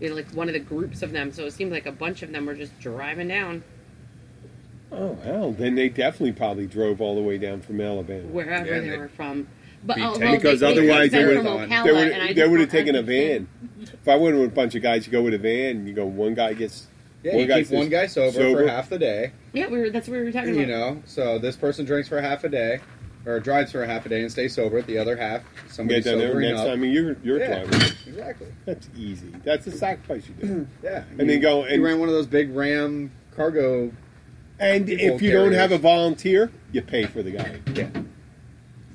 you 0.00 0.08
know, 0.10 0.14
like 0.14 0.30
one 0.32 0.48
of 0.48 0.54
the 0.54 0.60
groups 0.60 1.02
of 1.02 1.12
them. 1.12 1.32
So 1.32 1.46
it 1.46 1.52
seemed 1.52 1.72
like 1.72 1.86
a 1.86 1.92
bunch 1.92 2.22
of 2.22 2.32
them 2.32 2.46
were 2.46 2.54
just 2.54 2.78
driving 2.80 3.28
down 3.28 3.62
Oh 4.90 5.14
hell! 5.24 5.52
Then 5.52 5.74
they 5.74 5.88
definitely 5.88 6.32
probably 6.32 6.66
drove 6.66 7.00
all 7.00 7.14
the 7.14 7.22
way 7.22 7.38
down 7.38 7.62
from 7.62 7.80
Alabama. 7.80 8.26
wherever 8.28 8.66
Yeah, 8.66 8.80
they, 8.80 8.88
they- 8.90 8.98
were 8.98 9.08
from. 9.08 9.48
But 9.84 9.96
Be 9.96 10.02
oh, 10.02 10.12
ten- 10.12 10.20
well, 10.28 10.36
because 10.36 10.60
they, 10.60 10.70
otherwise 10.70 11.10
they, 11.10 11.18
they 11.18 11.24
were 11.24 11.34
would- 11.42 11.44
from 11.44 11.68
they 11.68 11.74
Ocala, 11.74 11.84
They 11.84 12.12
and 12.12 12.22
I 12.22 12.26
would 12.28 12.36
they 12.36 12.48
would 12.48 12.60
have 12.60 12.70
taken 12.70 12.94
a 12.94 13.02
van. 13.02 13.48
If 13.80 14.06
I 14.06 14.14
went 14.16 14.36
with 14.36 14.44
a 14.46 14.54
bunch 14.54 14.74
of 14.76 14.82
guys, 14.82 15.06
you 15.06 15.12
go 15.12 15.22
with 15.22 15.34
a 15.34 15.38
van. 15.38 15.86
You 15.86 15.92
go. 15.94 16.04
One 16.06 16.34
guy 16.34 16.52
gets. 16.52 16.86
Yeah, 17.24 17.32
one 17.32 17.40
you 17.40 17.46
guy 17.48 17.62
keep 17.62 17.72
one 17.72 17.88
guy 17.88 18.06
sober, 18.06 18.32
sober. 18.32 18.62
for 18.64 18.68
half 18.68 18.90
the 18.90 18.98
day. 18.98 19.32
Yeah, 19.54 19.68
we 19.68 19.78
were. 19.78 19.90
That's 19.90 20.06
what 20.08 20.18
we 20.18 20.24
were 20.24 20.30
talking 20.32 20.50
about. 20.50 20.60
You 20.60 20.66
know, 20.66 21.02
so 21.06 21.38
this 21.38 21.56
person 21.56 21.84
drinks 21.86 22.08
for 22.08 22.20
half 22.20 22.44
a 22.44 22.48
day, 22.48 22.80
or 23.24 23.38
drives 23.40 23.72
for 23.72 23.82
a 23.82 23.86
half 23.86 24.04
a 24.06 24.08
day 24.08 24.22
and 24.22 24.30
stays 24.30 24.54
sober. 24.54 24.82
The 24.82 24.98
other 24.98 25.16
half, 25.16 25.42
somebody's 25.68 26.04
Get 26.04 26.10
down 26.10 26.18
there 26.18 26.28
sobering 26.28 26.48
next 26.50 26.60
up. 26.60 26.66
time 26.68 26.84
you're 26.84 27.16
you're 27.22 27.38
yeah, 27.38 27.64
driving. 27.64 27.80
exactly. 28.06 28.46
That's 28.64 28.88
easy. 28.96 29.28
That's 29.44 29.66
a 29.66 29.72
sacrifice 29.72 30.28
you 30.28 30.34
do. 30.46 30.66
Yeah, 30.82 31.04
And 31.18 31.28
then 31.30 31.40
go 31.40 31.62
and 31.62 31.70
You 31.70 31.74
and- 31.76 31.84
ran 31.84 31.98
one 32.00 32.08
of 32.08 32.14
those 32.14 32.26
big 32.26 32.54
Ram 32.54 33.10
cargo. 33.36 33.92
And 34.58 34.88
if 34.88 35.20
you 35.22 35.32
don't 35.32 35.52
have 35.52 35.72
a 35.72 35.78
volunteer, 35.78 36.50
you 36.72 36.82
pay 36.82 37.04
for 37.06 37.22
the 37.22 37.32
guy. 37.32 37.60
Yeah, 37.74 37.88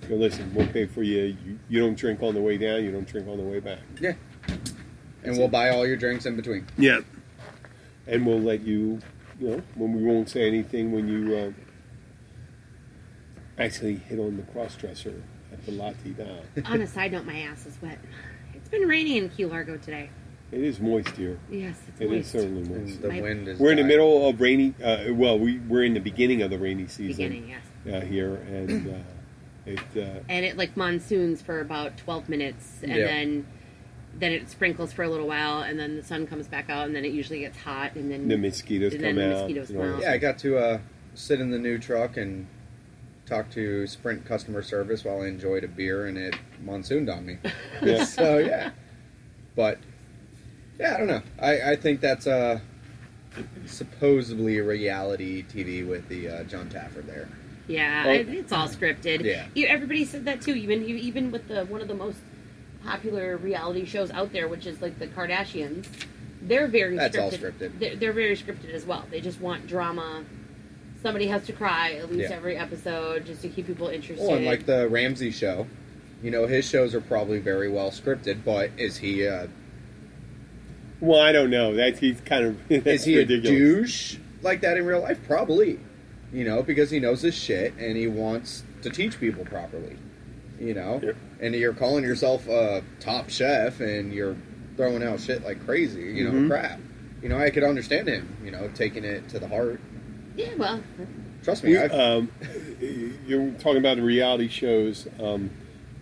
Go 0.08 0.16
listen, 0.16 0.54
we'll 0.54 0.68
pay 0.68 0.86
for 0.86 1.04
you. 1.04 1.36
You, 1.46 1.60
you 1.68 1.80
don't 1.82 1.98
drink 1.98 2.24
on 2.24 2.34
the 2.36 2.42
way 2.42 2.58
down. 2.58 2.84
You 2.86 2.92
don't 2.94 3.06
drink 3.08 3.28
on 3.28 3.36
the 3.38 3.44
way 3.44 3.60
back. 3.60 3.80
yeah. 4.00 4.14
And 5.24 5.38
we'll 5.38 5.50
buy 5.50 5.70
all 5.72 5.86
your 5.86 5.98
drinks 5.98 6.26
in 6.26 6.38
between. 6.38 6.66
Yeah. 6.78 7.00
And 8.06 8.26
we'll 8.26 8.40
let 8.40 8.62
you, 8.62 9.00
you 9.42 9.48
know, 9.50 9.62
when 9.76 9.94
we 9.94 10.04
won't 10.04 10.30
say 10.30 10.48
anything 10.48 10.94
when 10.94 11.10
you 11.10 11.36
uh, 11.36 11.52
actually 13.58 13.96
hit 13.96 14.20
on 14.20 14.38
the 14.38 14.44
cross 14.44 14.76
dresser 14.76 15.22
at 15.52 15.66
the 15.66 15.72
Lati 15.72 16.16
Da. 16.64 16.72
On 16.72 16.82
a 16.82 16.88
side 16.88 17.12
note, 17.12 17.26
my 17.26 17.40
ass 17.42 17.66
is 17.66 17.78
wet. 17.82 17.98
It's 18.54 18.70
been 18.70 18.88
raining 18.88 19.18
in 19.18 19.30
Key 19.30 19.46
Largo 19.46 19.78
today. 19.78 20.10
It 20.52 20.62
is 20.62 20.80
moist 20.80 21.10
here. 21.18 21.38
Yes, 21.52 21.78
it's 21.90 22.00
It 22.00 22.06
is 22.06 22.12
moist. 22.12 22.32
certainly 22.32 22.62
And 22.62 22.86
moist. 22.86 23.02
the 23.02 23.08
My- 23.10 23.22
wind 23.22 23.48
is. 23.48 23.60
We're 23.60 23.72
in 23.72 23.78
the 23.78 23.82
dying. 23.84 23.88
middle 23.90 24.30
of 24.30 24.40
rainy. 24.40 24.74
Uh, 24.82 25.06
well, 25.14 25.38
we 25.38 25.60
we're 25.60 25.84
in 25.84 25.94
the 25.94 26.00
beginning 26.00 26.42
of 26.42 26.50
the 26.52 26.58
rainy 26.58 26.88
season 26.88 27.30
Beginning, 27.30 27.50
yes. 27.50 27.94
uh, 27.94 28.06
here, 28.06 28.36
and 28.36 28.90
uh, 28.90 28.98
it. 29.66 29.80
Uh, 29.96 30.20
and 30.30 30.46
it 30.46 30.56
like 30.58 30.78
monsoons 30.78 31.42
for 31.42 31.60
about 31.60 31.98
12 31.98 32.30
minutes 32.30 32.80
and 32.82 32.92
Yeah. 32.96 33.06
then 33.08 33.48
then 34.20 34.32
it 34.32 34.50
sprinkles 34.50 34.92
for 34.94 35.04
a 35.04 35.10
little 35.10 35.28
while 35.28 35.62
and 35.62 35.78
then 35.78 35.96
the 35.98 36.04
sun 36.04 36.26
comes 36.26 36.48
back 36.48 36.70
out 36.72 36.88
and 36.88 36.96
then 36.96 37.06
it 37.06 37.12
usually 37.12 37.40
gets 37.42 37.58
hot 37.58 37.94
and 37.96 38.10
then 38.10 38.28
the 38.28 38.38
mosquitoes 38.38 38.94
And 38.96 39.04
come 39.04 39.16
the 39.16 39.26
out. 39.26 39.30
mosquitoes 39.42 39.70
and 39.70 39.78
all 39.80 39.86
come 39.86 39.96
out. 39.96 40.02
Yeah, 40.02 40.12
I 40.14 40.18
got 40.18 40.38
to 40.40 40.58
uh, 40.58 40.80
sit 41.14 41.40
in 41.40 41.52
the 41.52 41.60
new 41.60 41.78
truck 41.78 42.18
and 42.18 42.48
talk 43.28 43.50
to 43.52 43.86
Sprint 43.88 44.26
customer 44.26 44.62
service 44.62 45.04
while 45.04 45.22
I 45.22 45.28
enjoyed 45.28 45.64
a 45.64 45.68
beer, 45.68 46.08
and 46.08 46.18
it 46.18 46.36
monsooned 46.64 47.10
on 47.10 47.26
me. 47.26 47.38
Yeah. 47.82 48.04
so 48.06 48.38
yeah, 48.40 48.72
but 49.56 49.78
yeah, 50.80 50.96
I 50.96 50.98
don't 50.98 51.08
know. 51.08 51.22
I, 51.40 51.72
I 51.72 51.76
think 51.76 52.02
that's 52.02 52.26
uh, 52.26 52.60
supposedly 53.66 54.58
a 54.58 54.64
reality 54.64 55.44
TV 55.44 55.88
with 55.88 56.08
the 56.10 56.28
uh, 56.30 56.44
Jon 56.44 56.70
Taffer 56.70 57.06
there. 57.06 57.30
yeah 57.68 58.04
Oh. 58.06 58.10
I- 58.10 58.14
it's 58.16 58.52
all 58.52 58.68
scripted 58.68 59.24
Yeah. 59.24 59.46
You- 59.54 59.68
everybody 59.68 60.06
said 60.06 60.26
that 60.26 60.42
too 60.42 60.56
even 60.56 60.84
even 60.86 61.32
with 61.32 61.48
the 61.48 61.66
one 61.66 61.82
of 61.82 61.88
the 61.88 61.94
most 61.94 62.18
popular 62.84 63.38
reality 63.38 63.86
shows 63.86 64.10
out 64.12 64.32
there 64.32 64.48
which 64.48 64.66
is 64.66 64.82
like 64.82 64.98
the 65.00 65.08
kardashians 65.08 65.86
they're 66.42 66.68
very 66.68 66.96
That's 66.96 67.16
scripted. 67.18 67.22
all 67.22 67.32
scripted. 67.32 67.80
They're, 67.80 67.96
they're 67.96 68.14
very 68.14 68.36
scripted 68.38 68.72
as 68.74 68.86
well 68.86 69.04
they 69.12 69.20
just 69.22 69.40
want 69.42 69.68
drama 69.68 70.24
somebody 71.08 71.28
has 71.28 71.46
to 71.46 71.54
cry 71.54 71.94
at 71.94 72.12
least 72.12 72.30
Yeah. 72.30 72.36
every 72.36 72.58
episode 72.58 73.26
just 73.26 73.42
to 73.44 73.48
keep 73.48 73.66
people 73.68 73.88
interested 73.88 74.26
Oh, 74.30 74.36
and 74.36 74.46
like 74.46 74.66
the 74.66 74.90
Ramsay 74.90 75.32
show, 75.32 75.66
you 76.22 76.32
know, 76.32 76.48
his 76.48 76.66
shows 76.68 76.94
are 76.94 77.00
probably 77.00 77.40
very 77.40 77.70
well 77.70 77.92
scripted, 77.92 78.44
but 78.44 78.72
is 78.78 78.98
he 78.98 79.26
uh, 79.26 79.48
Well, 81.00 81.22
I 81.22 81.32
don't 81.32 81.50
know. 81.50 81.74
That's 81.76 82.00
he's 82.00 82.20
kind 82.22 82.46
of. 82.46 82.72
is 82.88 83.06
he 83.06 83.18
ridiculous. 83.18 83.48
a 83.48 83.52
douche 83.52 84.18
like 84.42 84.60
that 84.62 84.76
in 84.78 84.86
real 84.86 85.00
life? 85.02 85.20
Probably. 85.28 85.80
You 86.34 86.44
know, 86.44 86.62
because 86.62 86.92
he 86.92 87.00
knows 87.00 87.22
his 87.22 87.36
shit 87.36 87.74
and 87.80 87.96
he 87.96 88.08
wants 88.08 88.64
to 88.82 88.90
teach 88.90 89.18
people 89.20 89.46
properly. 89.46 89.96
You 90.60 90.74
know, 90.74 91.00
Yep. 91.02 91.16
and 91.40 91.56
you're 91.56 91.74
calling 91.74 92.04
yourself 92.04 92.50
a 92.50 92.84
top 93.00 93.30
chef 93.30 93.80
and 93.80 94.12
you're 94.12 94.36
throwing 94.76 95.04
out 95.04 95.22
shit 95.22 95.46
like 95.46 95.64
crazy. 95.66 96.02
You 96.02 96.26
know, 96.26 96.32
Mhm. 96.32 96.50
crap. 96.50 96.80
You 97.24 97.30
know, 97.30 97.38
I 97.38 97.50
could 97.52 97.64
understand 97.64 98.10
him. 98.10 98.36
You 98.44 98.52
know, 98.52 98.70
taking 98.76 99.06
it 99.06 99.30
to 99.30 99.40
the 99.40 99.48
heart. 99.48 99.80
Yeah, 100.38 100.54
well, 100.56 100.80
Trust 101.44 101.64
me, 101.64 101.76
I've, 101.76 101.92
Um, 101.92 102.32
you're 103.28 103.50
talking 103.54 103.78
about 103.78 103.98
the 103.98 104.04
reality 104.04 104.48
shows. 104.48 105.08
Um, 105.20 105.50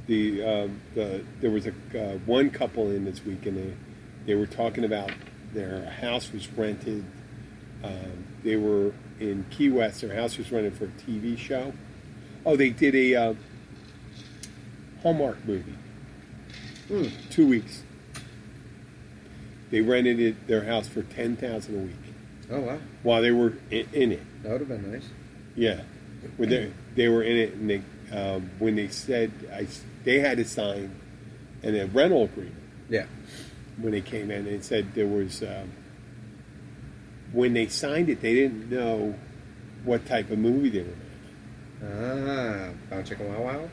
the, 0.08 0.44
um, 0.44 0.82
the 0.94 1.24
there 1.40 1.50
was 1.50 1.68
a 1.68 1.72
uh, 1.96 2.18
one 2.26 2.50
couple 2.50 2.92
in 2.92 3.06
this 3.06 3.24
week, 3.26 3.46
and 3.46 3.58
they 3.58 3.74
they 4.26 4.36
were 4.36 4.46
talking 4.46 4.84
about 4.84 5.12
their 5.54 5.90
house 5.90 6.34
was 6.34 6.52
rented. 6.52 7.06
Um, 7.84 8.26
they 8.44 8.58
were 8.58 8.92
in 9.20 9.46
Key 9.52 9.70
West. 9.70 10.02
Their 10.02 10.14
house 10.14 10.38
was 10.38 10.52
rented 10.52 10.76
for 10.76 10.86
a 10.86 10.88
TV 10.90 11.38
show. 11.38 11.74
Oh, 12.46 12.58
they 12.58 12.72
did 12.72 12.94
a 12.94 13.16
uh, 13.16 13.34
Hallmark 15.02 15.46
movie. 15.46 15.76
Hmm. 16.90 17.08
Two 17.30 17.48
weeks. 17.48 17.84
They 19.72 19.82
rented 19.82 20.20
it 20.20 20.48
their 20.48 20.66
house 20.66 20.90
for 20.90 21.04
ten 21.04 21.38
thousand 21.38 21.76
a 21.76 21.80
week 21.80 22.05
oh 22.52 22.60
wow, 22.62 22.80
while 23.04 23.22
they 23.22 23.32
were 23.32 23.54
in, 23.72 23.88
in 23.94 24.12
it. 24.14 24.44
that 24.44 24.52
would 24.52 24.62
have 24.62 24.70
been 24.70 24.92
nice. 24.92 25.08
Yeah, 25.56 25.82
when 26.38 26.50
they 26.50 26.72
they 26.96 27.08
were 27.08 27.24
in 27.24 27.38
it, 27.38 27.54
and 27.54 27.70
they 27.70 27.82
um, 28.12 28.50
when 28.60 28.76
they 28.76 28.88
said 28.88 29.32
I, 29.54 29.68
they 30.04 30.20
had 30.20 30.38
to 30.38 30.46
sign 30.46 30.94
an, 31.64 31.76
a 31.76 31.86
rental 31.88 32.24
agreement 32.26 32.56
Yeah, 32.90 33.06
when 33.78 33.92
they 33.92 34.02
came 34.02 34.30
in. 34.32 34.46
They 34.46 34.62
said 34.62 34.94
there 34.94 35.08
was 35.08 35.42
um, 35.44 35.72
when 37.32 37.54
they 37.54 37.68
signed 37.68 38.10
it, 38.10 38.22
they 38.22 38.34
didn't 38.36 38.70
know 38.70 39.16
what 39.84 40.06
type 40.06 40.30
of 40.32 40.40
movie 40.40 40.70
they 40.70 40.80
were 40.80 40.86
making. 40.86 42.30
ah, 42.30 42.70
found 42.90 43.06
chicken 43.06 43.34
wow 43.34 43.42
wow. 43.42 43.70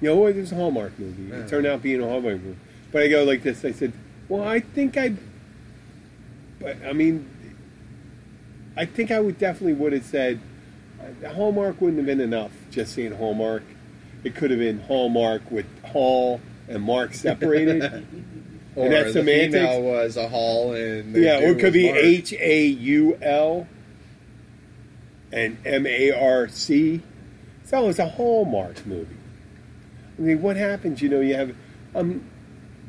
You 0.00 0.08
know, 0.08 0.26
it 0.26 0.36
was 0.36 0.50
a 0.50 0.54
Hallmark 0.54 0.98
movie. 0.98 1.30
It 1.30 1.46
turned 1.48 1.66
out 1.66 1.82
being 1.82 2.00
a 2.02 2.06
Hallmark 2.08 2.40
movie. 2.40 2.56
But 2.90 3.02
I 3.02 3.08
go 3.08 3.22
like 3.24 3.42
this. 3.42 3.62
I 3.66 3.72
said, 3.72 3.92
"Well, 4.30 4.42
I 4.48 4.60
think 4.60 4.96
I'd." 4.96 5.18
But 6.58 6.78
I 6.86 6.92
mean, 6.94 7.28
I 8.76 8.84
think 8.84 9.10
I 9.10 9.20
would 9.20 9.38
definitely 9.38 9.74
would 9.74 9.92
have 9.92 10.04
said 10.04 10.40
uh, 11.00 11.28
Hallmark 11.32 11.80
wouldn't 11.80 11.98
have 11.98 12.06
been 12.06 12.20
enough. 12.20 12.52
Just 12.70 12.94
saying 12.94 13.12
Hallmark, 13.12 13.62
it 14.24 14.34
could 14.34 14.50
have 14.50 14.60
been 14.60 14.80
Hallmark 14.80 15.50
with 15.50 15.66
Hall 15.84 16.40
and 16.68 16.82
Mark 16.82 17.14
separated. 17.14 18.06
Or 18.76 18.88
that's 18.88 19.14
the 19.14 19.20
semantics. 19.20 19.54
female 19.54 19.82
was 19.82 20.16
a 20.16 20.28
hall 20.28 20.74
and 20.74 21.14
yeah, 21.16 21.40
or 21.40 21.48
it 21.48 21.58
could 21.58 21.72
be 21.72 21.88
H 21.88 22.32
A 22.34 22.66
U 22.66 23.18
L 23.20 23.66
and 25.32 25.58
M 25.66 25.86
A 25.86 26.12
R 26.12 26.46
C. 26.48 27.02
So 27.64 27.88
it's 27.88 27.98
a 27.98 28.08
Hallmark 28.08 28.86
movie. 28.86 29.16
I 30.18 30.22
mean, 30.22 30.40
what 30.40 30.56
happens? 30.56 31.02
You 31.02 31.08
know, 31.08 31.20
you 31.20 31.34
have 31.34 31.54
um, 31.96 32.24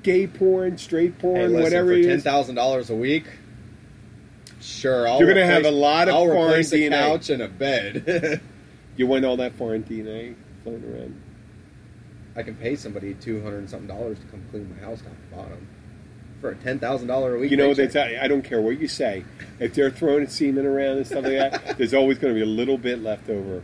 gay 0.03 0.27
porn, 0.27 0.77
straight 0.77 1.17
porn, 1.17 1.35
Hey, 1.37 1.47
listen, 1.47 1.63
whatever 1.63 1.95
for 1.95 2.03
ten 2.03 2.21
thousand 2.21 2.55
dollars 2.55 2.91
a 2.91 2.95
week. 2.95 3.25
Sure, 4.61 5.07
I'll 5.07 5.19
You're 5.19 5.27
gonna 5.27 5.41
replace- 5.41 5.65
have 5.65 5.65
a 5.65 5.71
lot 5.75 6.07
of 6.07 6.15
I'll 6.15 6.25
foreign 6.25 6.49
replace 6.51 6.73
a 6.73 6.89
couch 6.89 7.29
and 7.29 7.41
a 7.41 7.47
bed. 7.47 8.41
You 8.97 9.07
want 9.07 9.23
all 9.23 9.37
that 9.37 9.55
foreign 9.55 9.83
DNA 9.83 10.35
floating 10.63 10.83
around? 10.93 11.19
I 12.35 12.43
can 12.43 12.55
pay 12.55 12.75
somebody 12.75 13.13
two 13.15 13.41
hundred 13.41 13.59
and 13.59 13.69
something 13.69 13.87
dollars 13.87 14.19
to 14.19 14.25
come 14.25 14.43
clean 14.51 14.69
my 14.77 14.85
house 14.85 14.99
top 15.01 15.11
to 15.13 15.35
bottom 15.35 15.67
for 16.41 16.49
a 16.51 16.55
ten 16.55 16.77
thousand 16.77 17.07
dollar 17.07 17.35
a 17.35 17.39
week. 17.39 17.51
You 17.51 17.57
know, 17.57 17.69
paycheck. 17.69 17.93
that's, 17.93 17.95
I 18.21 18.25
I 18.25 18.27
don't 18.27 18.41
care 18.43 18.61
what 18.61 18.79
you 18.79 18.87
say. 18.89 19.23
If 19.59 19.73
they're 19.73 19.91
throwing 19.91 20.27
semen 20.27 20.65
around 20.65 20.97
and 20.97 21.07
stuff 21.07 21.23
like 21.23 21.33
that, 21.33 21.77
there's 21.77 21.93
always 21.93 22.17
going 22.19 22.33
to 22.33 22.37
be 22.37 22.43
a 22.43 22.53
little 22.53 22.77
bit 22.77 23.01
left 23.01 23.29
over. 23.29 23.63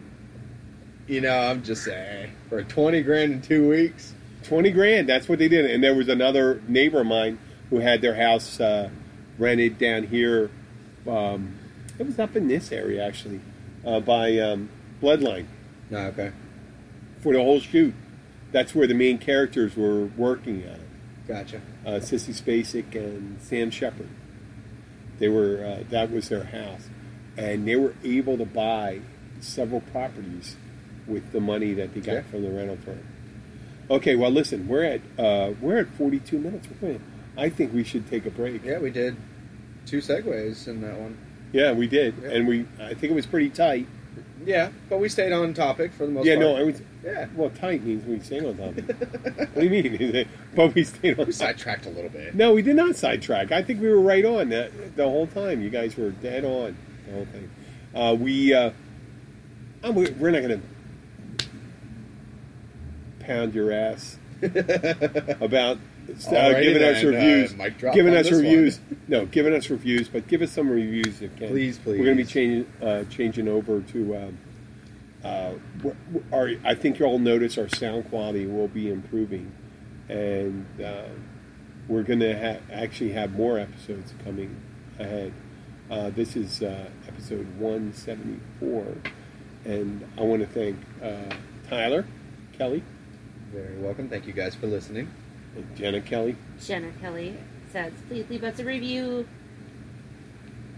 You 1.08 1.22
know, 1.22 1.38
I'm 1.38 1.62
just 1.62 1.84
saying 1.84 2.32
for 2.50 2.64
twenty 2.64 3.04
grand 3.04 3.34
in 3.34 3.42
two 3.42 3.68
weeks. 3.70 4.14
20 4.44 4.72
grand 4.72 5.10
that's 5.10 5.28
what 5.28 5.40
they 5.40 5.50
did 5.50 5.66
and 5.66 5.84
there 5.84 5.94
was 5.96 6.08
another 6.08 6.62
neighbor 6.70 7.02
of 7.02 7.08
mine 7.08 7.38
who 7.70 7.80
had 7.80 8.00
their 8.02 8.16
house 8.16 8.62
uh, 8.62 8.90
rented 9.38 9.78
down 9.78 10.04
here 10.04 10.50
um, 11.08 11.56
it 12.00 12.06
was 12.06 12.20
up 12.20 12.36
in 12.36 12.48
this 12.48 12.72
area 12.72 13.06
actually 13.06 13.40
uh, 13.86 14.00
by 14.00 14.38
um, 14.40 14.70
bloodline. 15.02 15.46
No, 15.90 16.00
okay, 16.08 16.32
for 17.22 17.34
the 17.34 17.40
whole 17.40 17.60
shoot. 17.60 17.94
That's 18.52 18.74
where 18.74 18.88
the 18.88 18.94
main 18.94 19.18
characters 19.18 19.76
were 19.76 20.06
working 20.06 20.64
on 20.68 20.76
it 20.76 20.82
gotcha. 21.28 21.58
uh, 21.86 21.92
sissy 22.00 22.34
spacek 22.34 22.96
and 22.96 23.42
sam 23.42 23.70
shepard. 23.72 24.08
They 25.20 25.28
were 25.28 25.64
uh, 25.66 25.84
that 25.90 26.12
was 26.12 26.30
their 26.30 26.44
house. 26.46 26.88
And 27.38 27.68
they 27.68 27.76
were 27.76 27.94
able 28.04 28.38
to 28.38 28.46
buy 28.46 29.02
several 29.42 29.82
properties 29.82 30.56
with 31.06 31.32
the 31.34 31.40
money 31.40 31.74
that 31.76 31.94
they 31.94 32.00
got 32.02 32.14
Yeah. 32.14 32.22
from 32.24 32.42
the 32.44 32.50
rental 32.50 32.78
firm. 32.78 33.00
Okay, 33.92 34.16
well, 34.16 34.32
listen, 34.32 34.68
we're 34.68 34.84
at 34.84 35.02
uh, 35.20 35.54
we're 35.62 35.78
at 35.78 35.88
42 35.98 36.40
minutes. 36.40 36.68
I 37.38 37.50
think 37.50 37.74
we 37.74 37.84
should 37.84 38.10
take 38.10 38.26
a 38.26 38.32
break. 38.32 38.64
Yeah, 38.64 38.80
we 38.80 38.90
did 38.92 39.16
two 39.88 40.00
segues 40.00 40.68
in 40.68 40.82
that 40.82 41.00
one. 41.00 41.18
Yeah, 41.54 41.72
we 41.72 41.88
did, 41.88 42.14
Yeah. 42.22 42.30
and 42.30 42.48
we 42.48 42.66
I 42.80 42.94
think 42.94 43.12
it 43.12 43.16
was 43.16 43.26
pretty 43.26 43.50
tight. 43.50 43.88
Yeah, 44.46 44.70
but 44.90 45.00
we 45.00 45.10
stayed 45.10 45.34
on 45.34 45.54
topic 45.54 45.92
for 45.94 46.06
the 46.06 46.12
most 46.12 46.26
yeah, 46.26 46.36
part. 46.36 46.46
Yeah, 46.46 46.54
no, 46.54 46.60
it 46.60 46.66
was. 46.66 46.82
Yeah. 47.04 47.28
Well, 47.36 47.50
tight 47.50 47.84
means 47.84 48.06
we 48.06 48.20
stayed 48.20 48.46
on 48.46 48.58
topic. 48.58 48.86
what 49.36 49.56
do 49.56 49.64
you 49.64 49.70
mean? 49.70 50.28
but 50.56 50.74
we 50.76 50.84
stayed 50.84 51.20
on 51.20 51.26
We 51.26 51.32
sidetracked 51.32 51.86
a 51.86 51.90
little 51.90 52.10
bit. 52.10 52.36
No, 52.36 52.54
we 52.54 52.62
did 52.62 52.76
not 52.76 52.96
sidetrack. 52.96 53.52
I 53.52 53.62
think 53.64 53.82
we 53.82 53.90
were 53.90 54.00
right 54.00 54.24
on 54.24 54.50
the, 54.50 54.72
the 54.96 55.04
whole 55.04 55.28
time. 55.28 55.62
You 55.62 55.70
guys 55.70 55.98
were 55.98 56.12
dead 56.12 56.46
on 56.46 56.78
the 57.08 57.14
whole 57.14 57.26
thing. 57.26 57.50
Uh, 57.96 58.14
we 58.14 58.54
uh, 58.54 58.72
we- 59.92 60.12
we're 60.12 60.32
not 60.32 60.44
going 60.44 60.62
to 60.62 61.48
pound 63.26 63.54
your 63.54 63.72
ass 63.72 64.18
about 65.42 65.78
uh, 66.10 66.60
giving 66.60 66.84
us 66.84 67.02
then, 67.02 67.06
uh, 67.06 67.10
reviews. 67.10 67.54
drop 67.78 67.94
giving 67.94 68.16
us 68.16 68.30
this 68.30 68.38
reviews. 68.42 68.80
No, 69.10 69.26
giving 69.26 69.54
us 69.54 69.70
reviews, 69.70 70.10
but 70.10 70.28
give 70.28 70.42
us 70.42 70.52
some 70.52 70.70
reviews 70.70 71.22
if 71.22 71.22
you 71.22 71.30
can. 71.38 71.48
Please, 71.50 71.80
We're 71.86 71.96
going 71.98 72.18
to 72.18 72.24
be 72.24 72.26
changing 72.26 72.72
uh, 72.82 73.04
changing 73.06 73.48
over 73.48 73.82
to. 73.82 74.16
Uh, 74.16 74.32
we're- 75.84 75.96
our, 76.32 76.52
I 76.64 76.76
think 76.76 77.00
you'll 77.00 77.20
notice 77.20 77.58
our 77.58 77.68
sound 77.70 78.10
quality 78.10 78.46
will 78.46 78.68
be 78.68 78.90
improving, 78.90 79.52
and 80.10 80.66
uh, 80.84 81.04
we're 81.88 82.04
going 82.04 82.20
to 82.20 82.34
ha- 82.38 82.62
actually 82.72 83.12
have 83.14 83.32
more 83.34 83.58
episodes 83.60 84.14
coming 84.24 84.56
ahead. 85.00 85.34
Uh, 85.90 86.10
this 86.10 86.36
is 86.36 86.62
uh, 86.62 86.90
episode 87.08 87.48
174, 87.60 88.86
and 89.66 90.06
I 90.18 90.22
want 90.22 90.42
to 90.42 90.48
thank 90.48 90.78
uh, 91.02 91.34
Tyler 91.70 92.06
Kelly 92.58 92.84
Very 93.54 93.78
welcome. 93.78 94.10
Thank 94.10 94.28
you 94.28 94.34
guys 94.34 94.54
for 94.56 94.68
listening. 94.68 95.10
And 95.58 95.76
Jenna 95.78 96.02
Kelly 96.02 96.36
Jenna 96.64 96.92
Kelly 97.02 97.36
says, 97.72 97.92
please 98.08 98.26
leave 98.30 98.44
us 98.44 98.60
a 98.60 98.64
review. 98.66 99.28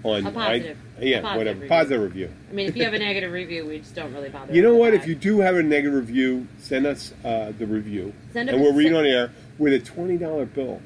on 0.03 0.25
A 0.25 0.31
positive. 0.31 0.77
I, 0.97 1.01
yeah, 1.03 1.17
A 1.17 1.21
positive 1.21 1.37
whatever 1.37 1.55
review. 1.59 1.69
positive 1.69 2.01
review. 2.01 2.29
I 2.49 2.53
mean, 2.53 2.67
if 2.67 2.75
you 2.75 2.83
have 2.83 2.93
a 2.93 2.99
negative 2.99 3.31
review, 3.31 3.65
we 3.67 3.79
just 3.79 3.93
don't 3.95 4.13
really 4.13 4.29
bother. 4.29 4.53
You 4.53 4.61
know 4.61 4.71
with 4.71 4.79
what? 4.79 4.91
that. 4.91 5.01
If 5.01 5.07
you 5.07 5.15
do 5.15 5.39
have 5.41 5.55
a 5.55 5.63
negative 5.63 5.93
review, 5.99 6.47
send 6.57 6.85
us 6.87 7.13
uh, 7.23 7.51
the 7.57 7.65
review, 7.67 8.13
Send 8.33 8.49
it- 8.49 8.53
and 8.55 8.61
we'll 8.63 8.73
read 8.73 8.87
it 8.91 8.95
on 8.95 9.05
air 9.05 9.31
with 9.57 9.73
a 9.73 9.79
twenty 9.79 10.17
dollar 10.17 10.45
bill, 10.45 10.81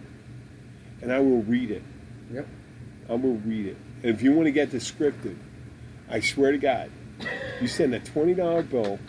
and 1.01 1.11
I 1.11 1.19
will 1.19 1.43
read 1.43 1.71
it. 1.71 1.83
Yep. 2.33 2.47
I 3.09 3.13
will 3.13 3.35
read 3.45 3.67
it. 3.67 3.77
And 4.03 4.11
if 4.13 4.21
you 4.21 4.33
want 4.33 4.47
to 4.47 4.51
get 4.51 4.69
descriptive, 4.71 5.37
I 6.09 6.19
swear 6.19 6.51
to 6.51 6.57
God, 6.57 6.89
you 7.61 7.67
send 7.67 7.93
a 7.95 7.99
twenty 7.99 8.33
dollar 8.33 8.63
bill, 8.63 8.99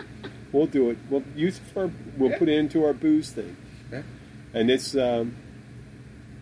we'll 0.52 0.66
do 0.66 0.90
it. 0.90 0.98
We'll 1.10 1.24
use 1.34 1.56
it 1.58 1.62
for. 1.72 1.90
We'll 2.16 2.30
Yeah. 2.30 2.38
put 2.38 2.48
it 2.48 2.58
into 2.58 2.84
our 2.84 2.92
booze 2.92 3.30
thing, 3.30 3.56
Yeah. 3.56 3.63
And 4.54 4.70
it's. 4.70 4.94
Um, 4.96 5.36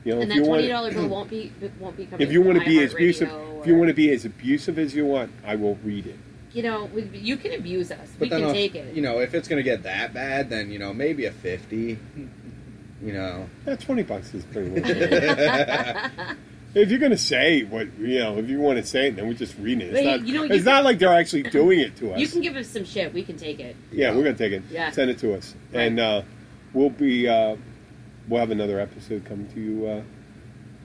you 0.04 0.12
know, 0.14 0.20
and 0.20 0.24
if 0.24 0.28
that 0.30 0.42
you 0.42 0.44
twenty 0.44 0.66
dollar 0.68 0.90
bill 0.92 1.06
won't 1.08 1.30
be 1.30 1.52
won't 1.80 1.96
be 1.96 2.06
coming. 2.06 2.26
if 2.26 2.32
you 2.32 2.42
want 2.42 2.58
to 2.58 2.64
be 2.64 2.82
as 2.82 2.92
iHeartRadio 2.92 2.94
abusive, 2.96 3.28
if 3.60 3.66
you 3.68 3.76
want 3.76 3.88
to 3.88 3.94
be 3.94 4.10
as 4.10 4.24
abusive 4.24 4.78
as 4.78 4.94
you 4.96 5.06
want, 5.06 5.30
I 5.46 5.54
will 5.54 5.76
read 5.84 6.06
it. 6.08 6.18
you 6.52 6.64
know, 6.64 6.86
we, 6.86 7.02
you 7.14 7.36
can 7.36 7.52
abuse 7.52 7.92
us. 7.92 8.08
But 8.18 8.22
we 8.22 8.28
then, 8.30 8.40
can 8.40 8.48
if- 8.50 8.54
take 8.56 8.74
it. 8.74 8.94
you 8.96 9.02
know, 9.02 9.20
if 9.20 9.32
it's 9.32 9.46
going 9.46 9.58
to 9.58 9.62
get 9.62 9.84
that 9.84 10.12
bad, 10.12 10.50
then 10.50 10.72
you 10.72 10.78
know 10.80 10.92
maybe 10.92 11.26
a 11.26 11.30
fifty. 11.32 11.98
You 13.00 13.12
know, 13.12 13.48
Yeah, 13.66 13.76
twenty 13.76 14.02
bucks 14.02 14.34
is 14.34 14.44
pretty 14.46 14.70
much. 14.70 14.88
if 16.74 16.90
you're 16.90 16.98
going 16.98 17.12
to 17.12 17.18
say 17.18 17.62
what 17.62 17.86
you 17.98 18.18
know, 18.18 18.38
if 18.38 18.48
you 18.48 18.58
want 18.58 18.78
to 18.78 18.84
say 18.84 19.08
it, 19.08 19.14
then 19.16 19.28
we're 19.28 19.34
just 19.34 19.56
reading 19.58 19.86
it. 19.86 19.94
It's 19.94 20.02
But, 20.04 20.16
not. 20.18 20.26
you 20.26 20.34
know, 20.34 20.42
you 20.44 20.52
it's 20.52 20.64
can- 20.64 20.72
not 20.74 20.84
like 20.84 20.98
they're 20.98 21.14
actually 21.14 21.44
doing 21.44 21.78
it 21.80 21.94
to 21.96 22.12
us. 22.12 22.18
You 22.20 22.26
can 22.26 22.40
give 22.40 22.56
us 22.56 22.66
some 22.68 22.84
shit. 22.84 23.12
We 23.14 23.22
can 23.22 23.36
take 23.36 23.60
it. 23.60 23.76
yeah, 23.92 24.08
Yeah. 24.10 24.16
we're 24.16 24.24
going 24.24 24.36
to 24.36 24.42
take 24.50 24.52
it. 24.52 24.62
Yeah. 24.70 24.90
Send 24.90 25.10
it 25.10 25.18
to 25.18 25.34
us, 25.34 25.54
Right. 25.72 25.82
and 25.82 26.00
uh, 26.00 26.22
we'll 26.72 26.90
be. 26.90 27.28
Uh, 27.28 27.54
we'll 28.28 28.40
have 28.40 28.50
another 28.50 28.78
episode 28.80 29.24
coming 29.24 29.48
to 29.52 29.60
you 29.60 29.86
uh, 29.86 30.02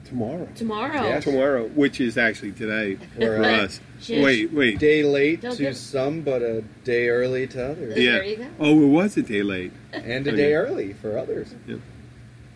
tomorrow. 0.04 0.48
Tomorrow. 0.54 1.02
Yes. 1.02 1.24
Tomorrow, 1.24 1.68
which 1.68 2.00
is 2.00 2.16
actually 2.18 2.52
today 2.52 2.96
for 3.16 3.42
uh, 3.44 3.64
us. 3.64 3.80
Shit. 4.00 4.22
Wait, 4.22 4.52
wait. 4.52 4.78
day 4.78 5.02
late 5.02 5.40
Don't 5.42 5.56
to 5.56 5.62
give- 5.64 5.76
some, 5.76 6.22
but 6.22 6.40
a 6.42 6.62
day 6.84 7.08
early 7.08 7.46
to 7.48 7.70
others, 7.72 7.96
Yeah. 7.96 8.02
yeah. 8.02 8.12
There 8.18 8.24
you 8.24 8.36
go. 8.36 8.46
Oh, 8.60 8.82
it 8.82 8.86
was 8.86 9.16
a 9.16 9.22
day 9.22 9.42
late. 9.42 9.72
and 9.92 10.26
a 10.26 10.30
Okay. 10.30 10.36
day 10.36 10.54
early 10.54 10.92
for 10.94 11.18
others 11.18 11.54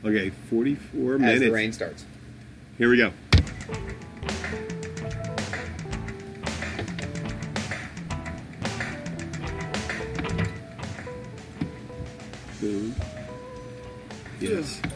Okay, 0.05 0.31
forty-four 0.51 1.15
as 1.15 1.21
minutes. 1.21 1.41
the 1.43 1.51
rain 1.53 1.73
starts. 1.73 2.05
Here 2.79 2.89
we 2.91 2.97
go. 2.97 3.13
Yes. 14.43 14.83